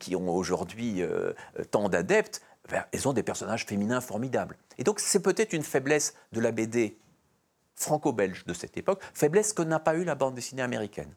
qui 0.00 0.16
ont 0.16 0.30
aujourd'hui 0.30 1.02
tant 1.70 1.88
d'adeptes 1.88 2.42
elles 2.92 3.08
ont 3.08 3.12
des 3.12 3.22
personnages 3.22 3.66
féminins 3.66 4.00
formidables. 4.00 4.56
Et 4.78 4.84
donc 4.84 5.00
c'est 5.00 5.20
peut-être 5.20 5.52
une 5.52 5.62
faiblesse 5.62 6.14
de 6.32 6.40
la 6.40 6.52
BD 6.52 6.96
franco-belge 7.76 8.44
de 8.46 8.54
cette 8.54 8.76
époque, 8.76 9.00
faiblesse 9.14 9.52
que 9.52 9.62
n'a 9.62 9.78
pas 9.78 9.94
eu 9.94 10.04
la 10.04 10.14
bande 10.14 10.34
dessinée 10.34 10.62
américaine. 10.62 11.12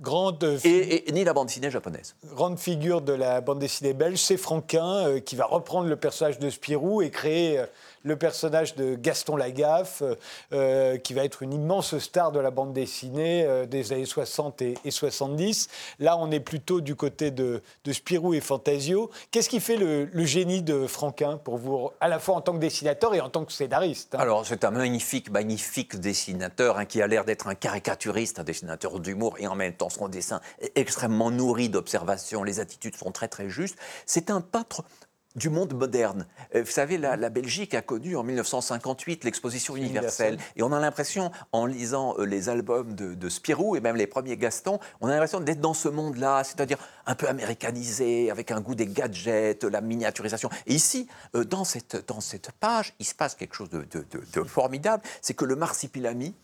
Grande 0.00 0.60
et, 0.64 1.04
ni 1.10 1.24
la 1.24 1.32
bande 1.32 1.48
dessinée 1.48 1.72
japonaise. 1.72 2.14
Grande 2.24 2.58
figure 2.58 3.02
de 3.02 3.12
la 3.12 3.40
bande 3.40 3.58
dessinée 3.58 3.94
belge, 3.94 4.18
c'est 4.18 4.36
Franquin 4.36 5.18
qui 5.20 5.34
va 5.34 5.44
reprendre 5.44 5.88
le 5.88 5.96
personnage 5.96 6.38
de 6.38 6.50
Spirou 6.50 7.02
et 7.02 7.10
créer 7.10 7.64
le 8.08 8.16
personnage 8.16 8.74
de 8.74 8.96
Gaston 8.96 9.36
Lagaffe, 9.36 10.02
euh, 10.52 10.96
qui 10.98 11.14
va 11.14 11.24
être 11.24 11.42
une 11.42 11.52
immense 11.52 11.96
star 11.98 12.32
de 12.32 12.40
la 12.40 12.50
bande 12.50 12.72
dessinée 12.72 13.44
euh, 13.44 13.66
des 13.66 13.92
années 13.92 14.06
60 14.06 14.62
et, 14.62 14.90
70. 14.90 15.68
Là, 16.00 16.16
on 16.18 16.30
est 16.30 16.40
plutôt 16.40 16.80
du 16.80 16.96
côté 16.96 17.30
de, 17.30 17.62
Spirou 17.92 18.34
et 18.34 18.40
Fantasio. 18.40 19.10
Qu'est-ce 19.30 19.48
qui 19.48 19.60
fait 19.60 19.76
le, 19.76 20.08
génie 20.24 20.62
de 20.62 20.86
Franquin 20.86 21.36
pour 21.36 21.58
vous, 21.58 21.90
à 22.00 22.08
la 22.08 22.18
fois 22.18 22.36
en 22.36 22.40
tant 22.40 22.52
que 22.54 22.58
dessinateur 22.58 23.14
et 23.14 23.20
en 23.20 23.28
tant 23.28 23.44
que 23.44 23.52
scénariste 23.52 24.14
hein? 24.14 24.18
Alors, 24.20 24.44
c'est 24.46 24.64
un 24.64 24.70
magnifique, 24.70 25.30
magnifique 25.30 25.96
dessinateur 25.96 26.78
hein, 26.78 26.84
qui 26.86 27.00
a 27.02 27.06
l'air 27.06 27.24
d'être 27.24 27.46
un 27.46 27.54
caricaturiste, 27.54 28.38
un 28.38 28.44
dessinateur 28.44 28.98
d'humour, 29.00 29.36
et 29.38 29.46
en 29.46 29.54
même 29.54 29.74
temps, 29.74 29.90
son 29.90 30.08
dessin 30.08 30.40
est 30.60 30.76
extrêmement 30.76 31.30
nourri 31.30 31.68
d'observations. 31.68 32.42
Les 32.42 32.60
attitudes 32.60 32.96
sont 32.96 33.12
très, 33.12 33.28
très 33.28 33.48
justes. 33.48 33.78
C'est 34.06 34.30
un 34.30 34.40
peintre 34.40 34.82
du 35.38 35.48
monde 35.48 35.72
moderne. 35.74 36.26
Euh, 36.54 36.62
vous 36.62 36.70
savez, 36.70 36.98
la, 36.98 37.16
Belgique 37.30 37.74
a 37.74 37.82
connu 37.82 38.16
en 38.16 38.22
1958 38.22 39.24
l'exposition 39.24 39.76
universelle. 39.76 40.38
Et 40.56 40.62
on 40.62 40.72
a 40.72 40.80
l'impression, 40.80 41.30
en 41.52 41.66
lisant 41.66 42.14
euh, 42.18 42.24
les 42.24 42.48
albums 42.48 42.94
de, 42.94 43.28
Spirou 43.28 43.76
et 43.76 43.80
même 43.80 43.96
les 43.96 44.06
premiers 44.06 44.36
Gaston, 44.36 44.78
on 45.00 45.08
a 45.08 45.10
l'impression 45.10 45.40
d'être 45.40 45.60
dans 45.60 45.74
ce 45.74 45.88
monde-là, 45.88 46.44
c'est-à-dire 46.44 46.78
un 47.06 47.14
peu 47.14 47.28
américanisé, 47.28 48.30
avec 48.30 48.50
un 48.50 48.60
goût 48.60 48.74
des 48.74 48.86
gadgets, 48.86 49.64
la 49.64 49.80
miniaturisation. 49.80 50.48
Et 50.66 50.74
ici, 50.74 51.08
euh, 51.34 51.44
dans 51.44 51.64
cette, 51.64 52.08
dans 52.08 52.20
cette 52.20 52.50
page, 52.52 52.94
il 52.98 53.06
se 53.06 53.14
passe 53.14 53.34
quelque 53.34 53.54
chose 53.54 53.70
de, 53.70 53.86
de 53.90 54.42
formidable, 54.44 55.02
c'est 55.20 55.34
que 55.34 55.44
le 55.44 55.56
marsipilami, 55.56 56.34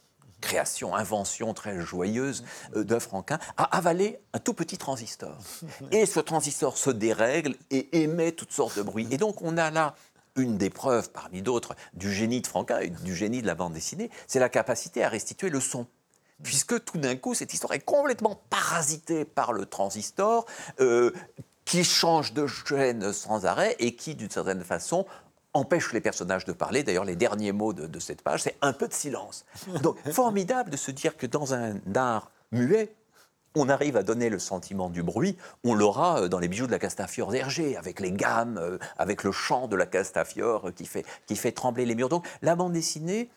création, 0.44 0.94
invention 0.94 1.54
très 1.54 1.80
joyeuse 1.80 2.44
euh, 2.76 2.84
de 2.84 2.98
Franquin, 2.98 3.38
a 3.56 3.64
avalé 3.76 4.18
un 4.34 4.38
tout 4.38 4.54
petit 4.54 4.78
transistor. 4.78 5.36
Et 5.90 6.06
ce 6.06 6.20
transistor 6.20 6.76
se 6.76 6.90
dérègle 6.90 7.56
et 7.70 8.02
émet 8.02 8.32
toutes 8.32 8.52
sortes 8.52 8.76
de 8.76 8.82
bruits. 8.82 9.08
Et 9.10 9.16
donc 9.16 9.42
on 9.42 9.56
a 9.56 9.70
là 9.70 9.94
une 10.36 10.58
des 10.58 10.70
preuves, 10.70 11.10
parmi 11.10 11.42
d'autres, 11.42 11.74
du 11.94 12.12
génie 12.12 12.40
de 12.40 12.46
Franquin 12.46 12.80
et 12.80 12.90
du 12.90 13.14
génie 13.14 13.40
de 13.40 13.46
la 13.46 13.54
bande 13.54 13.72
dessinée, 13.72 14.10
c'est 14.26 14.40
la 14.40 14.48
capacité 14.48 15.04
à 15.04 15.08
restituer 15.08 15.48
le 15.48 15.60
son 15.60 15.86
puisque 16.42 16.84
tout 16.84 16.98
d'un 16.98 17.16
coup, 17.16 17.32
cette 17.34 17.54
histoire 17.54 17.72
est 17.74 17.84
complètement 17.84 18.40
parasitée 18.50 19.24
par 19.24 19.52
le 19.52 19.66
transistor, 19.66 20.44
euh, 20.80 21.12
qui 21.64 21.84
change 21.84 22.34
de 22.34 22.46
chaîne 22.46 23.12
sans 23.12 23.46
arrêt 23.46 23.76
et 23.78 23.94
qui, 23.94 24.14
d'une 24.14 24.30
certaine 24.30 24.62
façon, 24.62 25.06
empêche 25.54 25.92
les 25.92 26.00
personnages 26.00 26.44
de 26.44 26.52
parler. 26.52 26.82
D'ailleurs, 26.82 27.04
les 27.04 27.16
derniers 27.16 27.52
mots 27.52 27.72
de, 27.72 27.98
cette 28.00 28.22
page, 28.22 28.42
c'est 28.42 28.56
un 28.60 28.72
peu 28.72 28.88
de 28.88 28.92
silence. 28.92 29.46
Donc, 29.82 29.96
formidable 30.12 30.70
de 30.70 30.76
se 30.76 30.90
dire 30.90 31.16
que 31.16 31.26
dans 31.26 31.54
un 31.54 31.76
art 31.94 32.30
muet, 32.52 32.94
on 33.54 33.68
arrive 33.68 33.96
à 33.96 34.02
donner 34.02 34.30
le 34.30 34.40
sentiment 34.40 34.90
du 34.90 35.02
bruit. 35.02 35.36
On 35.62 35.74
l'aura 35.74 36.22
euh, 36.22 36.28
dans 36.28 36.40
les 36.40 36.48
bijoux 36.48 36.66
de 36.66 36.72
la 36.72 36.80
Castafiore 36.80 37.30
d'Hergé, 37.30 37.76
avec 37.76 38.00
les 38.00 38.10
gammes, 38.10 38.58
euh, 38.58 38.78
avec 38.98 39.22
le 39.22 39.30
chant 39.30 39.68
de 39.68 39.76
la 39.76 39.86
Castafiore 39.86 40.74
qui 40.74 40.86
fait, 40.86 41.06
qui 41.26 41.36
fait 41.36 41.52
trembler 41.52 41.86
les 41.86 41.94
murs. 41.94 42.08
Donc, 42.08 42.26
la 42.42 42.56
bande 42.56 42.72
dessinée 42.72 43.30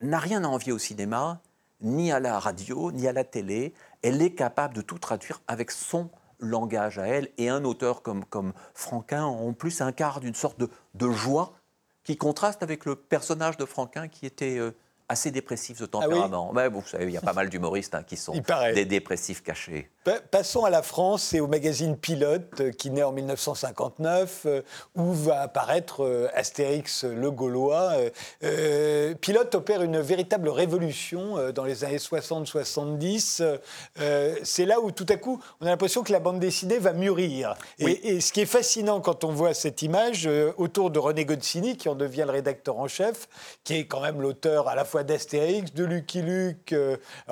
n'a 0.00 0.18
rien 0.18 0.44
à 0.44 0.46
envier 0.46 0.72
au 0.72 0.78
cinéma, 0.78 1.40
ni 1.80 2.12
à 2.12 2.20
la 2.20 2.38
radio, 2.38 2.92
ni 2.92 3.08
à 3.08 3.12
la 3.12 3.24
télé. 3.24 3.74
Elle 4.02 4.22
est 4.22 4.34
capable 4.34 4.74
de 4.74 4.80
tout 4.80 4.98
traduire 4.98 5.42
avec 5.48 5.70
son 5.70 6.08
langage 6.38 6.98
à 6.98 7.06
elle. 7.06 7.30
Et 7.38 7.48
un 7.48 7.64
auteur 7.64 8.02
comme, 8.02 8.52
Franquin, 8.74 9.24
en 9.24 9.52
plus, 9.52 9.80
incarne 9.80 10.24
une 10.26 10.34
sorte 10.34 10.58
de, 10.58 10.68
de 10.94 11.10
joie 11.10 11.54
qui 12.02 12.16
contraste 12.16 12.62
avec 12.62 12.84
le 12.84 12.96
personnage 12.96 13.56
de 13.56 13.64
Franquin 13.64 14.08
qui 14.08 14.26
était 14.26 14.58
euh, 14.58 14.72
assez 15.14 15.30
dépressif 15.30 15.78
de 15.78 15.84
ah 15.84 15.88
tempérament. 15.88 16.52
vous 16.70 16.82
savez, 16.86 17.06
il 17.06 17.12
y 17.12 17.16
a 17.16 17.20
pas 17.20 17.32
mal 17.32 17.48
d'humoristes 17.48 17.94
hein, 17.94 18.02
qui 18.06 18.16
sont 18.16 18.34
des 18.74 18.84
dépressifs 18.84 19.42
cachés. 19.42 19.90
Passons 20.30 20.64
à 20.64 20.70
la 20.70 20.82
France 20.82 21.32
et 21.32 21.40
au 21.40 21.46
magazine 21.46 21.96
Pilote 21.96 22.60
euh, 22.60 22.70
qui 22.72 22.90
naît 22.90 23.04
en 23.04 23.12
1959 23.12 24.42
euh, 24.44 24.60
où 24.94 25.14
va 25.14 25.40
apparaître 25.40 26.04
euh, 26.04 26.28
Astérix 26.34 27.04
le 27.04 27.30
Gaulois. 27.30 27.92
Pilote 29.20 29.54
opère 29.54 29.82
une 29.82 30.00
véritable 30.00 30.48
révolution 30.48 31.52
dans 31.52 31.64
les 31.64 31.84
années 31.84 31.96
60-70. 31.96 33.58
C'est 34.42 34.66
là 34.66 34.80
où 34.80 34.90
tout 34.90 35.06
à 35.08 35.16
coup 35.16 35.40
on 35.60 35.66
a 35.66 35.70
l'impression 35.70 36.02
que 36.02 36.12
la 36.12 36.20
bande 36.20 36.40
dessinée 36.40 36.78
va 36.78 36.92
mûrir. 36.92 37.54
Et, 37.78 38.20
ce 38.20 38.32
qui 38.32 38.40
est 38.40 38.46
fascinant 38.46 39.00
quand 39.00 39.24
on 39.24 39.32
voit 39.32 39.54
cette 39.54 39.82
image 39.82 40.28
autour 40.58 40.90
de 40.90 40.98
René 40.98 41.24
Goscinny 41.24 41.76
qui 41.76 41.88
en 41.88 41.94
devient 41.94 42.24
le 42.26 42.32
rédacteur 42.32 42.78
en 42.78 42.88
chef, 42.88 43.28
qui 43.62 43.74
est 43.74 43.86
quand 43.86 44.00
même 44.00 44.20
l'auteur 44.20 44.68
à 44.68 44.74
la 44.74 44.84
fois 44.84 45.03
d'Astérix, 45.04 45.72
de 45.72 45.84
Lucky 45.84 46.22
Luke, 46.22 46.74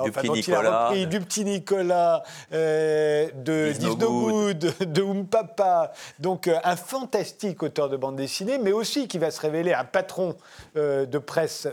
du, 0.03 0.11
petit 0.11 0.29
Nicolas, 0.29 0.91
du 0.93 1.19
petit 1.19 1.45
Nicolas. 1.45 2.23
Euh, 2.51 3.29
de 3.35 3.71
Disney 3.71 4.53
de 4.53 5.01
Umpapa. 5.03 5.91
Donc 6.19 6.47
euh, 6.47 6.57
un 6.63 6.75
fantastique 6.75 7.63
auteur 7.63 7.89
de 7.89 7.97
bande 7.97 8.15
dessinée, 8.15 8.57
mais 8.57 8.71
aussi 8.71 9.07
qui 9.07 9.17
va 9.17 9.31
se 9.31 9.41
révéler 9.41 9.73
un 9.73 9.85
patron 9.85 10.35
euh, 10.75 11.05
de 11.05 11.17
presse 11.17 11.67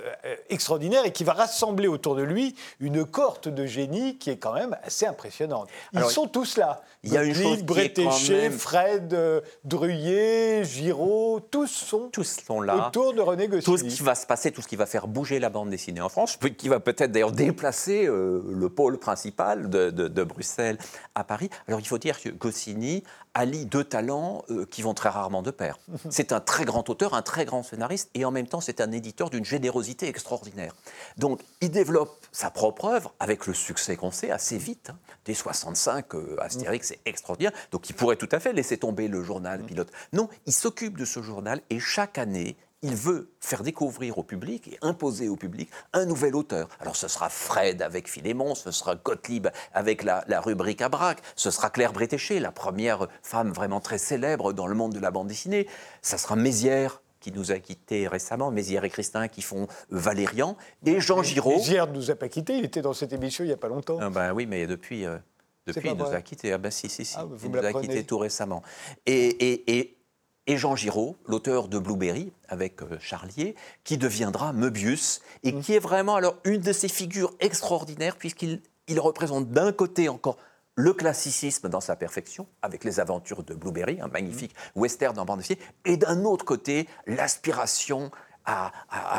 extraordinaire 0.48 1.04
et 1.04 1.12
qui 1.12 1.24
va 1.24 1.32
rassembler 1.32 1.88
autour 1.88 2.16
de 2.16 2.22
lui 2.22 2.54
une 2.80 3.04
cohorte 3.04 3.48
de 3.48 3.66
génies 3.66 4.18
qui 4.18 4.30
est 4.30 4.36
quand 4.36 4.52
même 4.52 4.76
assez 4.82 5.06
impressionnante. 5.06 5.68
Ils 5.92 6.04
sont 6.04 6.26
tous 6.26 6.56
là. 6.56 6.82
Il 7.02 7.12
y 7.12 7.16
a 7.16 7.24
une 7.24 7.34
chose 7.34 7.62
Bretéché, 7.62 8.50
Fred, 8.50 9.16
Druyer, 9.64 10.64
Giraud, 10.64 11.40
tous 11.50 11.66
sont, 11.66 12.08
tous 12.12 12.40
sont 12.46 12.60
là. 12.60 12.88
autour 12.88 13.14
de 13.14 13.22
René 13.22 13.48
Goscinny. 13.48 13.64
Tout 13.64 13.78
ce 13.78 13.84
qui 13.84 14.02
va 14.02 14.14
se 14.14 14.26
passer, 14.26 14.50
tout 14.50 14.60
ce 14.60 14.68
qui 14.68 14.76
va 14.76 14.86
faire 14.86 15.06
bouger 15.06 15.38
la 15.38 15.48
bande 15.48 15.70
dessinée 15.70 16.00
en 16.00 16.08
France, 16.08 16.38
qui 16.58 16.68
va 16.68 16.78
peut-être 16.78 17.12
d'ailleurs 17.12 17.32
déplacer 17.32 18.06
le 18.06 18.68
pôle 18.68 18.98
principal 18.98 19.70
de, 19.70 19.90
de 19.90 20.24
Bruxelles 20.24 20.78
à 21.14 21.24
Paris. 21.24 21.48
Alors 21.68 21.80
il 21.80 21.86
faut 21.86 21.98
dire 21.98 22.20
que 22.20 22.28
Goscinny 22.28 23.02
allie 23.34 23.66
deux 23.66 23.84
talents 23.84 24.44
euh, 24.50 24.66
qui 24.66 24.82
vont 24.82 24.94
très 24.94 25.08
rarement 25.08 25.42
de 25.42 25.50
pair. 25.50 25.78
C'est 26.10 26.32
un 26.32 26.40
très 26.40 26.64
grand 26.64 26.88
auteur, 26.90 27.14
un 27.14 27.22
très 27.22 27.44
grand 27.44 27.62
scénariste, 27.62 28.10
et 28.14 28.24
en 28.24 28.30
même 28.30 28.46
temps 28.46 28.60
c'est 28.60 28.80
un 28.80 28.90
éditeur 28.92 29.30
d'une 29.30 29.44
générosité 29.44 30.08
extraordinaire. 30.08 30.74
Donc 31.16 31.40
il 31.60 31.70
développe 31.70 32.19
sa 32.32 32.50
propre 32.50 32.86
œuvre 32.86 33.14
avec 33.20 33.46
le 33.46 33.54
succès 33.54 33.96
qu'on 33.96 34.10
sait 34.10 34.30
assez 34.30 34.58
vite. 34.58 34.90
Hein. 34.90 34.98
Dès 35.24 35.34
65, 35.34 36.14
euh, 36.14 36.36
Astérix 36.40 36.88
c'est 36.88 37.00
extraordinaire, 37.04 37.52
donc 37.70 37.88
il 37.90 37.94
pourrait 37.94 38.16
tout 38.16 38.28
à 38.32 38.40
fait 38.40 38.52
laisser 38.52 38.78
tomber 38.78 39.08
le 39.08 39.22
journal 39.22 39.62
pilote. 39.62 39.90
Non, 40.12 40.28
il 40.46 40.52
s'occupe 40.52 40.98
de 40.98 41.04
ce 41.04 41.22
journal 41.22 41.60
et 41.70 41.80
chaque 41.80 42.18
année, 42.18 42.56
il 42.82 42.94
veut 42.94 43.30
faire 43.40 43.62
découvrir 43.62 44.18
au 44.18 44.22
public 44.22 44.68
et 44.68 44.78
imposer 44.80 45.28
au 45.28 45.36
public 45.36 45.70
un 45.92 46.06
nouvel 46.06 46.34
auteur. 46.34 46.68
Alors 46.80 46.96
ce 46.96 47.08
sera 47.08 47.28
Fred 47.28 47.82
avec 47.82 48.08
Philémon, 48.08 48.54
ce 48.54 48.70
sera 48.70 48.94
Gottlieb 48.94 49.48
avec 49.74 50.02
la, 50.02 50.24
rubrique 50.40 50.80
à 50.80 50.88
braque, 50.88 51.20
ce 51.36 51.50
sera 51.50 51.70
Claire 51.70 51.92
Bretéché, 51.92 52.40
la 52.40 52.52
première 52.52 53.08
femme 53.22 53.52
vraiment 53.52 53.80
très 53.80 53.98
célèbre 53.98 54.52
dans 54.52 54.66
le 54.66 54.74
monde 54.74 54.94
de 54.94 55.00
la 55.00 55.10
bande 55.10 55.28
dessinée, 55.28 55.66
ça 56.00 56.16
sera 56.16 56.36
Mézières 56.36 57.02
qui 57.20 57.32
nous 57.32 57.52
a 57.52 57.58
quittés 57.58 58.08
récemment, 58.08 58.50
Mézières 58.50 58.84
et 58.84 58.90
Christin 58.90 59.28
qui 59.28 59.42
font 59.42 59.66
Valérian, 59.90 60.56
et 60.84 61.00
Jean 61.00 61.22
Giraud. 61.22 61.56
Mézières 61.56 61.86
ne 61.86 61.94
nous 61.94 62.10
a 62.10 62.14
pas 62.14 62.28
quittés, 62.28 62.58
il 62.58 62.64
était 62.64 62.82
dans 62.82 62.94
cette 62.94 63.12
émission 63.12 63.44
il 63.44 63.48
n'y 63.48 63.52
a 63.52 63.58
pas 63.58 63.68
longtemps. 63.68 63.98
Ah 64.00 64.10
ben 64.10 64.32
oui, 64.32 64.46
mais 64.46 64.66
depuis, 64.66 65.04
euh, 65.04 65.18
depuis 65.66 65.90
il 65.90 65.96
nous 65.96 66.04
a 66.04 66.22
quittés. 66.22 66.52
Ah 66.52 66.58
ben 66.58 66.70
si, 66.70 66.88
si, 66.88 67.04
si, 67.04 67.16
ah, 67.18 67.26
il 67.42 67.50
nous 67.50 67.58
a 67.58 67.72
quittés 67.72 68.04
tout 68.04 68.18
récemment. 68.18 68.62
Et, 69.06 69.28
et, 69.28 69.78
et 69.78 69.96
et 70.46 70.56
Jean 70.56 70.74
Giraud, 70.74 71.16
l'auteur 71.26 71.68
de 71.68 71.78
Blueberry 71.78 72.32
avec 72.48 72.82
euh, 72.82 72.98
Charlier, 72.98 73.54
qui 73.84 73.98
deviendra 73.98 74.52
Möbius 74.52 75.20
et 75.44 75.52
mm. 75.52 75.60
qui 75.60 75.74
est 75.74 75.78
vraiment 75.78 76.16
alors 76.16 76.36
une 76.44 76.60
de 76.60 76.72
ces 76.72 76.88
figures 76.88 77.32
extraordinaires 77.38 78.16
puisqu'il 78.16 78.60
il 78.88 78.98
représente 78.98 79.50
d'un 79.50 79.70
côté 79.70 80.08
encore 80.08 80.36
le 80.80 80.92
classicisme 80.94 81.68
dans 81.68 81.80
sa 81.80 81.94
perfection, 81.94 82.46
avec 82.62 82.84
les 82.84 83.00
aventures 83.00 83.42
de 83.42 83.54
Blueberry, 83.54 84.00
un 84.00 84.08
magnifique 84.08 84.54
western 84.74 85.18
en 85.18 85.24
bande 85.24 85.40
dessinée, 85.40 85.60
et 85.84 85.96
d'un 85.96 86.24
autre 86.24 86.44
côté, 86.44 86.88
l'aspiration 87.06 88.10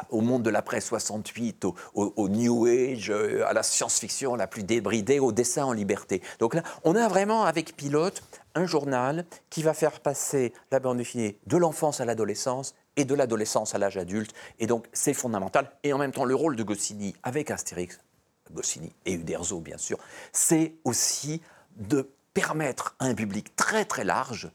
au 0.10 0.20
monde 0.20 0.44
de 0.44 0.50
l'après 0.50 0.82
68, 0.82 1.66
au, 1.94 2.30
New 2.30 2.66
Age, 2.66 3.12
euh, 3.12 3.48
à 3.48 3.54
la 3.54 3.64
science-fiction 3.64 4.36
la 4.36 4.48
plus 4.48 4.64
débridée, 4.64 5.20
au 5.20 5.32
dessin 5.32 5.64
en 5.64 5.72
liberté. 5.72 6.22
Donc 6.40 6.54
là, 6.54 6.64
on 6.84 6.96
a 6.96 7.08
vraiment 7.08 7.44
avec 7.44 7.78
Pilote 7.78 8.24
un 8.56 8.66
journal 8.66 9.26
qui 9.50 9.64
va 9.64 9.74
faire 9.74 10.02
passer 10.02 10.52
la 10.72 10.80
bande 10.80 10.98
dessinée 10.98 11.38
de 11.46 11.56
l'enfance 11.56 12.02
à 12.02 12.06
l'adolescence 12.06 12.76
et 12.98 13.06
de 13.06 13.16
l'adolescence 13.16 13.74
à 13.74 13.78
l'âge 13.78 13.96
adulte. 13.96 14.34
Et 14.60 14.68
donc 14.68 14.88
c'est 14.92 15.14
fondamental. 15.14 15.72
Et 15.84 15.94
en 15.94 15.98
même 15.98 16.12
temps, 16.12 16.26
le 16.26 16.36
rôle 16.36 16.58
de 16.58 16.64
Goscinny 16.64 17.16
avec 17.24 17.52
Astérix, 17.52 18.00
Goscinny 18.52 18.92
et 19.06 19.14
Uderzo 19.14 19.62
bien 19.62 19.78
sûr, 19.78 19.98
c'est 20.34 20.74
aussi 20.84 21.42
de 21.78 22.10
permettre 22.34 22.96
à 23.00 23.06
un 23.06 23.16
public 23.16 23.56
très 23.56 23.86
très 23.86 24.04
large 24.04 24.52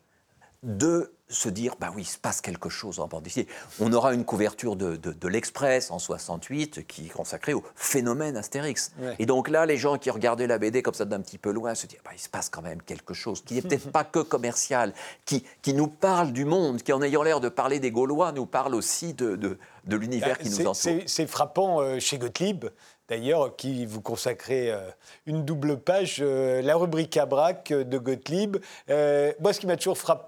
de 0.63 1.13
se 1.29 1.49
dire, 1.49 1.75
bah 1.81 1.91
oui, 1.95 2.03
il 2.03 2.07
se 2.07 2.19
passe 2.19 2.41
quelque 2.41 2.69
chose 2.69 3.01
en 3.01 3.09
bande 3.09 3.25
dessinée. 3.25 3.49
On 3.81 3.93
aura 3.93 4.15
une 4.15 4.25
couverture 4.25 4.77
de, 4.77 4.97
de, 4.97 5.29
l'Express 5.29 5.91
en 5.91 5.99
68 5.99 6.87
qui 6.87 7.07
est 7.07 7.09
consacrée 7.09 7.53
au 7.53 7.65
phénomène 7.75 8.37
Astérix. 8.37 8.93
Et 9.19 9.27
donc 9.27 9.49
là, 9.49 9.67
les 9.67 9.77
gens 9.77 9.99
qui 9.99 10.11
regardaient 10.11 10.47
la 10.47 10.59
BD 10.59 10.83
comme 10.83 10.95
ça 10.95 11.05
d'un 11.05 11.21
petit 11.21 11.39
peu 11.39 11.51
loin 11.51 11.75
se 11.75 11.87
disent, 11.87 11.99
bah, 12.05 12.13
il 12.15 12.21
se 12.21 12.29
passe 12.29 12.49
quand 12.49 12.63
même 12.63 12.81
quelque 12.81 13.13
chose 13.13 13.43
qui 13.43 13.55
n'est 13.55 13.63
peut-être 13.63 13.91
pas 13.91 14.05
que 14.05 14.21
commercial, 14.21 14.93
qui, 15.25 15.45
qui 15.63 15.75
nous 15.75 15.89
parle 15.89 16.33
du 16.33 16.45
monde, 16.45 16.83
qui 16.83 16.93
en 16.93 17.03
ayant 17.03 17.25
l'air 17.25 17.41
de 17.41 17.49
parler 17.49 17.81
des 17.81 17.91
Gaulois, 17.91 18.31
nous 18.31 18.47
parle 18.47 18.75
aussi 18.75 19.13
de, 19.13 19.35
de, 19.35 19.97
l'univers 19.97 20.37
bah, 20.39 20.45
qui 20.45 20.51
nous 20.51 20.67
entoure. 20.67 21.03
C'est 21.07 21.27
frappant 21.27 21.81
euh, 21.81 21.99
chez 21.99 22.19
Gottlieb 22.19 22.67
d'ailleurs, 23.09 23.55
qui 23.57 23.87
vous 23.87 24.01
consacrez 24.01 24.71
euh, 24.71 24.81
une 25.27 25.45
double 25.45 25.79
page, 25.79 26.19
euh, 26.21 26.63
la 26.63 26.77
rubrique 26.77 27.17
à 27.17 27.27
braque 27.27 27.73
de 27.73 27.99
Gottlieb. 27.99 28.57
Euh, 28.91 29.33
moi, 29.41 29.53
ce 29.53 29.61
qui 29.61 29.67
m'a 29.67 29.77
toujours 29.77 29.99
frappé 29.99 30.27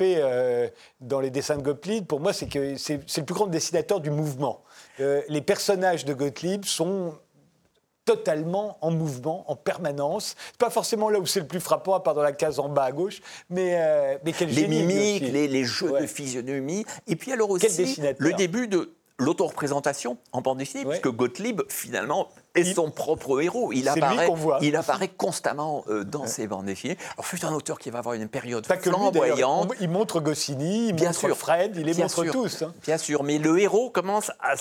dans 1.01 1.21
les 1.21 1.31
dessins 1.31 1.57
de 1.57 1.63
Gottlieb, 1.63 2.07
pour 2.07 2.21
moi, 2.21 2.33
c'est 2.33 2.47
que 2.47 2.77
c'est 2.77 3.01
le 3.17 3.25
plus 3.25 3.35
grand 3.35 3.47
dessinateur 3.47 4.01
du 4.01 4.11
mouvement. 4.11 4.63
les 4.99 5.41
personnages 5.41 6.05
de 6.05 6.15
Gottlieb 6.15 6.65
sont 6.65 7.15
totalement 8.05 8.79
en 8.81 8.91
mouvement, 8.91 9.51
en 9.51 9.57
permanence. 9.57 10.35
Pas 10.59 10.71
forcément 10.71 11.11
là 11.11 11.19
où 11.19 11.27
c'est 11.27 11.41
le 11.41 11.47
plus 11.47 11.61
frappant, 11.61 11.95
à 11.95 12.01
part 12.01 12.15
dans 12.15 12.23
la 12.23 12.33
case 12.33 12.59
en 12.59 12.69
bas 12.69 12.85
à 12.85 12.93
gauche, 12.93 13.21
mais, 13.51 14.19
mais 14.25 14.33
quel 14.33 14.49
Les 14.49 14.67
mimiques, 14.67 15.31
les, 15.31 15.65
jeux 15.65 16.01
de 16.01 16.07
physionomie, 16.07 16.85
et 17.07 17.17
puis 17.17 17.33
alors 17.33 17.51
aussi 17.51 18.01
le 18.19 18.33
début 18.33 18.67
de 18.67 18.95
l'autoreprésentation 19.19 20.17
en 20.33 20.41
bande 20.41 20.59
dessinée, 20.59 20.85
puisque 20.85 21.09
Gottlieb, 21.09 21.63
finalement, 21.69 22.29
est 22.55 22.75
son 22.75 22.91
propre 22.91 23.41
héros. 23.43 23.73
Il 23.73 23.89
apparaît, 23.89 24.29
il 24.63 24.77
apparaît 24.77 25.09
constamment 25.09 25.85
euh, 25.89 26.05
dans 26.05 26.27
ses 26.27 26.47
bandes 26.47 26.67
dessinées. 26.67 26.97
Alors, 27.17 27.27
c'est 27.27 27.45
un 27.45 27.53
auteur 27.53 27.79
qui 27.79 27.91
va 27.91 27.99
avoir 27.99 28.15
une 28.15 28.29
période 28.29 28.67
flamboyante. 28.67 29.73
il 29.81 29.89
montre 29.89 30.21
Goscinny, 30.21 30.89
il 30.89 30.95
Bien 30.95 31.09
montre 31.09 31.21
sûr. 31.21 31.37
Fred, 31.37 31.77
il 31.77 31.87
les 31.87 31.95
montre 31.95 32.25
tous. 32.25 32.63
Hein. 32.63 32.75
Bien 32.83 32.99
sûr, 32.99 33.23
mais 33.23 33.39
le 33.39 33.59
héros 33.59 33.91
commence 33.91 34.31
à, 34.41 34.55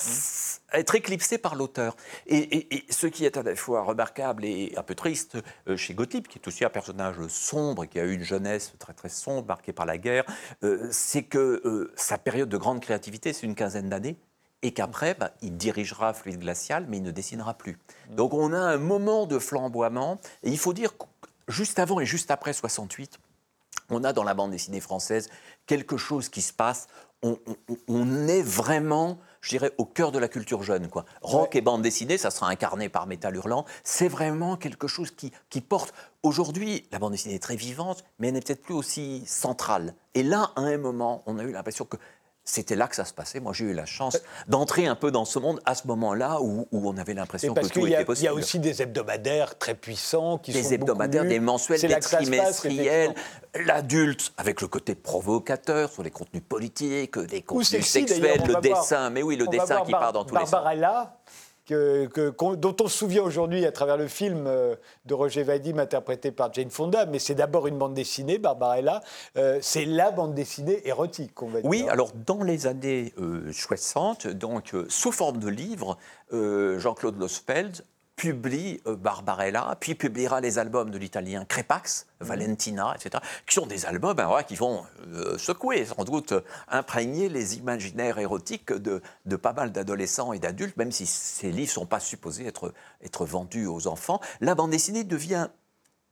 être 0.72 0.94
éclipsé 0.94 1.38
par 1.38 1.54
l'auteur. 1.54 1.96
Et, 2.26 2.84
ce 2.90 3.06
qui 3.06 3.24
est 3.24 3.36
à 3.36 3.42
la 3.42 3.56
fois 3.56 3.82
remarquable 3.82 4.44
et 4.44 4.72
un 4.76 4.82
peu 4.82 4.94
triste 4.94 5.38
euh, 5.68 5.76
chez 5.76 5.94
Gottlieb, 5.94 6.26
qui 6.26 6.38
est 6.38 6.46
aussi 6.46 6.64
un 6.64 6.70
personnage 6.70 7.16
sombre, 7.28 7.86
qui 7.86 7.98
a 7.98 8.04
eu 8.04 8.14
une 8.14 8.24
jeunesse 8.24 8.72
très 8.78 8.92
très 8.92 9.08
sombre, 9.08 9.46
marquée 9.46 9.72
par 9.72 9.86
la 9.86 9.98
guerre, 9.98 10.24
euh, 10.62 10.88
c'est 10.90 11.22
que 11.22 11.90
sa 11.96 12.18
période 12.18 12.48
de 12.48 12.56
grande 12.56 12.80
créativité, 12.80 13.32
c'est 13.32 13.46
une 13.46 13.54
quinzaine 13.54 13.88
d'années 13.88 14.16
et 14.62 14.72
qu'après, 14.72 15.14
bah, 15.14 15.32
il 15.42 15.56
dirigera 15.56 16.12
Fluide 16.12 16.40
Glacial, 16.40 16.86
mais 16.88 16.98
il 16.98 17.02
ne 17.02 17.10
dessinera 17.10 17.54
plus. 17.54 17.78
Donc 18.10 18.34
on 18.34 18.52
a 18.52 18.58
un 18.58 18.78
moment 18.78 19.26
de 19.26 19.38
flamboiement, 19.38 20.20
et 20.42 20.50
il 20.50 20.58
faut 20.58 20.72
dire 20.72 20.96
que 20.96 21.04
juste 21.48 21.78
avant 21.78 22.00
et 22.00 22.06
juste 22.06 22.30
après 22.30 22.52
68, 22.52 23.18
on 23.90 24.04
a 24.04 24.12
dans 24.12 24.24
la 24.24 24.34
bande 24.34 24.50
dessinée 24.50 24.80
française 24.80 25.30
quelque 25.66 25.96
chose 25.96 26.28
qui 26.28 26.42
se 26.42 26.52
passe. 26.52 26.88
On, 27.22 28.28
est 28.28 28.42
vraiment, 28.42 29.18
je 29.40 29.50
dirais, 29.50 29.72
au 29.76 29.84
cœur 29.84 30.12
de 30.12 30.20
la 30.20 30.28
culture 30.28 30.62
jeune. 30.62 30.86
Quoi. 30.88 31.04
Rock 31.20 31.56
et 31.56 31.60
bande 31.60 31.82
dessinée, 31.82 32.16
ça 32.16 32.30
sera 32.30 32.48
incarné 32.48 32.88
par 32.88 33.08
Métal 33.08 33.34
Hurlant. 33.34 33.64
C'est 33.82 34.06
vraiment 34.06 34.56
quelque 34.56 34.86
chose 34.86 35.10
qui, 35.10 35.32
qui 35.50 35.60
porte. 35.60 35.92
Aujourd'hui, 36.22 36.86
la 36.92 37.00
bande 37.00 37.12
dessinée 37.12 37.34
est 37.34 37.42
très 37.42 37.56
vivante, 37.56 38.04
mais 38.18 38.28
elle 38.28 38.34
n'est 38.34 38.40
peut-être 38.40 38.62
plus 38.62 38.74
aussi 38.74 39.24
centrale. 39.26 39.94
Et 40.14 40.22
là, 40.22 40.52
à 40.54 40.60
un 40.60 40.78
moment, 40.78 41.24
on 41.26 41.40
a 41.40 41.42
eu 41.42 41.50
l'impression 41.50 41.86
que 41.86 41.96
c'était 42.48 42.76
là 42.76 42.88
que 42.88 42.96
ça 42.96 43.04
se 43.04 43.12
passait. 43.12 43.40
Moi, 43.40 43.52
j'ai 43.52 43.66
eu 43.66 43.74
la 43.74 43.84
chance 43.84 44.18
d'entrer 44.48 44.86
un 44.86 44.94
peu 44.94 45.10
dans 45.10 45.26
ce 45.26 45.38
monde 45.38 45.60
à 45.66 45.74
ce 45.74 45.86
moment-là 45.86 46.40
où, 46.40 46.66
on 46.72 46.96
avait 46.96 47.12
l'impression 47.12 47.52
que 47.52 47.66
tout 47.66 47.86
était 47.86 48.04
possible. 48.04 48.24
Il 48.24 48.24
y 48.24 48.28
a 48.28 48.34
aussi 48.34 48.58
des 48.58 48.80
hebdomadaires 48.80 49.58
très 49.58 49.74
puissants 49.74 50.38
qui 50.38 50.52
des 50.52 50.62
sont 50.62 50.68
Des 50.68 50.74
hebdomadaires, 50.76 51.24
des 51.24 51.40
mensuels, 51.40 51.80
des 51.80 52.00
trimestriels. 52.00 53.14
L'adulte 53.66 54.32
avec 54.36 54.60
le 54.60 54.68
côté 54.68 54.94
provocateur 54.94 55.92
sur 55.92 56.02
les 56.02 56.10
contenus 56.10 56.42
politiques, 56.48 57.18
des 57.18 57.42
contenus 57.42 57.86
sexuels, 57.86 58.42
le 58.46 58.60
dessin. 58.60 59.10
Mais 59.10 59.22
oui, 59.22 59.36
le 59.36 59.46
dessin 59.46 59.82
qui 59.84 59.92
part 59.92 60.12
dans 60.12 60.24
tous 60.24 60.34
les 60.34 60.46
sens 60.46 60.64
dont 61.68 62.76
on 62.80 62.88
se 62.88 62.98
souvient 62.98 63.22
aujourd'hui 63.22 63.64
à 63.66 63.72
travers 63.72 63.96
le 63.96 64.08
film 64.08 64.46
euh, 64.46 64.74
de 65.04 65.14
Roger 65.14 65.42
Vadim 65.42 65.78
interprété 65.78 66.30
par 66.30 66.52
Jane 66.52 66.70
Fonda, 66.70 67.06
mais 67.06 67.18
c'est 67.18 67.34
d'abord 67.34 67.66
une 67.66 67.78
bande 67.78 67.94
dessinée, 67.94 68.38
Barbarella, 68.38 69.00
euh, 69.36 69.58
c'est 69.60 69.84
la 69.84 70.10
bande 70.10 70.34
dessinée 70.34 70.86
érotique, 70.86 71.42
on 71.42 71.48
va 71.48 71.60
dire. 71.60 71.70
Oui, 71.70 71.86
alors 71.88 72.12
dans 72.26 72.42
les 72.42 72.66
années 72.66 73.12
60, 73.52 74.26
euh, 74.26 74.34
donc 74.34 74.74
sous 74.88 75.12
forme 75.12 75.38
de 75.38 75.48
livre, 75.48 75.96
Jean-Claude 76.30 77.18
Losfeld 77.18 77.82
publie 78.18 78.80
euh, 78.86 78.96
Barbarella, 78.96 79.76
puis 79.80 79.94
publiera 79.94 80.40
les 80.40 80.58
albums 80.58 80.90
de 80.90 80.98
l'italien 80.98 81.44
Crepax, 81.44 82.06
mhm. 82.20 82.26
Valentina, 82.26 82.94
etc., 82.96 83.22
qui 83.46 83.54
sont 83.54 83.66
des 83.66 83.86
albums 83.86 84.14
ben, 84.14 84.42
qui 84.46 84.56
vont 84.56 84.84
euh, 85.06 85.38
secouer, 85.38 85.86
sans 85.86 86.04
doute 86.04 86.34
imprégner 86.68 87.28
les 87.28 87.56
imaginaires 87.56 88.18
érotiques 88.18 88.72
de, 88.72 89.00
pas 89.36 89.52
mal 89.52 89.72
d'adolescents 89.72 90.32
et 90.32 90.40
d'adultes, 90.40 90.76
même 90.76 90.92
si 90.92 91.06
ces 91.06 91.52
livres 91.52 91.70
ne 91.70 91.72
sont 91.72 91.86
pas 91.86 92.00
supposés 92.00 92.46
être, 92.46 92.74
être 93.02 93.24
vendus 93.24 93.66
aux 93.66 93.86
enfants. 93.86 94.20
La 94.40 94.56
bande 94.56 94.72
dessinée 94.72 95.04
devient 95.04 95.48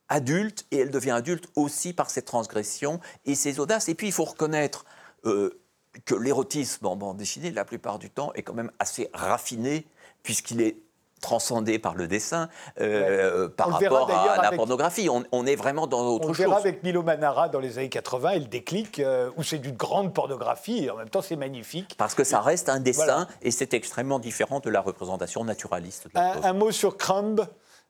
adulte, 0.08 0.64
et 0.70 0.78
elle 0.78 0.92
devient 0.92 1.10
adulte 1.10 1.48
aussi 1.56 1.92
par 1.92 2.08
ses 2.08 2.22
transgressions 2.22 3.00
et 3.24 3.34
ses 3.34 3.58
audaces. 3.58 3.88
Et 3.88 3.96
puis 3.96 4.06
il 4.06 4.12
faut 4.12 4.24
reconnaître 4.24 4.84
euh, 5.24 5.60
que 6.04 6.14
l'érotisme 6.14 6.86
en 6.86 6.94
bande 6.94 7.16
dessinée, 7.16 7.50
la 7.50 7.64
plupart 7.64 7.98
du 7.98 8.10
temps, 8.10 8.32
est 8.34 8.42
quand 8.42 8.54
même 8.54 8.70
assez 8.78 9.10
raffiné, 9.12 9.88
puisqu'il 10.22 10.60
est 10.60 10.85
transcendé 11.20 11.78
par 11.78 11.94
le 11.94 12.06
dessin 12.08 12.48
euh, 12.80 13.48
par 13.48 13.70
rapport 13.70 14.10
à 14.10 14.42
la 14.42 14.52
pornographie. 14.52 15.08
On, 15.10 15.46
est 15.46 15.56
vraiment 15.56 15.86
dans 15.86 16.06
autre 16.06 16.32
chose. 16.34 16.46
On 16.46 16.50
verra 16.50 16.58
avec 16.58 16.82
Milo 16.82 17.02
Manara 17.02 17.48
dans 17.48 17.60
les 17.60 17.78
années 17.78 17.88
80 17.88 18.30
et 18.30 18.38
le 18.40 18.44
déclic, 18.46 18.98
euh, 18.98 19.30
où 19.36 19.42
c'est 19.42 19.58
d'une 19.58 19.76
grande 19.76 20.12
pornographie 20.12 20.84
et 20.84 20.90
en 20.90 20.96
même 20.96 21.08
temps 21.08 21.22
c'est 21.22 21.36
magnifique. 21.36 21.94
Parce 21.96 22.14
que 22.14 22.24
ça 22.24 22.40
reste 22.40 22.68
un 22.68 22.80
dessin 22.80 23.26
et 23.42 23.50
c'est 23.50 23.74
extrêmement 23.74 24.18
différent 24.18 24.60
de 24.60 24.70
la 24.70 24.80
représentation 24.80 25.44
naturaliste. 25.44 26.08
un, 26.14 26.52
mot 26.52 26.70
sur 26.70 26.96
Crumb? 26.96 27.46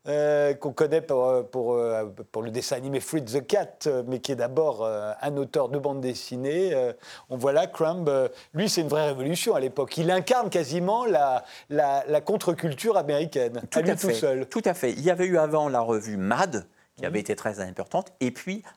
Euh, 0.09 0.54
qu'on 0.54 0.72
connaît 0.72 1.00
pour, 1.00 1.50
pour, 1.50 1.80
pour, 2.30 2.42
le 2.42 2.50
dessin 2.50 2.76
animé 2.76 3.00
Fruit 3.00 3.24
the 3.24 3.44
Cat, 3.46 3.88
mais 4.07 4.20
qui 4.20 4.32
est 4.32 4.36
d'abord 4.36 4.86
un 4.86 5.36
auteur 5.36 5.68
de 5.68 5.78
bande 5.78 6.00
dessinée. 6.00 6.74
on 7.28 7.36
voit 7.36 7.52
là, 7.52 7.66
Crumb, 7.66 8.11
lui, 8.54 8.68
c'est 8.68 8.82
une 8.82 8.88
vraie 8.88 9.07
révolution 9.07 9.54
à 9.54 9.61
l'époque. 9.61 9.96
Il 9.98 10.11
incarne 10.11 10.48
quasiment 10.48 11.07
la, 11.07 11.44
la, 11.70 12.20
contre-culture 12.20 12.96
américaine, 12.96 13.62
tout 13.70 13.78
à 13.78 13.82
lui 13.82 13.96
tout 13.96 14.11
seul. 14.11 14.46
Tout 14.46 14.62
à 14.64 14.74
fait. 14.74 14.92
Il 14.92 15.02
y 15.02 15.11
avait 15.11 15.26
eu 15.26 15.38
avant 15.38 15.68
la 15.68 15.80
revue 15.80 16.16
Mad, 16.16 16.66
qui 16.96 17.07
avait 17.07 17.20
été 17.20 17.36
très 17.36 17.61
importante, 17.61 18.12
et 18.20 18.30
puis 18.30 18.62
euh, 18.64 18.70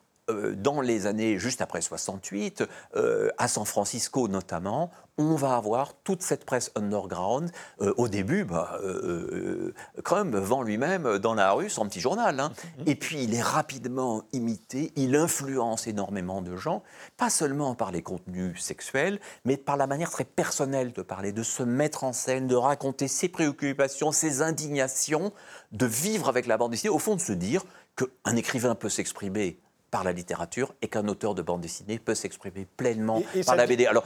dans 0.56 0.80
les 0.80 1.06
années 1.06 1.38
juste 1.38 1.60
après 1.60 1.80
68, 1.80 2.64
euh, 2.96 3.28
à 3.38 3.48
San 3.48 3.64
Francisco 3.64 4.28
notamment, 4.28 4.90
on 5.18 5.34
va 5.34 5.56
avoir 5.56 5.94
toute 6.02 6.22
cette 6.22 6.44
presse 6.44 6.70
underground. 6.76 7.50
Euh, 7.80 7.92
au 7.98 8.08
début, 8.08 8.44
bah, 8.44 8.78
Crumb 10.02 10.34
vend 10.34 10.62
lui-même 10.62 11.18
dans 11.18 11.34
la 11.34 11.52
rue 11.52 11.68
son 11.68 11.86
petit 11.86 12.00
journal. 12.00 12.40
Hein. 12.40 12.52
Mhm. 12.78 12.84
Et 12.86 12.94
puis 12.94 13.22
il 13.22 13.34
est 13.34 13.42
rapidement 13.42 14.22
imité, 14.32 14.92
il 14.96 15.16
influence 15.16 15.86
énormément 15.86 16.40
de 16.40 16.56
gens, 16.56 16.82
pas 17.16 17.30
seulement 17.30 17.74
par 17.74 17.90
les 17.90 18.02
contenus 18.02 18.60
sexuels, 18.60 19.20
mais 19.44 19.56
par 19.56 19.76
la 19.76 19.86
manière 19.86 20.10
très 20.10 20.24
personnelle 20.24 20.92
de 20.92 21.02
parler, 21.02 21.32
de 21.32 21.42
se 21.42 21.62
mettre 21.62 22.04
en 22.04 22.12
scène, 22.12 22.46
de 22.46 22.56
raconter 22.56 23.08
ses 23.08 23.28
préoccupations, 23.28 24.12
ses 24.12 24.42
indignations, 24.42 25.32
de 25.72 25.86
vivre 25.86 26.28
avec 26.28 26.46
la 26.46 26.56
bande 26.56 26.70
dessinée, 26.72 26.90
au 26.90 26.98
fond 26.98 27.16
de 27.16 27.20
se 27.20 27.32
dire 27.32 27.64
qu'un 27.96 28.36
écrivain 28.36 28.74
peut 28.74 28.88
s'exprimer 28.88 29.58
par 29.90 30.04
la 30.04 30.12
littérature 30.12 30.74
et 30.82 30.88
qu'un 30.88 31.06
auteur 31.08 31.34
de 31.34 31.42
bande 31.42 31.60
dessinée 31.60 31.98
peut 31.98 32.14
s'exprimer 32.14 32.66
pleinement 32.76 33.22
par 33.46 33.56
la 33.56 33.66
BD. 33.66 33.86
Alors, 33.86 34.04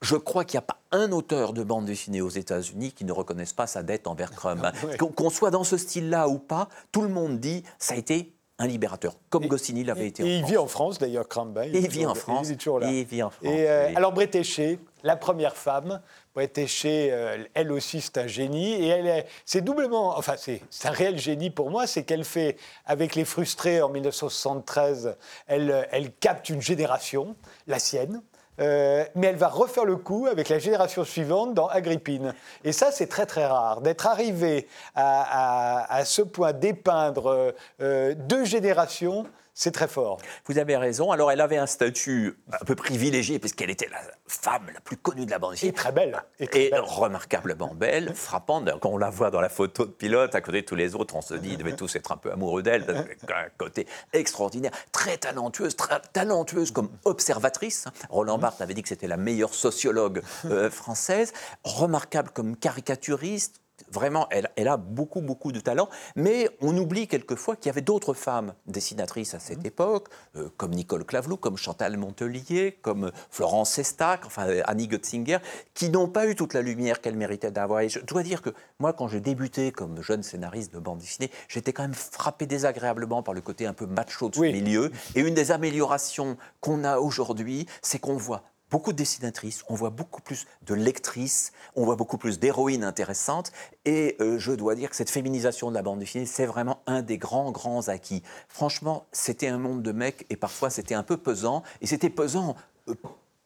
je 0.00 0.16
crois 0.16 0.44
qu'il 0.44 0.58
n'y 0.58 0.64
a 0.64 0.66
pas 0.66 0.78
un 0.92 1.12
auteur 1.12 1.52
de 1.52 1.62
bande 1.62 1.86
dessinée 1.86 2.20
aux 2.20 2.28
États-Unis 2.28 2.92
qui 2.92 3.04
ne 3.04 3.12
reconnaisse 3.12 3.52
pas 3.52 3.66
sa 3.66 3.82
dette 3.82 4.06
envers 4.06 4.30
Crumb. 4.30 4.70
Qu'on 4.98 5.30
soit 5.30 5.50
dans 5.50 5.64
ce 5.64 5.76
style-là 5.76 6.28
ou 6.28 6.38
pas, 6.38 6.68
tout 6.92 7.02
le 7.02 7.08
monde 7.08 7.40
dit 7.40 7.64
ça 7.78 7.94
a 7.94 7.96
été 7.96 8.34
un 8.58 8.68
libérateur, 8.68 9.16
comme 9.30 9.46
Goscinny 9.46 9.82
l'avait 9.82 10.06
été. 10.06 10.22
Et 10.22 10.38
il 10.38 10.44
vit 10.44 10.56
en 10.56 10.68
France 10.68 10.98
d'ailleurs, 10.98 11.26
Crumb. 11.26 11.56
Hein. 11.58 11.64
il, 11.72 11.88
vit 11.88 12.06
en 12.06 12.14
France. 12.14 12.48
Il 12.48 12.56
toujours 12.56 12.78
là. 12.78 12.88
il 12.88 13.04
vit 13.04 13.22
en 13.22 13.30
France. 13.30 13.44
Et 13.44 13.68
euh, 13.68 13.90
alors 13.96 14.12
Bretéché, 14.12 14.78
la 15.02 15.16
première 15.16 15.56
femme, 15.56 16.00
Euh, 16.36 17.44
elle 17.54 17.70
aussi 17.70 18.00
c'est 18.00 18.18
un 18.18 18.26
génie 18.26 18.72
et 18.72 18.88
elle 18.88 19.24
c'est 19.44 19.60
doublement, 19.60 20.18
enfin 20.18 20.34
c'est 20.36 20.60
un 20.84 20.90
réel 20.90 21.18
génie 21.18 21.50
pour 21.50 21.70
moi, 21.70 21.86
c'est 21.86 22.02
qu'elle 22.02 22.24
fait 22.24 22.56
avec 22.86 23.14
les 23.14 23.24
frustrés 23.24 23.80
en 23.80 23.88
1973, 23.88 25.16
elle, 25.46 25.88
elle 25.92 26.12
capte 26.12 26.48
une 26.48 26.60
génération, 26.60 27.36
la 27.68 27.78
sienne, 27.78 28.20
euh, 28.60 29.04
mais 29.14 29.28
elle 29.28 29.36
va 29.36 29.48
refaire 29.48 29.84
le 29.84 29.96
coup 29.96 30.26
avec 30.26 30.48
la 30.48 30.58
génération 30.58 31.04
suivante 31.04 31.54
dans 31.54 31.66
Agrippine. 31.66 32.34
Et 32.62 32.72
ça, 32.72 32.92
c'est 32.92 33.08
très 33.08 33.26
très 33.26 33.46
rare, 33.46 33.80
d'être 33.80 34.06
arrivé 34.06 34.68
à, 34.94 36.02
ce 36.04 36.22
point 36.22 36.52
d'épeindre 36.52 37.54
euh, 37.80 38.14
deux 38.16 38.44
générations 38.44 39.26
c'est 39.54 39.70
très 39.70 39.86
fort. 39.86 40.18
Vous 40.46 40.58
avez 40.58 40.76
raison. 40.76 41.12
Alors, 41.12 41.30
elle 41.30 41.40
avait 41.40 41.56
un 41.56 41.66
statut 41.66 42.36
un 42.52 42.64
peu 42.64 42.74
privilégié, 42.74 43.38
puisqu'elle 43.38 43.70
était 43.70 43.88
la 43.88 44.00
femme 44.26 44.66
la 44.74 44.80
plus 44.80 44.96
connue 44.96 45.26
de 45.26 45.30
la 45.30 45.38
bande 45.38 45.54
Et 45.62 45.72
très 45.72 45.92
belle. 45.92 46.20
Et, 46.40 46.70
remarquablement 46.74 47.72
belle, 47.72 48.12
frappante. 48.14 48.68
Quand 48.80 48.90
on 48.90 48.98
la 48.98 49.10
voit 49.10 49.30
dans 49.30 49.40
la 49.40 49.48
photo 49.48 49.86
de 49.86 49.92
pilote, 49.92 50.34
à 50.34 50.40
côté 50.40 50.62
de 50.62 50.66
tous 50.66 50.74
les 50.74 50.96
autres, 50.96 51.14
on 51.14 51.22
se 51.22 51.34
dit, 51.34 51.50
ils 51.50 51.56
devaient 51.56 51.76
tous 51.76 51.94
être 51.94 52.10
un 52.10 52.16
peu 52.16 52.32
amoureux 52.32 52.62
d'elle. 52.62 53.06
Un 53.28 53.48
côté 53.56 53.86
extraordinaire. 54.12 54.72
Très 54.90 55.18
talentueuse, 55.18 55.76
très 55.76 56.00
talentueuse 56.12 56.72
comme 56.72 56.90
observatrice. 57.04 57.86
Roland 58.10 58.38
Barthes 58.38 58.60
avait 58.60 58.74
dit 58.74 58.82
que 58.82 58.88
c'était 58.88 59.06
la 59.06 59.16
meilleure 59.16 59.54
sociologue 59.54 60.22
euh, 60.46 60.68
française. 60.68 61.32
Remarquable 61.62 62.30
comme 62.30 62.56
caricaturiste, 62.56 63.60
Vraiment, 63.90 64.28
elle, 64.30 64.68
a 64.68 64.76
beaucoup, 64.76 65.20
beaucoup 65.20 65.52
de 65.52 65.60
talent. 65.60 65.88
Mais 66.16 66.48
on 66.60 66.76
oublie 66.76 67.08
quelquefois 67.08 67.56
qu'il 67.56 67.66
y 67.66 67.70
avait 67.70 67.80
d'autres 67.80 68.14
femmes 68.14 68.54
dessinatrices 68.66 69.34
à 69.34 69.40
cette 69.40 69.62
mmh. 69.62 69.66
époque, 69.66 70.08
euh, 70.36 70.48
comme 70.56 70.72
Nicole 70.72 71.04
Clavelou, 71.04 71.36
comme 71.36 71.56
Chantal 71.56 71.96
Montelier, 71.96 72.78
comme 72.82 73.10
Florence 73.30 73.70
Sestac, 73.70 74.26
enfin 74.26 74.46
Annie 74.64 74.88
Götzinger, 74.88 75.38
qui 75.74 75.90
n'ont 75.90 76.08
pas 76.08 76.26
eu 76.26 76.34
toute 76.34 76.54
la 76.54 76.62
lumière 76.62 77.00
qu'elles 77.00 77.16
méritaient 77.16 77.50
d'avoir. 77.50 77.80
Et 77.80 77.88
je 77.88 78.00
dois 78.00 78.22
dire 78.22 78.42
que 78.42 78.50
moi, 78.78 78.92
quand 78.92 79.08
j'ai 79.08 79.20
débuté 79.20 79.72
comme 79.72 80.02
jeune 80.02 80.22
scénariste 80.22 80.72
de 80.72 80.78
bande 80.78 80.98
dessinée, 80.98 81.30
j'étais 81.48 81.72
quand 81.72 81.82
même 81.82 81.94
frappé 81.94 82.46
désagréablement 82.46 83.22
par 83.22 83.34
le 83.34 83.40
côté 83.40 83.66
un 83.66 83.74
peu 83.74 83.86
macho 83.86 84.28
de 84.28 84.34
ce 84.36 84.40
milieu. 84.40 84.92
Et 85.14 85.20
une 85.20 85.34
des 85.34 85.52
améliorations 85.52 86.36
qu'on 86.60 86.84
a 86.84 86.98
aujourd'hui, 86.98 87.66
c'est 87.82 87.98
qu'on 87.98 88.16
voit 88.16 88.42
beaucoup 88.70 88.92
de 88.92 88.96
dessinatrices, 88.96 89.62
on 89.68 89.74
voit 89.74 89.90
beaucoup 89.90 90.20
plus 90.20 90.46
de 90.62 90.74
lectrices, 90.74 91.52
on 91.76 91.84
voit 91.84 91.96
beaucoup 91.96 92.18
plus 92.18 92.38
d'héroïnes 92.38 92.84
intéressantes. 92.84 93.52
Et 93.84 94.16
euh, 94.20 94.38
je 94.38 94.52
dois 94.52 94.74
dire 94.74 94.90
que 94.90 94.96
cette 94.96 95.10
féminisation 95.10 95.70
de 95.70 95.74
la 95.74 95.82
bande 95.82 95.98
dessinée, 95.98 96.26
c'est 96.26 96.46
vraiment 96.46 96.80
un 96.86 97.02
des 97.02 97.18
grands, 97.18 97.52
grands 97.52 97.88
acquis. 97.88 98.22
Franchement, 98.48 99.06
c'était 99.12 99.48
un 99.48 99.58
monde 99.58 99.82
de 99.82 99.92
mecs 99.92 100.26
et 100.30 100.36
parfois 100.36 100.70
c'était 100.70 100.94
un 100.94 101.02
peu 101.02 101.16
pesant. 101.16 101.62
Et 101.80 101.86
c'était 101.86 102.10
pesant 102.10 102.56
euh, 102.88 102.94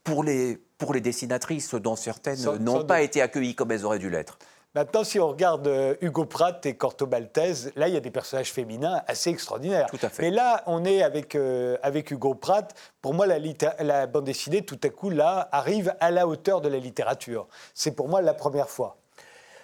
pour 0.05 0.25
les, 0.25 0.59
pour 0.79 0.95
les 0.95 1.01
dessinatrices 1.01 1.75
dont 1.75 1.97
certaines 1.97 2.43
n'ont 2.61 2.85
pas 2.85 3.03
été 3.03 3.21
accueillies 3.21 3.55
comme 3.55 3.73
elles 3.73 3.85
auraient 3.85 3.99
dû 3.99 4.09
l'être. 4.09 4.39
Maintenant, 4.75 5.03
si 5.03 5.19
on 5.19 5.29
regarde 5.29 5.67
euh, 5.67 5.95
Hugo 6.03 6.27
Pratt 6.27 6.65
et 6.67 6.77
Corto 6.77 7.07
Maltese, 7.07 7.73
là, 7.75 7.89
il 7.89 7.95
y 7.95 7.97
a 7.97 8.01
des 8.01 8.11
personnages 8.11 8.53
féminins 8.53 9.03
assez 9.07 9.31
extraordinaires. 9.31 9.89
Tout 9.91 9.99
à 10.03 10.11
fait. 10.11 10.23
Mais 10.23 10.31
là, 10.31 10.63
on 10.67 10.85
est 10.85 11.03
avec, 11.03 11.35
euh, 11.35 11.79
avec 11.83 12.11
Hugo 12.11 12.35
Pratt. 12.35 12.75
Pour 13.01 13.15
moi, 13.15 13.27
la, 13.27 13.39
la, 13.81 14.07
bande 14.07 14.25
dessinée, 14.25 14.63
tout 14.63 14.79
à 14.83 14.91
coup, 14.91 15.09
là, 15.09 15.49
arrive 15.53 15.95
à 16.01 16.11
la 16.11 16.29
hauteur 16.29 16.61
de 16.61 16.69
la 16.69 16.79
littérature. 16.79 17.49
C'est 17.73 17.93
pour 17.93 18.09
moi 18.09 18.21
la 18.21 18.35
première 18.35 18.69
fois. 18.69 18.99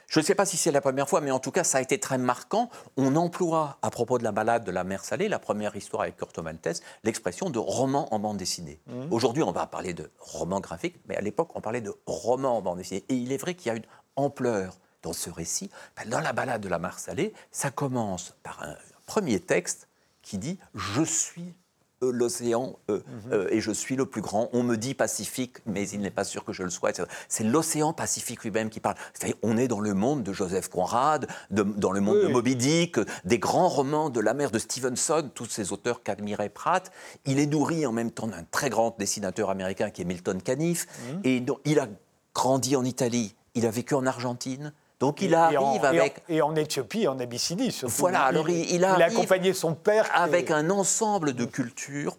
Je 0.07 0.21
ne 0.21 0.25
sais 0.25 0.35
pas 0.35 0.47
si 0.47 0.57
c'est 0.57 0.71
la 0.71 0.81
première 0.81 1.09
fois, 1.09 1.21
mais 1.21 1.31
en 1.31 1.39
tout 1.39 1.51
cas, 1.51 1.65
ça 1.65 1.79
a 1.79 1.81
été 1.81 1.99
très 1.99 2.19
marquant. 2.19 2.71
On 2.97 3.17
emploie, 3.17 3.79
à 3.83 3.91
propos 3.91 4.19
de 4.19 4.25
la 4.25 4.33
balade 4.33 4.65
de 4.65 4.71
la 4.71 4.85
mer 4.85 5.05
Salée, 5.05 5.29
la 5.29 5.39
première 5.39 5.77
histoire 5.77 6.03
avec 6.03 6.17
Corto 6.17 6.43
Maltese, 6.43 6.83
l'expression 7.05 7.51
de 7.51 7.59
roman 7.59 8.13
en 8.13 8.19
bande 8.19 8.37
dessinée. 8.37 8.81
Mmh. 8.87 9.13
Aujourd'hui, 9.13 9.43
on 9.43 9.53
va 9.53 9.67
parler 9.67 9.93
de 9.93 10.11
roman 10.19 10.61
graphique, 10.61 10.97
mais 11.09 11.17
à 11.17 11.21
l'époque, 11.21 11.51
on 11.55 11.61
parlait 11.61 11.81
de 11.81 11.95
roman 12.07 12.57
en 12.57 12.63
bande 12.63 12.79
dessinée. 12.79 13.05
Et 13.09 13.15
il 13.15 13.33
est 13.33 13.39
vrai 13.39 13.55
qu'il 13.55 13.69
y 13.69 13.71
a 13.71 13.77
une 13.77 13.87
ampleur 14.17 14.79
dans 15.05 15.13
ce 15.13 15.31
récit, 15.31 15.71
ben, 15.97 16.09
dans 16.09 16.21
la 16.21 16.33
balade 16.33 16.63
de 16.63 16.69
la 16.69 16.79
Marsalée, 16.79 17.33
ça 17.53 17.71
commence 17.71 18.35
par 18.43 18.63
un 18.63 18.75
premier 19.07 19.39
texte 19.39 19.87
qui 20.23 20.39
dit 20.39 20.59
Je 20.75 21.05
suis 21.05 21.55
euh, 22.03 22.11
l'océan 22.11 22.79
euh, 22.91 22.97
mhm. 22.97 23.33
euh, 23.33 23.49
et 23.51 23.61
je 23.61 23.71
suis 23.71 23.97
le 23.97 24.07
plus 24.07 24.23
grand. 24.23 24.49
On 24.53 24.63
me 24.63 24.77
dit 24.77 24.95
Pacifique, 24.95 25.59
mais 25.67 25.89
il 25.89 26.01
n'est 26.01 26.11
pas 26.11 26.25
sûr 26.25 26.45
que 26.45 26.53
je 26.53 26.63
le 26.63 26.71
sois. 26.71 26.91
C'est 27.29 27.45
l'océan 27.45 27.93
Pacifique 27.93 28.43
lui-même 28.43 28.71
qui 28.71 28.81
parle. 28.81 28.97
on 29.43 29.57
est 29.59 29.69
dans 29.69 29.81
le 29.81 29.95
monde 29.95 30.23
de 30.23 30.33
Joseph 30.33 30.69
Conrad, 30.69 31.29
dans 31.51 31.93
le 31.93 32.01
monde 32.01 32.21
de 32.23 32.29
Moby 32.29 32.57
Dick, 32.57 32.99
des 33.25 33.39
grands 33.39 33.69
romans 33.69 34.11
de 34.11 34.21
la 34.21 34.35
mer 34.35 34.51
de 34.51 34.59
Stevenson, 34.59 35.31
tous 35.35 35.47
ces 35.47 35.73
auteurs 35.73 36.03
qu'admirait 36.03 36.49
Pratt. 36.49 36.91
Il 37.27 37.39
est 37.39 37.47
nourri 37.47 37.87
en 37.87 37.93
même 37.93 38.11
temps 38.11 38.27
d'un 38.27 38.45
très 38.51 38.71
grand 38.71 38.97
dessinateur 38.99 39.51
américain 39.51 39.91
qui 39.91 40.03
est 40.03 40.07
Milton 40.07 40.41
Caniff. 40.41 40.87
Mhm. 41.13 41.21
Et 41.25 41.45
il 41.65 41.79
a 41.79 41.89
grandi 42.35 42.75
en 42.75 42.85
Italie, 42.85 43.35
il 43.55 43.67
a 43.67 43.71
vécu 43.71 43.95
en 43.95 44.07
Argentine, 44.07 44.73
donc 45.01 45.22
il 45.22 45.34
arrive 45.34 45.84
avec. 45.84 46.22
Et 46.28 46.42
en, 46.42 46.55
Éthiopie, 46.55 47.09
en 47.09 47.18
Abyssinie, 47.18 47.72
surtout. 47.72 47.95
Voilà, 47.99 48.22
alors 48.22 48.49
il, 48.49 48.70
il, 48.70 48.84
a 48.84 48.95
accompagné 48.95 49.53
son 49.53 49.74
père. 49.74 50.09
Avec 50.14 50.51
un 50.51 50.70
ensemble 50.70 51.34
de 51.34 51.45
cultures, 51.45 52.16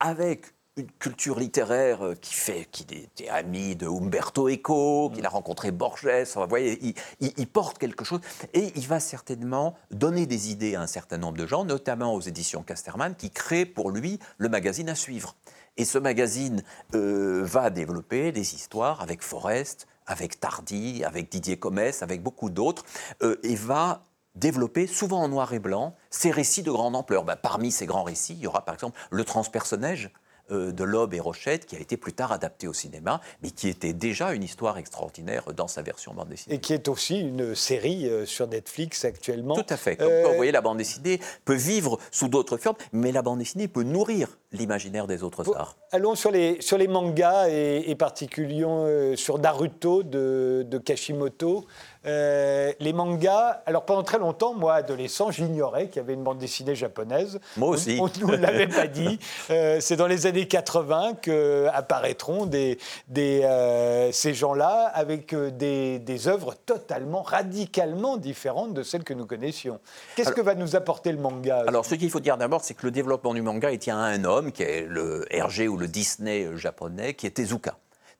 avec 0.00 0.52
une 0.76 0.90
culture 0.98 1.38
littéraire 1.38 2.04
euh, 2.04 2.14
qui 2.14 2.34
fait 2.34 2.68
qu'il 2.70 2.92
était 2.92 3.28
ami 3.28 3.76
de 3.76 3.86
Umberto 3.86 4.48
Eco, 4.48 5.10
qu'il 5.14 5.24
a 5.24 5.30
rencontré 5.30 5.70
Borges. 5.70 6.06
vous 6.34 6.46
voyez, 6.48 6.94
il, 7.20 7.46
porte 7.46 7.78
quelque 7.78 8.04
chose 8.04 8.20
et 8.52 8.72
il 8.76 8.86
va 8.86 9.00
certainement 9.00 9.74
donner 9.90 10.26
des 10.26 10.50
idées 10.50 10.74
à 10.74 10.82
un 10.82 10.86
certain 10.86 11.16
nombre 11.16 11.38
de 11.38 11.46
gens, 11.46 11.64
notamment 11.64 12.14
aux 12.14 12.20
éditions 12.20 12.62
Casterman, 12.62 13.14
qui 13.14 13.30
créent 13.30 13.64
pour 13.64 13.90
lui 13.90 14.18
le 14.36 14.50
magazine 14.50 14.90
à 14.90 14.94
suivre. 14.94 15.34
Et 15.78 15.84
ce 15.86 15.98
magazine 15.98 16.62
euh, 16.94 17.42
va 17.44 17.70
développer 17.70 18.32
des 18.32 18.54
histoires 18.54 19.00
avec 19.00 19.22
Forrest, 19.22 19.86
avec 20.06 20.40
Tardy, 20.40 21.04
avec 21.04 21.30
Didier 21.30 21.58
Comès, 21.58 22.02
avec 22.02 22.22
beaucoup 22.22 22.50
d'autres, 22.50 22.84
euh, 23.22 23.36
et 23.42 23.54
va 23.54 24.06
développer, 24.34 24.86
souvent 24.86 25.22
en 25.22 25.28
noir 25.28 25.52
et 25.54 25.58
blanc, 25.58 25.96
ces 26.10 26.30
récits 26.30 26.62
de 26.62 26.70
grande 26.70 26.94
ampleur. 26.94 27.24
Ben, 27.24 27.36
parmi 27.36 27.72
ces 27.72 27.86
grands 27.86 28.02
récits, 28.02 28.34
il 28.34 28.40
y 28.40 28.46
aura 28.46 28.64
par 28.64 28.74
exemple 28.74 28.98
le 29.10 29.24
transpersonnage, 29.24 30.10
de 30.50 30.84
Loeb 30.84 31.14
et 31.14 31.20
Rochette, 31.20 31.66
qui 31.66 31.76
a 31.76 31.80
été 31.80 31.96
plus 31.96 32.12
tard 32.12 32.32
adapté 32.32 32.68
au 32.68 32.72
cinéma, 32.72 33.20
mais 33.42 33.50
qui 33.50 33.68
était 33.68 33.92
déjà 33.92 34.32
une 34.32 34.42
histoire 34.42 34.78
extraordinaire 34.78 35.44
dans 35.54 35.68
sa 35.68 35.82
version 35.82 36.14
bande 36.14 36.28
dessinée. 36.28 36.56
Et 36.56 36.58
qui 36.58 36.72
est 36.72 36.88
aussi 36.88 37.20
une 37.20 37.54
série 37.54 38.08
euh, 38.08 38.26
sur 38.26 38.46
Netflix 38.46 39.04
actuellement. 39.04 39.54
Tout 39.54 39.66
à 39.68 39.76
fait. 39.76 39.96
Comme 39.96 40.08
vous 40.08 40.36
voyez, 40.36 40.52
la 40.52 40.60
bande 40.60 40.78
dessinée 40.78 41.20
peut 41.44 41.54
vivre 41.54 41.98
sous 42.10 42.28
d'autres 42.28 42.56
formes, 42.56 42.76
mais 42.92 43.12
la 43.12 43.22
bande 43.22 43.38
dessinée 43.38 43.68
peut 43.68 43.82
nourrir 43.82 44.38
l'imaginaire 44.52 45.06
des 45.06 45.22
autres 45.22 45.54
arts. 45.56 45.76
Allons 45.92 46.14
sur 46.14 46.30
les, 46.30 46.60
sur 46.60 46.78
les 46.78 46.88
mangas 46.88 47.48
et, 47.48 47.94
particulièrement 47.96 48.84
euh, 48.86 49.16
sur 49.16 49.38
Naruto 49.38 50.02
de, 50.02 50.66
de 50.68 50.78
Kashimoto. 50.78 51.66
Euh, 52.06 52.72
les 52.78 52.92
mangas, 52.92 53.62
alors 53.66 53.84
pendant 53.84 54.02
très 54.02 54.18
longtemps, 54.18 54.54
moi, 54.54 54.74
adolescent, 54.74 55.30
j'ignorais 55.30 55.88
qu'il 55.88 55.96
y 55.96 56.04
avait 56.04 56.14
une 56.14 56.22
bande 56.22 56.38
dessinée 56.38 56.74
japonaise. 56.74 57.40
Moi 57.56 57.70
aussi. 57.70 57.98
On 58.00 58.06
ne 58.06 58.20
nous 58.20 58.40
l'avait 58.40 58.68
pas 58.68 58.86
dit. 58.86 59.18
Euh, 59.50 59.78
c'est 59.80 59.96
dans 59.96 60.06
les 60.06 60.26
années 60.26 60.48
80 60.48 61.14
qu'apparaîtront 61.22 62.46
des, 62.46 62.78
des, 63.08 63.42
euh, 63.44 64.10
ces 64.10 64.34
gens-là 64.34 64.90
avec 64.92 65.34
des, 65.34 65.98
des, 65.98 66.28
œuvres 66.28 66.54
totalement, 66.54 67.22
radicalement 67.22 68.16
différentes 68.16 68.74
de 68.74 68.82
celles 68.82 69.04
que 69.04 69.14
nous 69.14 69.26
connaissions. 69.26 69.78
Qu'est-ce 70.16 70.32
que 70.32 70.40
va 70.40 70.54
nous 70.54 70.74
apporter 70.74 71.12
le 71.12 71.18
manga 71.18 71.64
Alors, 71.66 71.84
ce 71.84 71.94
qu'il 71.94 72.10
faut 72.10 72.20
dire 72.20 72.36
d'abord, 72.36 72.64
c'est 72.64 72.74
que 72.74 72.86
le 72.86 72.90
développement 72.90 73.34
du 73.34 73.42
manga, 73.42 73.70
il 73.70 73.78
tient 73.78 73.98
à 73.98 74.06
un 74.06 74.24
homme, 74.24 74.52
qui 74.52 74.62
est 74.62 74.86
le 74.88 75.26
RG 75.32 75.68
ou 75.68 75.76
le 75.76 75.86
Disney 75.86 76.48
japonais, 76.56 77.14
qui 77.14 77.26
est 77.26 77.30
Tezuka. 77.30 77.76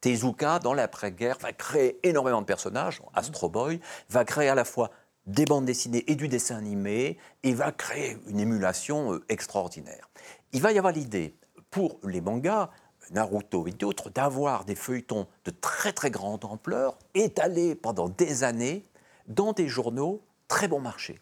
Tezuka, 0.07 0.61
dans 0.61 0.73
l'après-guerre, 0.73 1.37
va 1.41 1.53
créer 1.53 1.99
énormément 2.05 2.41
de 2.41 2.47
personnages. 2.47 3.03
Astro 3.13 3.49
Boy 3.49 3.81
va 4.09 4.25
créer 4.25 4.49
à 4.49 4.55
la 4.55 4.65
fois 4.65 4.93
des 5.27 5.45
bandes 5.45 5.65
dessinées 5.65 6.05
et 6.09 6.15
du 6.15 6.29
dessin 6.29 6.57
animé, 6.57 7.19
et 7.43 7.55
va 7.55 7.73
créer 7.73 8.17
une 8.29 8.39
émulation 8.39 9.15
euh, 9.15 9.25
extraordinaire. 9.29 10.09
Il 10.53 10.63
va 10.63 10.71
y 10.71 10.79
avoir 10.79 10.93
l'idée, 10.93 11.35
pour 11.73 11.99
les 12.05 12.21
mangas, 12.21 12.71
Naruto 13.11 13.67
et 13.67 13.73
d'autres, 13.73 14.09
d'avoir 14.09 14.65
des 14.65 14.77
feuilletons 14.77 15.27
de 15.45 15.51
très 15.51 15.93
très 15.93 16.13
grande 16.13 16.45
ampleur, 16.45 16.97
étalés 17.15 17.75
pendant 17.75 18.09
des 18.09 18.45
années, 18.45 18.87
dans 19.27 19.55
des 19.55 19.67
journaux 19.67 20.23
très 20.47 20.69
bon 20.69 20.79
marché. 20.79 21.19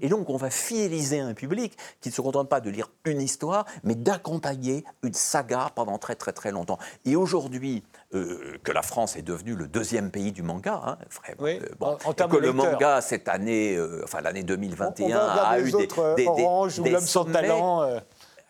Et 0.00 0.08
donc, 0.08 0.28
on 0.28 0.36
va 0.36 0.50
fidéliser 0.50 1.20
un 1.20 1.34
public 1.34 1.76
qui 2.00 2.08
ne 2.08 2.14
se 2.14 2.20
contente 2.20 2.48
pas 2.48 2.60
de 2.60 2.70
lire 2.70 2.90
une 3.04 3.20
histoire, 3.20 3.64
mais 3.84 3.94
d'accompagner 3.94 4.84
une 5.02 5.14
saga 5.14 5.70
pendant 5.74 5.98
très 5.98 6.14
très 6.14 6.32
très 6.32 6.50
longtemps. 6.50 6.78
Et 7.04 7.16
aujourd'hui, 7.16 7.84
euh, 8.14 8.58
que 8.62 8.72
la 8.72 8.82
France 8.82 9.16
est 9.16 9.22
devenue 9.22 9.54
le 9.54 9.66
deuxième 9.66 10.10
pays 10.10 10.32
du 10.32 10.42
manga, 10.42 10.80
hein, 10.84 10.98
oui, 11.38 11.60
euh, 11.62 11.86
en, 12.04 12.12
que 12.12 12.36
le 12.36 12.52
manga 12.52 13.00
cette 13.00 13.28
année, 13.28 13.76
euh, 13.76 14.02
enfin 14.04 14.20
l'année 14.20 14.42
2021, 14.42 15.18
a 15.18 15.58
eu 15.58 15.72
des, 15.72 15.88
des, 16.16 16.26
Orange 16.26 16.78
ou 16.78 16.84
l'homme 16.84 17.00
sans 17.00 17.24
talent. 17.24 17.88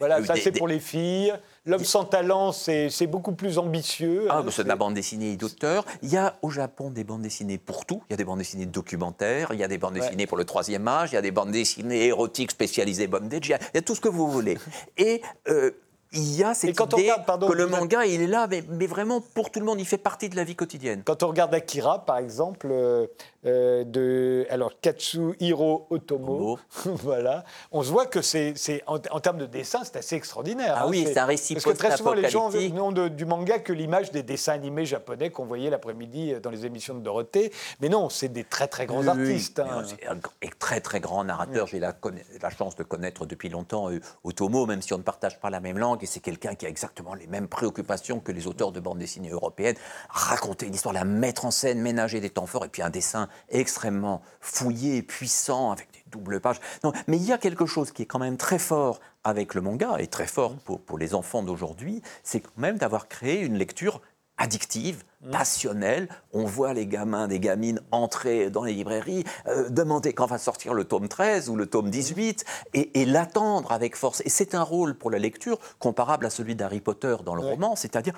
Voilà, 0.06 0.24
ça 0.24 0.34
c'est 0.36 0.52
pour 0.52 0.68
les 0.68 0.80
filles. 0.80 1.32
L'homme 1.66 1.84
sans 1.84 2.04
talent, 2.04 2.52
c'est 2.52 3.06
beaucoup 3.06 3.32
plus 3.32 3.58
ambitieux. 3.58 4.26
Ah, 4.28 4.38
hein, 4.38 4.50
c'est 4.50 4.64
de 4.64 4.68
la 4.68 4.76
bande 4.76 4.92
dessinée 4.92 5.32
et 5.32 5.36
d'auteurs. 5.36 5.86
Il 6.02 6.10
y 6.10 6.16
a 6.18 6.36
au 6.42 6.50
Japon 6.50 6.90
des 6.90 7.04
bandes 7.04 7.22
dessinées 7.22 7.56
pour 7.56 7.86
tout. 7.86 8.02
Il 8.08 8.12
y 8.12 8.14
a 8.14 8.16
des 8.18 8.24
bandes 8.24 8.38
dessinées 8.38 8.66
documentaires, 8.66 9.48
il 9.52 9.60
y 9.60 9.64
a 9.64 9.68
des 9.68 9.78
bandes 9.78 9.94
dessinées 9.94 10.26
pour 10.26 10.36
le 10.36 10.44
troisième 10.44 10.86
âge, 10.86 11.12
il 11.12 11.14
y 11.14 11.18
a 11.18 11.22
des 11.22 11.30
bandes 11.30 11.52
dessinées 11.52 12.06
érotiques 12.06 12.50
spécialisées 12.50 13.06
bondage, 13.06 13.46
il 13.46 13.50
y 13.50 13.54
a, 13.54 13.58
il 13.58 13.76
y 13.76 13.78
a 13.78 13.82
tout 13.82 13.94
ce 13.94 14.00
que 14.00 14.08
vous 14.08 14.30
voulez. 14.30 14.58
Et 14.98 15.22
euh, 15.48 15.70
il 16.14 16.36
y 16.36 16.44
a 16.44 16.54
cette 16.54 16.78
idée 16.78 17.10
que 17.26 17.52
le 17.52 17.66
manga, 17.66 18.04
il 18.06 18.20
est 18.20 18.26
là, 18.26 18.46
mais, 18.48 18.62
mais, 18.68 18.86
vraiment 18.86 19.20
pour 19.20 19.50
tout 19.50 19.58
le 19.58 19.66
monde, 19.66 19.80
il 19.80 19.86
fait 19.86 19.98
partie 19.98 20.28
de 20.28 20.36
la 20.36 20.44
vie 20.44 20.54
quotidienne. 20.54 21.02
Quand 21.04 21.22
on 21.22 21.28
regarde 21.28 21.52
Akira, 21.54 22.04
par 22.04 22.18
exemple, 22.18 22.68
euh, 22.70 23.06
euh, 23.46 23.84
de 23.84 24.46
alors 24.50 24.72
Katsuhiro 24.80 25.86
Otomo, 25.90 26.58
voilà, 26.84 27.44
on 27.72 27.82
se 27.82 27.90
voit 27.90 28.06
que 28.06 28.22
c'est 28.22 28.54
en, 28.86 28.98
en, 29.10 29.20
termes 29.20 29.38
de 29.38 29.46
dessin, 29.46 29.80
c'est 29.84 29.96
assez 29.96 30.16
extraordinaire. 30.16 30.74
Ah 30.76 30.88
oui, 30.88 31.04
c'est 31.06 31.18
un 31.18 31.26
récit 31.26 31.54
Parce 31.54 31.66
que 31.66 31.70
très 31.72 31.96
souvent, 31.96 32.14
les 32.14 32.30
gens 32.30 32.50
n'ont 32.50 32.92
du 33.08 33.24
manga 33.24 33.58
que 33.58 33.72
l'image 33.72 34.10
des 34.10 34.22
dessins 34.22 34.52
animés 34.52 34.86
japonais 34.86 35.30
qu'on 35.30 35.44
voyait 35.44 35.70
l'après-midi 35.70 36.34
dans 36.42 36.50
les 36.50 36.66
émissions 36.66 36.94
de 36.94 37.00
Dorothée. 37.00 37.52
Mais 37.80 37.88
non, 37.88 38.08
c'est 38.08 38.28
des 38.28 38.44
très 38.44 38.68
très 38.68 38.86
grands 38.86 39.06
artistes. 39.06 39.60
Hein. 39.60 39.82
Un 40.08 40.18
très 40.58 40.80
très 40.80 41.00
grand 41.00 41.24
narrateur. 41.24 41.66
J'ai 41.66 41.80
la, 41.80 41.94
la, 42.42 42.50
chance 42.50 42.76
de 42.76 42.82
connaître 42.82 43.26
depuis 43.26 43.48
longtemps 43.48 43.90
euh, 43.90 44.00
Otomo, 44.22 44.66
même 44.66 44.82
si 44.82 44.92
on 44.94 44.98
ne 44.98 45.02
partage 45.02 45.40
pas 45.40 45.50
la 45.50 45.60
même 45.60 45.78
langue. 45.78 46.02
Et 46.02 46.06
c'est 46.06 46.20
quelqu'un 46.20 46.54
qui 46.54 46.66
a 46.66 46.68
exactement 46.68 47.14
les 47.14 47.26
mêmes 47.26 47.48
préoccupations 47.48 48.20
que 48.20 48.32
les 48.32 48.46
auteurs 48.46 48.72
de 48.72 48.80
bandes 48.80 48.98
dessinées 48.98 49.30
européennes. 49.30 49.76
Raconter 50.08 50.66
une 50.66 50.74
histoire, 50.74 50.94
la 50.94 51.04
mettre 51.04 51.44
en 51.44 51.50
scène, 51.50 51.80
ménager 51.80 52.20
des 52.20 52.30
temps 52.30 52.46
forts, 52.46 52.64
et 52.64 52.68
puis 52.68 52.82
un 52.82 52.90
dessin 52.90 53.28
extrêmement 53.48 54.22
fouillé, 54.40 55.02
puissant, 55.02 55.72
avec 55.72 55.90
des 55.92 56.04
doubles 56.10 56.40
pages. 56.40 56.60
Non, 56.82 56.92
mais 57.06 57.16
il 57.16 57.24
y 57.24 57.32
a 57.32 57.38
quelque 57.38 57.66
chose 57.66 57.92
qui 57.92 58.02
est 58.02 58.06
quand 58.06 58.18
même 58.18 58.36
très 58.36 58.58
fort 58.58 59.00
avec 59.24 59.54
le 59.54 59.60
manga, 59.60 59.96
et 59.98 60.06
très 60.06 60.26
fort 60.26 60.56
pour, 60.64 60.80
pour 60.80 60.98
les 60.98 61.14
enfants 61.14 61.42
d'aujourd'hui, 61.42 62.02
c'est 62.22 62.40
quand 62.40 62.58
même 62.58 62.78
d'avoir 62.78 63.08
créé 63.08 63.40
une 63.40 63.56
lecture 63.56 64.00
addictive, 64.36 65.04
mmh. 65.22 65.30
passionnelle. 65.30 66.08
On 66.32 66.44
voit 66.44 66.74
les 66.74 66.86
gamins, 66.86 67.28
des 67.28 67.38
gamines 67.38 67.80
entrer 67.90 68.50
dans 68.50 68.64
les 68.64 68.72
librairies, 68.72 69.24
euh, 69.46 69.68
demander 69.68 70.12
quand 70.12 70.26
va 70.26 70.38
sortir 70.38 70.74
le 70.74 70.84
tome 70.84 71.08
13 71.08 71.48
ou 71.48 71.56
le 71.56 71.66
tome 71.66 71.90
18 71.90 72.44
et, 72.74 73.04
l'attendre 73.04 73.72
avec 73.72 73.96
force. 73.96 74.22
Et 74.24 74.28
c'est 74.28 74.54
un 74.54 74.62
rôle 74.62 74.94
pour 74.96 75.10
la 75.10 75.18
lecture 75.18 75.58
comparable 75.78 76.26
à 76.26 76.30
celui 76.30 76.54
d'Harry 76.54 76.80
Potter 76.80 77.16
dans 77.24 77.34
le 77.34 77.42
roman, 77.42 77.76
c'est-à-dire 77.76 78.14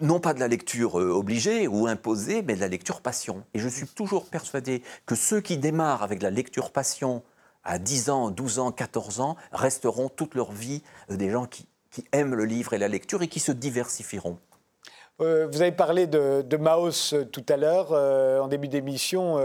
non 0.00 0.20
pas 0.20 0.34
de 0.34 0.40
la 0.40 0.48
lecture 0.48 1.00
euh, 1.00 1.10
obligée 1.10 1.68
ou 1.68 1.86
imposée, 1.86 2.42
mais 2.42 2.54
de 2.54 2.60
la 2.60 2.68
lecture 2.68 3.00
passion. 3.00 3.44
Et 3.54 3.58
je 3.58 3.68
suis 3.68 3.86
toujours 3.86 4.26
persuadé 4.26 4.82
que 5.06 5.14
ceux 5.14 5.40
qui 5.40 5.58
démarrent 5.58 6.02
avec 6.02 6.22
la 6.22 6.30
lecture 6.30 6.72
passion 6.72 7.22
à 7.64 7.78
10 7.78 8.10
ans, 8.10 8.30
12 8.30 8.58
ans, 8.58 8.72
14 8.72 9.20
ans 9.20 9.36
resteront 9.52 10.08
toute 10.08 10.34
leur 10.34 10.52
vie 10.52 10.82
euh, 11.10 11.16
des 11.16 11.30
gens 11.30 11.46
qui 11.46 11.66
aiment 12.12 12.34
le 12.34 12.44
livre 12.44 12.72
et 12.72 12.78
la 12.78 12.88
lecture 12.88 13.22
et 13.22 13.28
qui 13.28 13.40
se 13.40 13.52
diversifieront. 13.52 14.38
Euh, 15.20 15.46
vous 15.50 15.60
avez 15.60 15.72
parlé 15.72 16.06
de, 16.06 16.42
de 16.42 16.56
Maos 16.56 17.12
euh, 17.12 17.24
tout 17.24 17.44
à 17.48 17.56
l'heure, 17.56 17.88
euh, 17.92 18.40
en 18.40 18.48
début 18.48 18.68
d'émission. 18.68 19.38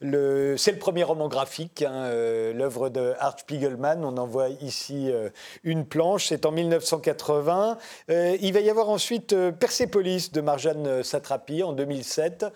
c'est 0.00 0.72
le 0.72 0.78
premier 0.78 1.02
roman 1.04 1.28
graphique, 1.28 1.82
hein, 1.82 2.10
l'œuvre 2.54 2.88
de 2.88 3.14
Art 3.18 3.38
Spiegelman. 3.38 4.04
On 4.04 4.16
en 4.16 4.26
voit 4.26 4.48
ici 4.48 5.10
une 5.64 5.86
planche. 5.86 6.26
C'est 6.28 6.46
en 6.46 6.52
1980. 6.52 7.78
il 8.08 8.52
va 8.52 8.60
y 8.60 8.70
avoir 8.70 8.88
ensuite 8.88 9.34
Persepolis 9.52 10.30
de 10.32 10.40
Marjane 10.40 11.02
Satrapi 11.02 11.62
en 11.62 11.72
2007. 11.72 12.46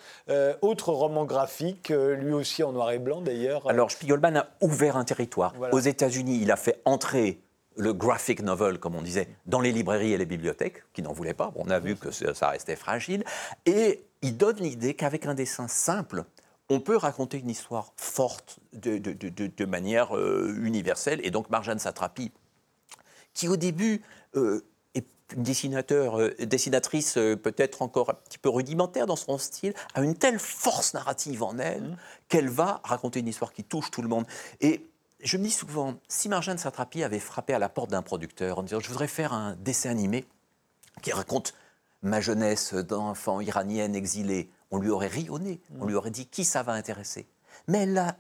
autre 0.63 0.93
roman 0.93 1.25
graphique, 1.25 1.89
lui 1.91 2.33
aussi 2.33 2.63
en 2.63 2.73
noir 2.73 2.91
et 2.91 2.99
blanc 2.99 3.21
d'ailleurs. 3.21 3.69
Alors 3.69 3.91
Spiegelman 3.91 4.37
a 4.37 4.47
ouvert 4.61 4.97
un 4.97 5.05
territoire. 5.05 5.55
Aux 5.73 5.81
États-Unis, 5.81 6.41
il 6.43 6.51
a 6.51 6.57
fait 6.57 6.81
entrer 6.85 7.41
le 7.77 7.93
graphic 7.93 8.43
novel, 8.43 8.79
comme 8.79 8.95
on 8.95 9.03
disait, 9.03 9.29
dans 9.47 9.61
les 9.61 9.73
librairies 9.73 10.13
et 10.13 10.19
les 10.19 10.27
bibliothèques, 10.27 10.83
qui 10.93 11.03
n'en 11.03 11.13
voulaient 11.13 11.35
pas. 11.35 11.53
on 11.57 11.69
a 11.71 11.79
vu 11.79 11.97
que 11.97 12.11
ça 12.11 12.49
restait 12.49 12.77
fragile. 12.77 13.25
Et 13.67 14.03
il 14.23 14.37
donne 14.37 14.57
l'idée 14.57 14.95
qu'avec 14.95 15.27
un 15.27 15.35
dessin 15.35 15.69
simple, 15.69 16.25
on 16.69 16.81
peut 16.81 16.97
raconter 16.97 17.39
une 17.39 17.51
histoire 17.51 17.93
forte 17.97 18.59
de, 18.73 19.65
manière 19.65 20.17
euh, 20.17 20.55
universelle. 20.63 21.21
Et 21.23 21.31
donc 21.31 21.51
Marjane 21.51 21.79
Satrapi, 21.79 22.33
qui 23.35 23.49
au 23.49 23.57
début 23.57 24.03
euh, 24.35 24.65
est 24.95 25.07
une 25.37 25.43
dessinateur, 25.43 26.21
euh, 26.21 26.35
dessinatrice 26.41 27.15
peut-être 27.15 27.83
encore 27.83 28.11
un 28.11 28.15
petit 28.15 28.39
peu 28.39 28.49
rudimentaire 28.49 29.07
dans 29.07 29.17
son 29.17 29.39
style, 29.39 29.75
a 29.95 30.03
une 30.03 30.17
telle 30.17 30.39
force 30.39 30.95
narrative 30.95 31.43
en 31.43 31.59
elle 31.59 31.83
mmh. 31.83 31.97
qu'elle 32.29 32.49
va 32.49 32.81
raconter 32.85 33.21
une 33.21 33.29
histoire 33.29 33.53
qui 33.53 33.63
touche 33.63 33.91
tout 33.91 34.03
le 34.03 34.09
monde. 34.09 34.27
Et 34.61 34.89
je 35.23 35.37
me 35.37 35.45
dis 35.45 35.51
souvent, 35.51 35.95
si 36.09 36.29
Marjane 36.29 36.59
Satrapi 36.59 37.03
avait 37.03 37.19
frappé 37.19 37.55
à 37.55 37.59
la 37.59 37.69
porte 37.69 37.91
d'un 37.91 38.03
producteur 38.03 38.59
en 38.59 38.63
disant 38.63 38.81
Je 38.81 38.89
voudrais 38.89 39.09
faire 39.09 39.33
un 39.33 39.57
dessin 39.57 39.91
animé 39.91 40.25
qui 41.03 41.13
raconte 41.13 41.55
ma 42.03 42.21
jeunesse 42.21 42.75
d'enfant 42.75 43.41
iranienne 43.41 43.95
exilée, 43.95 44.51
on 44.71 44.79
lui 44.79 44.91
aurait 44.91 45.09
ri 45.09 45.29
au 45.31 45.39
nez, 45.39 45.61
on 45.81 45.87
lui 45.87 45.95
aurait 45.95 46.11
dit 46.11 46.27
Qui 46.27 46.45
ça 46.45 46.63
va 46.63 46.73
intéresser? 46.73 47.27
Mais 47.69 47.85
elle 47.85 47.99
a 47.99 48.17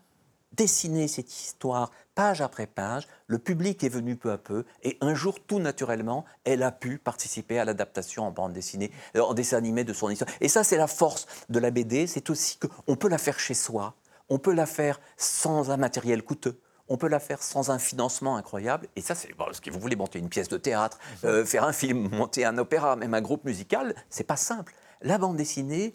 dessiné 0.53 1.07
cette 1.07 1.33
histoire 1.33 1.91
page 2.15 2.41
après 2.41 2.67
page, 2.67 3.07
le 3.27 3.39
public 3.39 3.85
est 3.85 3.91
venu 3.91 4.17
peu 4.17 4.33
à 4.33 4.39
peu, 4.39 4.65
et 4.83 4.97
un 5.03 5.15
jour, 5.15 5.39
tout 5.45 5.59
naturellement, 5.59 6.25
elle 6.45 6.63
a 6.63 6.73
pu 6.73 6.99
participer 6.99 7.59
à 7.59 7.67
l'adaptation 7.67 8.27
en 8.27 8.31
bande 8.31 8.55
dessinée, 8.55 8.91
euh, 9.17 9.21
en 9.21 9.35
dessin 9.35 9.59
animé 9.59 9.85
de 9.85 9.93
son 9.93 10.09
histoire. 10.09 10.31
Et 10.41 10.49
ça, 10.49 10.65
c'est 10.65 10.79
la 10.79 10.87
force 10.87 11.27
de 11.51 11.59
la 11.59 11.71
BD, 11.71 12.07
c'est 12.07 12.31
aussi 12.31 12.59
qu'on 12.59 12.97
peut 12.97 13.09
la 13.09 13.19
faire 13.19 13.39
chez 13.39 13.53
soi, 13.53 13.95
on 14.31 14.39
peut 14.39 14.55
la 14.55 14.67
faire 14.67 14.99
sans 15.19 15.71
un 15.71 15.77
matériel 15.77 16.23
coûteux, 16.23 16.59
on 16.89 16.97
peut 16.97 17.09
la 17.09 17.20
faire 17.20 17.43
sans 17.43 17.70
un 17.70 17.78
financement 17.78 18.37
incroyable. 18.37 18.89
Et 18.97 19.01
ça, 19.01 19.14
c'est 19.14 19.34
parce 19.34 19.61
que 19.61 19.70
vous 19.70 19.80
voulez 19.80 19.97
monter 19.97 20.18
une 20.18 20.28
pièce 20.28 20.49
de 20.49 20.57
théâtre, 20.57 20.99
euh, 21.24 21.45
faire 21.45 21.64
un 21.64 21.72
film, 21.72 22.09
monter 22.12 22.45
un 22.45 22.59
opéra, 22.59 22.97
même 22.97 23.14
un 23.14 23.20
groupe 23.20 23.45
musical, 23.45 23.95
c'est 24.11 24.24
pas 24.24 24.37
simple. 24.37 24.74
La 25.03 25.18
bande 25.18 25.37
dessinée, 25.37 25.95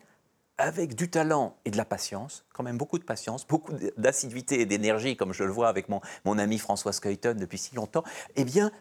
avec 0.57 0.95
du 0.95 1.09
talent 1.09 1.55
et 1.65 1.71
de 1.71 1.77
la 1.77 1.85
patience, 1.85 2.45
quand 2.53 2.63
même 2.63 2.77
beaucoup 2.77 2.99
de 2.99 3.03
patience, 3.03 3.47
beaucoup 3.47 3.73
d'assiduité 3.97 4.61
et 4.61 4.65
d'énergie, 4.65 5.17
comme 5.17 5.33
je 5.33 5.43
le 5.43 5.51
vois 5.51 5.69
avec 5.69 5.89
mon, 5.89 6.01
mon 6.23 6.37
ami 6.37 6.59
François 6.59 6.93
Skuyton 6.93 7.35
depuis 7.39 7.57
si 7.57 7.73
longtemps, 7.75 8.03
eh 8.35 8.43
bien, 8.43 8.71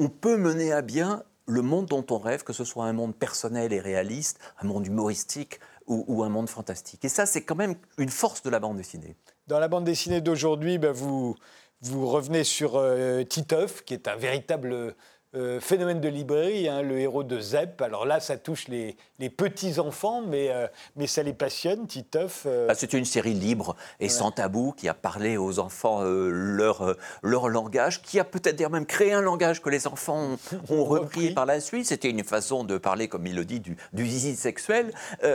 on 0.00 0.08
peut 0.08 0.36
mener 0.36 0.72
à 0.72 0.82
bien 0.82 1.22
le 1.46 1.62
monde 1.62 1.86
dont 1.86 2.04
on 2.10 2.18
rêve, 2.18 2.44
que 2.44 2.52
ce 2.52 2.64
soit 2.64 2.84
un 2.84 2.92
monde 2.92 3.16
personnel 3.16 3.72
et 3.72 3.80
réaliste, 3.80 4.38
un 4.60 4.66
monde 4.66 4.86
humoristique 4.86 5.60
ou, 5.86 6.22
un 6.22 6.28
monde 6.28 6.50
fantastique. 6.50 7.02
Et 7.06 7.08
ça, 7.08 7.24
c'est 7.24 7.42
quand 7.42 7.54
même 7.54 7.74
une 7.96 8.10
force 8.10 8.42
de 8.42 8.50
la 8.50 8.60
bande 8.60 8.76
dessinée. 8.76 9.16
Dans 9.48 9.60
la 9.60 9.68
bande 9.68 9.84
dessinée 9.84 10.20
d'aujourd'hui, 10.20 10.76
ben, 10.76 10.92
vous, 10.92 11.34
revenez 11.82 12.44
sur 12.44 12.76
euh, 12.76 13.24
qui 13.24 13.94
est 13.94 14.06
un 14.06 14.14
véritable 14.14 14.94
euh, 15.34 15.58
phénomène 15.58 16.02
de 16.02 16.08
librairie, 16.08 16.68
hein, 16.68 16.82
le 16.82 16.98
héros 16.98 17.24
de 17.24 17.40
Zep. 17.40 17.80
Alors 17.80 18.04
là, 18.04 18.20
ça 18.20 18.36
touche 18.36 18.68
les, 18.68 18.98
petits-enfants, 19.26 20.22
mais, 20.22 20.50
euh, 20.50 20.68
mais 20.94 21.08
ça 21.08 21.24
les 21.24 21.32
passionne, 21.32 21.86
Titeuf. 21.86 22.44
Euh. 22.46 22.68
Ah, 22.70 22.74
C'était 22.74 22.98
une 22.98 23.04
série 23.04 23.34
libre 23.34 23.74
et 23.98 24.08
sans 24.08 24.30
tabou 24.30 24.72
qui 24.76 24.88
a 24.88 24.94
parlé 24.94 25.36
aux 25.36 25.58
enfants 25.58 26.02
leur, 26.04 26.94
leur 27.22 27.48
langage, 27.48 28.00
qui 28.02 28.20
a 28.20 28.24
peut-être 28.24 28.56
d'ailleurs 28.56 28.70
même 28.70 28.86
créé 28.86 29.12
un 29.12 29.20
langage 29.20 29.60
que 29.60 29.70
les 29.70 29.88
enfants 29.88 30.36
ont, 30.70 30.84
repris 30.84 31.32
par 31.32 31.46
la 31.46 31.60
suite. 31.60 31.86
C'était 31.86 32.10
une 32.10 32.22
façon 32.22 32.62
de 32.62 32.78
parler, 32.78 33.08
comme 33.08 33.26
il 33.26 33.34
le 33.34 33.44
dit, 33.44 33.58
du, 33.58 33.76
du 33.92 34.06
zizi 34.06 34.36
sexuel, 34.36 34.92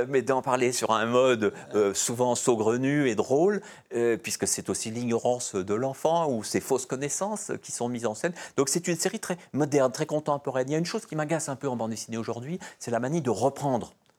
mais 0.08 0.22
d'en 0.22 0.42
parler 0.42 0.72
sur 0.72 0.92
un 0.92 1.06
mode 1.06 1.54
souvent 1.94 2.36
saugrenu 2.36 3.10
et 3.10 3.16
drôle, 3.16 3.62
puisque 4.22 4.48
c'est 4.48 4.70
aussi 4.70 4.92
l'ignorance 4.92 5.56
de 5.56 5.74
l'enfant 5.74 6.30
ou 6.30 6.44
ses 6.44 6.62
fausses 6.62 6.86
connaissances 6.86 7.52
qui 7.62 7.72
sont 7.72 7.90
mises 7.90 8.06
en 8.06 8.16
scène. 8.16 8.34
Donc 8.56 8.70
c'est 8.70 8.88
une 8.88 8.98
série 8.98 9.20
très 9.20 9.38
moderne 9.52 9.92
très 9.92 10.06
contemporaine. 10.06 10.70
Il 10.70 10.72
y 10.72 10.76
a 10.76 10.80
une 10.80 10.86
chose 10.86 11.06
qui 11.06 11.16
m'agace 11.16 11.50
un 11.50 11.56
peu 11.56 11.68
en 11.68 11.76
bande 11.76 11.92
dessinée 11.92 12.18
aujourd'hui, 12.18 12.60
c'est 12.80 12.92
la 12.92 13.00
manie 13.00 13.22
de 13.22 13.30
reprendre 13.30 13.73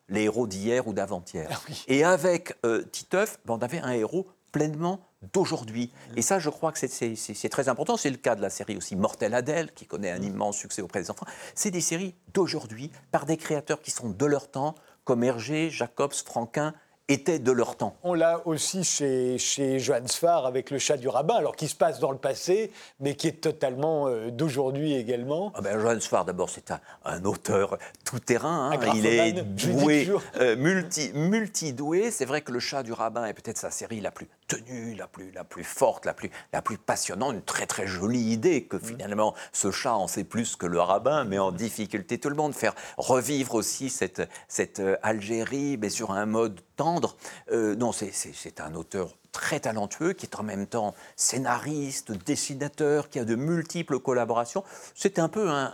les 0.08 0.22
héros 0.22 0.46
d'hier 0.46 0.86
ou 0.86 0.92
d'avant-hier. 0.92 1.48
Ah 1.50 1.72
Et 1.88 2.04
avec 2.04 2.56
euh, 2.64 2.82
Titeuf, 2.92 3.38
ben, 3.44 3.54
on 3.54 3.58
avait 3.58 3.80
un 3.80 3.92
héros 3.92 4.26
pleinement 4.52 5.00
d'aujourd'hui. 5.32 5.90
Et 6.16 6.22
ça, 6.22 6.38
je 6.38 6.48
crois 6.48 6.70
que 6.70 6.78
c'est 6.78 7.48
très 7.48 7.68
important. 7.68 7.96
C'est 7.96 8.10
le 8.10 8.18
cas 8.18 8.36
de 8.36 8.42
la 8.42 8.50
série 8.50 8.76
aussi 8.76 8.94
Mortel 8.94 9.34
Adèle, 9.34 9.72
qui 9.72 9.84
connaît 9.86 10.12
un 10.12 10.22
immense 10.22 10.56
succès 10.56 10.80
auprès 10.80 11.00
des 11.00 11.10
enfants. 11.10 11.26
C'est 11.56 11.72
des 11.72 11.80
séries 11.80 12.14
d'aujourd'hui, 12.32 12.92
par 13.10 13.26
des 13.26 13.36
créateurs 13.36 13.80
qui 13.80 13.90
sont 13.90 14.10
de 14.10 14.26
leur 14.26 14.50
temps, 14.50 14.76
comme 15.02 15.24
Hergé, 15.24 15.70
Jacobs, 15.70 16.14
Franquin, 16.14 16.72
étaient 17.08 17.38
de 17.38 17.52
leur 17.52 17.76
temps. 17.76 17.96
On 18.02 18.14
l'a 18.14 18.46
aussi 18.46 18.82
chez, 18.82 19.36
chez 19.38 19.78
Johann 19.78 20.08
Sfar 20.08 20.46
avec 20.46 20.70
le 20.70 20.78
chat 20.78 20.96
du 20.96 21.08
rabbin, 21.08 21.34
alors 21.34 21.54
qui 21.54 21.68
se 21.68 21.74
passe 21.74 22.00
dans 22.00 22.10
le 22.10 22.18
passé, 22.18 22.72
mais 23.00 23.14
qui 23.14 23.28
est 23.28 23.40
totalement 23.42 24.08
euh, 24.08 24.30
d'aujourd'hui 24.30 24.94
également. 24.94 25.52
Ah 25.54 25.60
ben, 25.60 25.78
Johann 25.78 26.00
Sfar, 26.00 26.24
d'abord, 26.24 26.48
c'est 26.48 26.70
un, 26.70 27.24
auteur 27.24 27.78
tout-terrain. 28.04 28.70
Hein. 28.72 28.92
Il 28.94 29.06
est 29.06 29.32
doué, 29.42 30.10
euh, 30.36 30.56
multi, 30.56 31.10
multi-doué. 31.14 32.10
C'est 32.10 32.24
vrai 32.24 32.40
que 32.40 32.52
le 32.52 32.60
chat 32.60 32.82
du 32.82 32.92
rabbin 32.92 33.26
est 33.26 33.34
peut-être 33.34 33.58
sa 33.58 33.70
série 33.70 34.00
la 34.00 34.10
plus 34.10 34.28
tenue, 34.46 34.94
la 34.94 35.06
plus, 35.06 35.30
la 35.32 35.44
plus 35.44 35.64
forte, 35.64 36.06
la 36.06 36.14
plus, 36.14 36.30
la 36.52 36.62
plus 36.62 36.78
passionnante. 36.78 37.34
Une 37.34 37.42
très 37.42 37.66
très 37.66 37.86
jolie 37.86 38.32
idée 38.32 38.64
que 38.64 38.76
mm. 38.76 38.84
finalement 38.84 39.34
ce 39.52 39.70
chat 39.70 39.94
en 39.94 40.06
sait 40.06 40.24
plus 40.24 40.56
que 40.56 40.66
le 40.66 40.80
rabbin, 40.80 41.24
mais 41.24 41.38
en 41.38 41.52
difficulté 41.52 42.18
tout 42.18 42.28
le 42.28 42.36
monde. 42.36 42.54
Faire 42.54 42.74
revivre 42.96 43.54
aussi 43.54 43.90
cette, 43.90 44.22
cette 44.48 44.80
euh, 44.80 44.96
Algérie, 45.02 45.76
mais 45.76 45.90
sur 45.90 46.10
un 46.10 46.26
mode 46.26 46.60
tendre. 46.76 47.16
Euh, 47.50 47.74
non, 47.76 47.92
c'est 47.92 48.60
un 48.60 48.74
auteur 48.74 49.14
très 49.32 49.60
talentueux, 49.60 50.12
qui 50.12 50.26
est 50.26 50.36
en 50.36 50.44
même 50.44 50.66
temps 50.66 50.94
scénariste, 51.16 52.12
dessinateur, 52.12 53.10
qui 53.10 53.18
a 53.18 53.24
de 53.24 53.34
multiples 53.34 53.98
collaborations. 53.98 54.62
C'est 54.94 55.18
un 55.18 55.28
peu 55.28 55.50
un, 55.50 55.72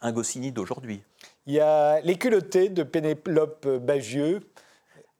un, 0.00 0.12
Goscinny 0.12 0.52
d'aujourd'hui. 0.52 1.02
Il 1.46 1.54
y 1.54 1.60
a 1.60 2.00
Les 2.02 2.16
culottés 2.16 2.68
de 2.68 2.82
Pénélope 2.82 3.66
Bagieux. 3.66 4.40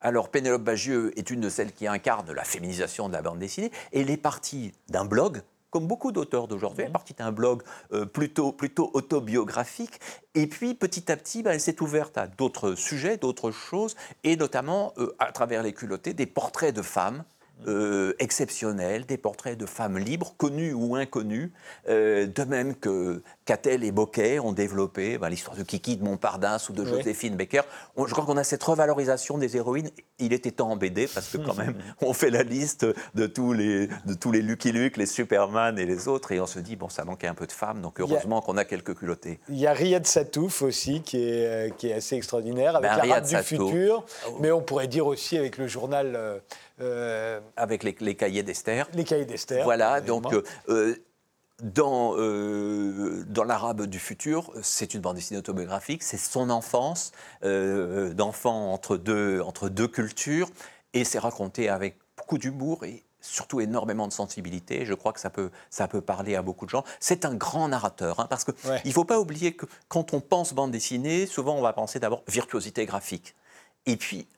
Alors 0.01 0.29
Pénélope 0.29 0.63
Bagieux 0.63 1.13
est 1.19 1.31
une 1.31 1.41
de 1.41 1.49
celles 1.49 1.73
qui 1.73 1.87
incarne 1.87 2.33
la 2.33 2.45
féminisation 2.45 3.09
de 3.09 3.15
la 3.15 3.23
bande 3.23 3.39
dessinée, 3.39 3.73
et 3.93 4.03
elle 4.03 4.11
est 4.11 4.17
partie 4.17 4.73
d'un 4.89 5.05
blog 5.05 5.43
comme 5.71 5.87
beaucoup 5.87 6.13
d'auteurs 6.13 6.49
d'aujourd'hui, 6.49 6.85
elle 6.85 6.91
est 6.91 6.93
partie 6.93 7.15
d'un 7.15 7.33
blog 7.33 7.63
euh, 7.93 8.07
plutôt, 8.07 8.53
plutôt 8.53 8.91
autobiographique. 8.95 10.01
Et 10.35 10.47
puis, 10.47 10.75
petit 10.75 11.13
à 11.13 11.17
petit, 11.17 11.43
bah, 11.43 11.55
elle 11.55 11.61
s'est 11.61 11.83
ouverte 11.83 12.17
à 12.17 12.27
d'autres 12.27 12.75
sujets, 12.75 13.17
d'autres 13.17 13.51
choses, 13.51 13.95
et 14.25 14.37
notamment, 14.37 14.95
euh, 14.99 15.15
à 15.19 15.33
travers 15.33 15.63
les 15.63 15.73
culottés, 15.73 16.15
des 16.15 16.27
portraits 16.27 16.75
de 16.75 16.83
femmes 16.83 17.25
euh, 17.67 18.15
exceptionnels, 18.19 19.05
des 19.05 19.19
portraits 19.19 19.59
de 19.59 19.67
femmes 19.67 19.99
libres, 19.99 20.35
connues 20.39 20.73
ou 20.73 20.97
inconnues, 20.97 21.53
de 21.87 22.45
même 22.45 22.75
que 22.75 23.23
Catel 23.49 23.83
et 23.83 23.93
Bocquet 23.93 24.39
ont 24.41 24.53
développé 24.53 25.17
ben, 25.17 25.31
l'histoire 25.31 25.57
de 25.57 25.63
Kiki 25.63 25.97
de 25.97 26.05
Montparnasse 26.05 26.69
ou 26.69 26.75
de 26.75 26.85
Joséphine 26.85 27.35
Baker. 27.35 27.63
je 27.97 28.13
crois 28.13 28.27
qu'on 28.27 28.37
a 28.37 28.45
cette 28.45 28.63
revalorisation 28.63 29.39
des 29.39 29.57
héroïnes. 29.57 29.89
Il 30.19 30.35
était 30.35 30.51
temps 30.51 30.69
en 30.69 30.77
BD 30.77 31.07
parce 31.07 31.29
que 31.29 31.39
quand 31.39 31.57
même, 31.57 31.77
on 32.03 32.13
fait 32.13 32.29
la 32.29 32.43
liste 32.43 32.85
de 33.15 33.27
tous 33.27 33.55
les, 33.55 33.87
de 33.87 34.13
tous 34.13 34.33
les 34.33 34.43
Lucky 34.43 34.71
Luke, 34.71 34.99
les 34.99 35.07
Superman 35.07 35.79
et 35.79 35.87
les 35.87 36.09
autres, 36.09 36.33
et 36.33 36.41
on 36.41 36.47
se 36.47 36.59
dit, 36.59 36.77
bon, 36.77 36.91
ça 36.91 37.07
manquait 37.07 37.27
un 37.27 37.33
peu 37.33 37.47
de 37.47 37.53
femmes, 37.53 37.81
donc 37.81 38.01
heureusement 38.01 38.43
qu'on 38.43 38.59
a 38.59 38.67
quelques 38.67 38.95
culottés. 38.95 39.41
Il 39.49 39.59
y 39.59 39.67
a 39.67 39.73
Riyad 39.73 40.07
Satouf 40.07 40.61
aussi, 40.61 41.01
qui 41.01 41.17
est, 41.17 41.47
euh, 41.47 41.71
qui 41.71 41.89
est 41.89 41.95
assez 41.95 42.17
extraordinaire, 42.17 42.77
avec 42.77 42.91
ben, 42.91 42.99
la 42.99 43.15
Rade 43.15 43.29
du 43.29 43.37
futur, 43.37 44.05
mais 44.41 44.53
on 44.53 44.61
pourrait 44.61 44.89
dire 44.89 45.07
aussi 45.07 45.39
avec 45.39 45.57
le 45.57 45.69
journal... 45.69 46.43
Euh, 46.81 47.41
avec 47.57 47.83
les, 47.83 48.15
cahiers 48.15 48.43
d'Esther. 48.43 48.87
Les 48.93 49.05
cahiers 49.05 49.25
d'Esther. 49.25 49.65
Voilà, 49.65 50.01
donc 50.01 50.27
dans, 51.63 52.15
euh, 52.17 53.25
dans 53.27 53.45
l'arabe 53.45 53.87
du 53.87 53.99
futur, 53.99 54.53
c'est 54.63 54.95
une 54.95 55.01
bande 55.01 55.17
dessinée 55.17 55.39
autobiographique, 55.39 56.03
c'est 56.03 56.17
son 56.17 56.51
enfance 56.51 57.13
euh, 57.45 58.15
d'enfant 58.15 58.73
entre 58.73 58.97
deux, 58.97 59.41
entre 59.41 59.69
deux 59.69 59.89
cultures, 59.89 60.51
et 60.95 61.05
c'est 61.05 61.19
raconté 61.19 61.69
avec 61.69 61.99
beaucoup 62.17 62.39
d'humour 62.39 62.85
et 62.85 63.03
surtout 63.21 63.61
énormément 63.61 64.07
de 64.07 64.13
sensibilité. 64.13 64.87
Je 64.87 64.95
crois 64.95 65.13
que 65.13 65.21
ça 65.21 65.31
peut, 65.31 65.51
ça 65.71 65.89
peut 65.89 66.01
parler 66.01 66.37
à 66.37 66.43
beaucoup 66.43 66.65
de 66.65 66.71
gens. 66.71 66.85
C'est 67.01 67.25
un 67.25 67.35
grand 67.35 67.69
narrateur, 67.69 68.21
hein, 68.21 68.27
parce 68.31 68.45
qu'il 68.45 68.55
ne 68.85 68.93
faut 68.93 69.05
pas 69.05 69.19
oublier 69.19 69.55
que 69.55 69.67
quand 69.89 70.15
on 70.15 70.21
pense 70.21 70.55
bande 70.55 70.71
dessinée, 70.71 71.27
souvent 71.27 71.57
on 71.57 71.63
va 71.63 71.73
penser 71.73 71.99
d'abord 71.99 72.23
virtuosité 72.29 72.87
graphique. 72.87 73.35
Et 73.87 73.97
puis, 73.97 74.29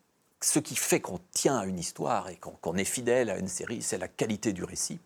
ce 0.40 0.58
qui 0.58 0.74
fait 0.74 1.00
qu'on 1.00 1.20
tient 1.32 1.58
à 1.58 1.66
une 1.66 1.78
histoire 1.78 2.30
et 2.30 2.36
qu'on 2.36 2.76
est 2.76 2.84
fidèle 2.84 3.28
à 3.28 3.36
une 3.36 3.48
série, 3.48 3.82
c'est 3.82 3.98
la 3.98 4.08
qualité 4.08 4.54
du 4.54 4.64
récit. 4.64 4.98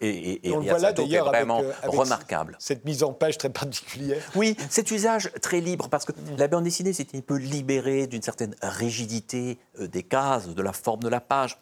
Et, 0.00 0.48
et, 0.48 0.52
on 0.52 0.60
le 0.60 0.68
voit 0.68 0.78
là 0.78 0.92
d'ailleurs 0.92 1.26
vraiment 1.26 1.60
euh, 1.60 1.72
remarquable. 1.84 2.56
Cette 2.58 2.84
mise 2.84 3.02
en 3.02 3.12
page 3.12 3.38
très 3.38 3.50
particulière. 3.50 4.22
Oui, 4.34 4.56
cet 4.70 4.90
usage 4.90 5.30
très 5.40 5.60
libre, 5.60 5.88
parce 5.88 6.04
que 6.04 6.12
la 6.36 6.48
bande 6.48 6.64
dessinée, 6.64 6.92
c'était 6.92 7.18
un 7.18 7.22
peu 7.22 7.36
libéré 7.36 8.06
d'une 8.06 8.22
certaine 8.22 8.54
rigidité 8.62 9.58
euh, 9.80 9.86
des 9.86 10.02
cases, 10.02 10.48
de 10.48 10.62
la 10.62 10.72
forme 10.72 11.02
de 11.02 11.08
la 11.08 11.20
page. 11.20 11.58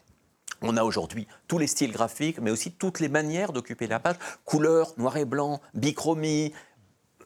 On 0.62 0.76
a 0.76 0.84
aujourd'hui 0.84 1.26
tous 1.48 1.58
les 1.58 1.66
styles 1.66 1.92
graphiques, 1.92 2.40
mais 2.40 2.50
aussi 2.50 2.72
toutes 2.72 3.00
les 3.00 3.08
manières 3.08 3.52
d'occuper 3.52 3.86
la 3.86 3.98
page. 3.98 4.16
Couleur, 4.44 4.92
noir 4.96 5.16
et 5.16 5.24
blanc, 5.24 5.60
bichromie, 5.74 6.52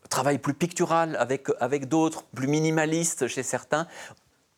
travail 0.08 0.38
plus 0.38 0.54
pictural 0.54 1.16
avec, 1.16 1.48
avec 1.60 1.88
d'autres, 1.88 2.24
plus 2.34 2.48
minimaliste 2.48 3.28
chez 3.28 3.42
certains 3.42 3.86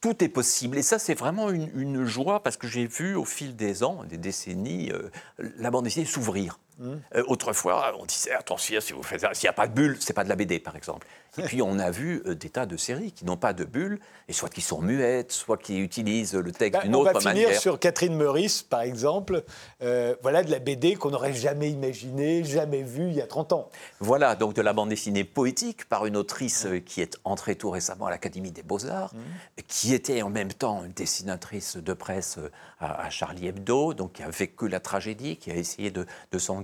tout 0.01 0.23
est 0.23 0.29
possible. 0.29 0.79
Et 0.79 0.83
ça, 0.83 0.99
c'est 0.99 1.15
vraiment 1.15 1.51
une, 1.51 2.05
joie 2.05 2.43
parce 2.43 2.57
que 2.57 2.67
j'ai 2.67 2.87
vu 2.87 3.15
au 3.15 3.25
fil 3.25 3.57
des 3.57 3.83
ans, 3.83 4.05
des 4.05 4.19
décennies, 4.19 4.91
euh, 4.93 5.11
la 5.59 5.71
bande 5.71 5.85
dessinée 5.85 6.07
s'ouvrir. 6.07 6.59
Mmh. 6.79 6.95
Euh, 7.17 7.25
autrefois, 7.27 7.93
on 7.99 8.07
disait 8.07 8.33
attention, 8.33 8.81
si 8.81 8.93
vous 8.93 9.03
faites 9.03 9.27
s'il 9.35 9.47
n'y 9.47 9.51
a 9.51 9.53
pas 9.53 9.67
de 9.67 9.73
bulle, 9.73 9.97
c'est 10.01 10.13
pas 10.13 10.25
de 10.25 10.29
la 10.29 10.37
BD, 10.37 10.61
par 10.61 10.77
exemple. 10.77 11.07
Et 11.37 11.43
puis 11.43 11.63
on 11.63 11.79
a 11.79 11.91
vu 11.91 12.23
euh, 12.27 12.35
des 12.35 12.51
tas 12.51 12.67
de 12.67 12.77
séries 12.77 13.13
qui 13.13 13.25
n'ont 13.25 13.37
pas 13.37 13.53
de 13.53 13.65
bulles, 13.65 14.01
et 14.29 14.33
soit 14.33 14.49
qui 14.49 14.61
sont 14.61 14.81
muettes, 14.81 15.33
soit 15.33 15.57
qui 15.57 15.79
utilisent 15.79 16.35
le 16.35 16.53
texte 16.53 16.81
bah, 16.81 16.85
d'une 16.85 16.95
autre 16.95 17.13
manière. 17.13 17.23
On 17.23 17.25
va 17.25 17.47
finir 17.49 17.61
sur 17.61 17.79
Catherine 17.79 18.17
Meurice, 18.17 18.63
par 18.63 18.83
exemple. 18.83 19.45
Euh, 19.83 20.15
voilà 20.23 20.43
de 20.43 20.51
la 20.51 20.59
BD 20.61 20.95
qu'on 20.95 21.11
n'aurait 21.11 21.35
jamais 21.35 21.71
imaginée, 21.71 22.45
jamais 22.45 22.83
vue 22.83 23.09
il 23.09 23.15
y 23.15 23.23
a 23.23 23.27
30 23.27 23.53
ans. 23.53 23.71
Voilà, 24.01 24.37
donc 24.37 24.55
de 24.55 24.63
la 24.63 24.73
bande 24.73 24.89
dessinée 24.89 25.25
poétique 25.25 25.85
par 25.89 26.07
une 26.07 26.17
autrice 26.17 26.67
qui 26.87 27.01
est 27.01 27.19
entrée 27.25 27.57
tout 27.57 27.71
récemment 27.71 28.07
à 28.07 28.11
l'Académie 28.11 28.53
des 28.53 28.63
Beaux-Arts, 28.63 29.15
mmh. 29.15 29.63
qui 29.67 29.95
était 29.95 30.23
en 30.23 30.31
même 30.31 30.53
temps 30.53 30.85
une 30.85 30.93
dessinatrice 30.93 31.77
de 31.77 31.93
presse 31.93 32.39
à, 32.81 33.11
Charlie 33.11 33.49
Hebdo, 33.49 33.95
donc 33.95 34.15
qui 34.15 34.23
a 34.23 34.31
vécu 34.31 34.69
la 34.69 34.81
tragédie, 34.81 35.37
qui 35.37 35.51
a 35.51 35.57
essayé 35.57 35.91
de, 35.91 36.07
s'en 36.39 36.61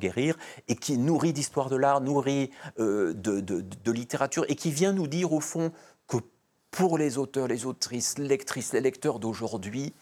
et 0.69 0.77
qui 0.77 0.99
nourrit 0.99 1.33
d'histoire 1.33 1.71
de 1.71 1.77
l'art, 1.77 2.01
nourrit 2.01 2.51
de, 2.79 3.13
de, 3.13 3.93
littérature, 3.93 4.45
et 4.49 4.55
qui 4.55 4.71
vient 4.71 4.93
nous 4.93 5.07
dire 5.07 5.33
au 5.33 5.41
fond 5.41 5.73
que 6.07 6.17
pour 6.71 6.99
les 6.99 7.19
auteurs, 7.19 7.49
les 7.49 7.67
autrices, 7.67 8.19
lectrices, 8.19 8.73
les 8.73 8.81
lecteurs 8.81 9.19
d'aujourd'hui, 9.19 9.95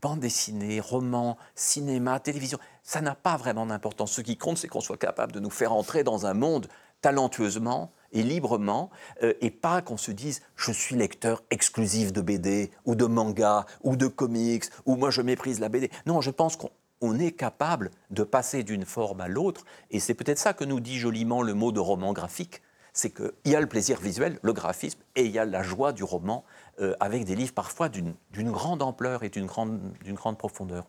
bande 0.00 0.20
dessinée, 0.20 0.80
roman, 0.80 1.36
cinéma, 1.54 2.20
télévision, 2.20 2.58
ça 2.82 3.00
n'a 3.00 3.14
pas 3.14 3.36
vraiment 3.36 3.66
d'importance. 3.66 4.12
Ce 4.12 4.20
qui 4.20 4.36
compte, 4.36 4.58
c'est 4.58 4.68
qu'on 4.68 4.80
soit 4.80 4.98
capable 4.98 5.32
de 5.32 5.40
nous 5.40 5.50
faire 5.50 5.72
entrer 5.72 6.04
dans 6.04 6.26
un 6.26 6.34
monde 6.34 6.68
talentueusement 7.00 7.92
et 8.12 8.22
librement, 8.22 8.90
euh, 9.22 9.34
et 9.40 9.50
pas 9.50 9.82
qu'on 9.82 9.96
se 9.96 10.10
dise 10.10 10.40
je 10.56 10.72
suis 10.72 10.96
lecteur 10.96 11.42
exclusif 11.50 12.12
de 12.12 12.20
BD 12.20 12.70
ou 12.84 12.94
de 12.94 13.04
manga 13.04 13.66
ou 13.82 13.96
de 13.96 14.06
comics 14.06 14.64
ou 14.86 14.96
moi 14.96 15.10
je 15.10 15.20
méprise 15.20 15.60
la 15.60 15.68
BD. 15.68 15.90
Non, 16.06 16.20
je 16.20 16.30
pense 16.30 16.56
qu'on 16.56 16.70
est 17.12 17.32
capable 17.32 17.90
de 18.10 18.22
passer 18.22 18.62
d'une 18.62 18.86
forme 18.86 19.20
à 19.20 19.28
l'autre, 19.28 19.64
et 19.90 20.00
c'est 20.00 20.14
peut-être 20.14 20.38
ça 20.38 20.54
que 20.54 20.64
nous 20.64 20.80
dit 20.80 20.98
joliment 20.98 21.42
le 21.42 21.52
mot 21.52 21.72
de 21.72 21.80
roman 21.80 22.12
graphique 22.12 22.62
c'est 22.94 23.10
qu'il 23.10 23.32
y 23.52 23.56
a 23.56 23.60
le 23.60 23.66
plaisir 23.66 24.00
visuel, 24.00 24.38
le 24.42 24.52
graphisme, 24.52 25.00
et 25.16 25.24
il 25.24 25.32
y 25.32 25.38
a 25.38 25.44
la 25.44 25.62
joie 25.62 25.92
du 25.92 26.04
roman, 26.04 26.44
euh, 26.80 26.94
avec 27.00 27.24
des 27.24 27.34
livres 27.34 27.52
parfois 27.52 27.88
d'une 27.88 28.14
grande 28.32 28.82
ampleur 28.82 29.24
et 29.24 29.28
d'une 29.28 29.46
grande, 29.46 29.80
grande 30.06 30.38
profondeur. 30.38 30.86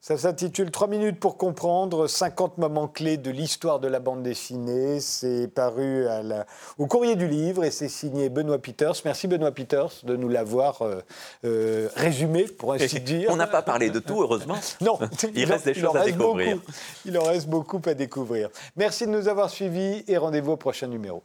Ça 0.00 0.16
s'intitule 0.16 0.70
3 0.70 0.86
minutes 0.86 1.18
pour 1.18 1.36
comprendre 1.36 2.06
50 2.06 2.58
moments 2.58 2.86
clés 2.86 3.16
de 3.16 3.32
l'histoire 3.32 3.80
de 3.80 3.88
la 3.88 3.98
bande 3.98 4.22
dessinée. 4.22 5.00
C'est 5.00 5.48
paru 5.48 6.06
à 6.06 6.22
la... 6.22 6.46
au 6.78 6.86
courrier 6.86 7.16
du 7.16 7.26
livre 7.26 7.64
et 7.64 7.72
c'est 7.72 7.88
signé 7.88 8.28
Benoît 8.28 8.58
Peters. 8.58 8.94
Merci 9.04 9.26
Benoît 9.26 9.50
Peters 9.50 9.90
de 10.04 10.14
nous 10.14 10.28
l'avoir 10.28 10.82
euh, 10.82 11.00
euh, 11.44 11.88
résumé, 11.96 12.44
pour 12.44 12.74
ainsi 12.74 13.00
dire. 13.00 13.28
On 13.32 13.36
n'a 13.36 13.48
pas 13.48 13.62
parlé 13.62 13.90
de 13.90 13.98
tout, 13.98 14.22
heureusement. 14.22 14.56
non, 14.80 15.00
il, 15.34 15.44
reste 15.44 15.64
des 15.64 15.74
choses 15.74 15.96
à 15.96 16.04
découvrir. 16.04 16.58
il 17.04 17.18
en 17.18 17.24
reste 17.24 17.48
beaucoup 17.48 17.82
à 17.86 17.94
découvrir. 17.94 18.50
Merci 18.76 19.04
de 19.04 19.10
nous 19.10 19.26
avoir 19.26 19.50
suivis 19.50 20.04
et 20.06 20.16
rendez-vous 20.16 20.52
au 20.52 20.56
prochain 20.56 20.86
numéro. 20.86 21.24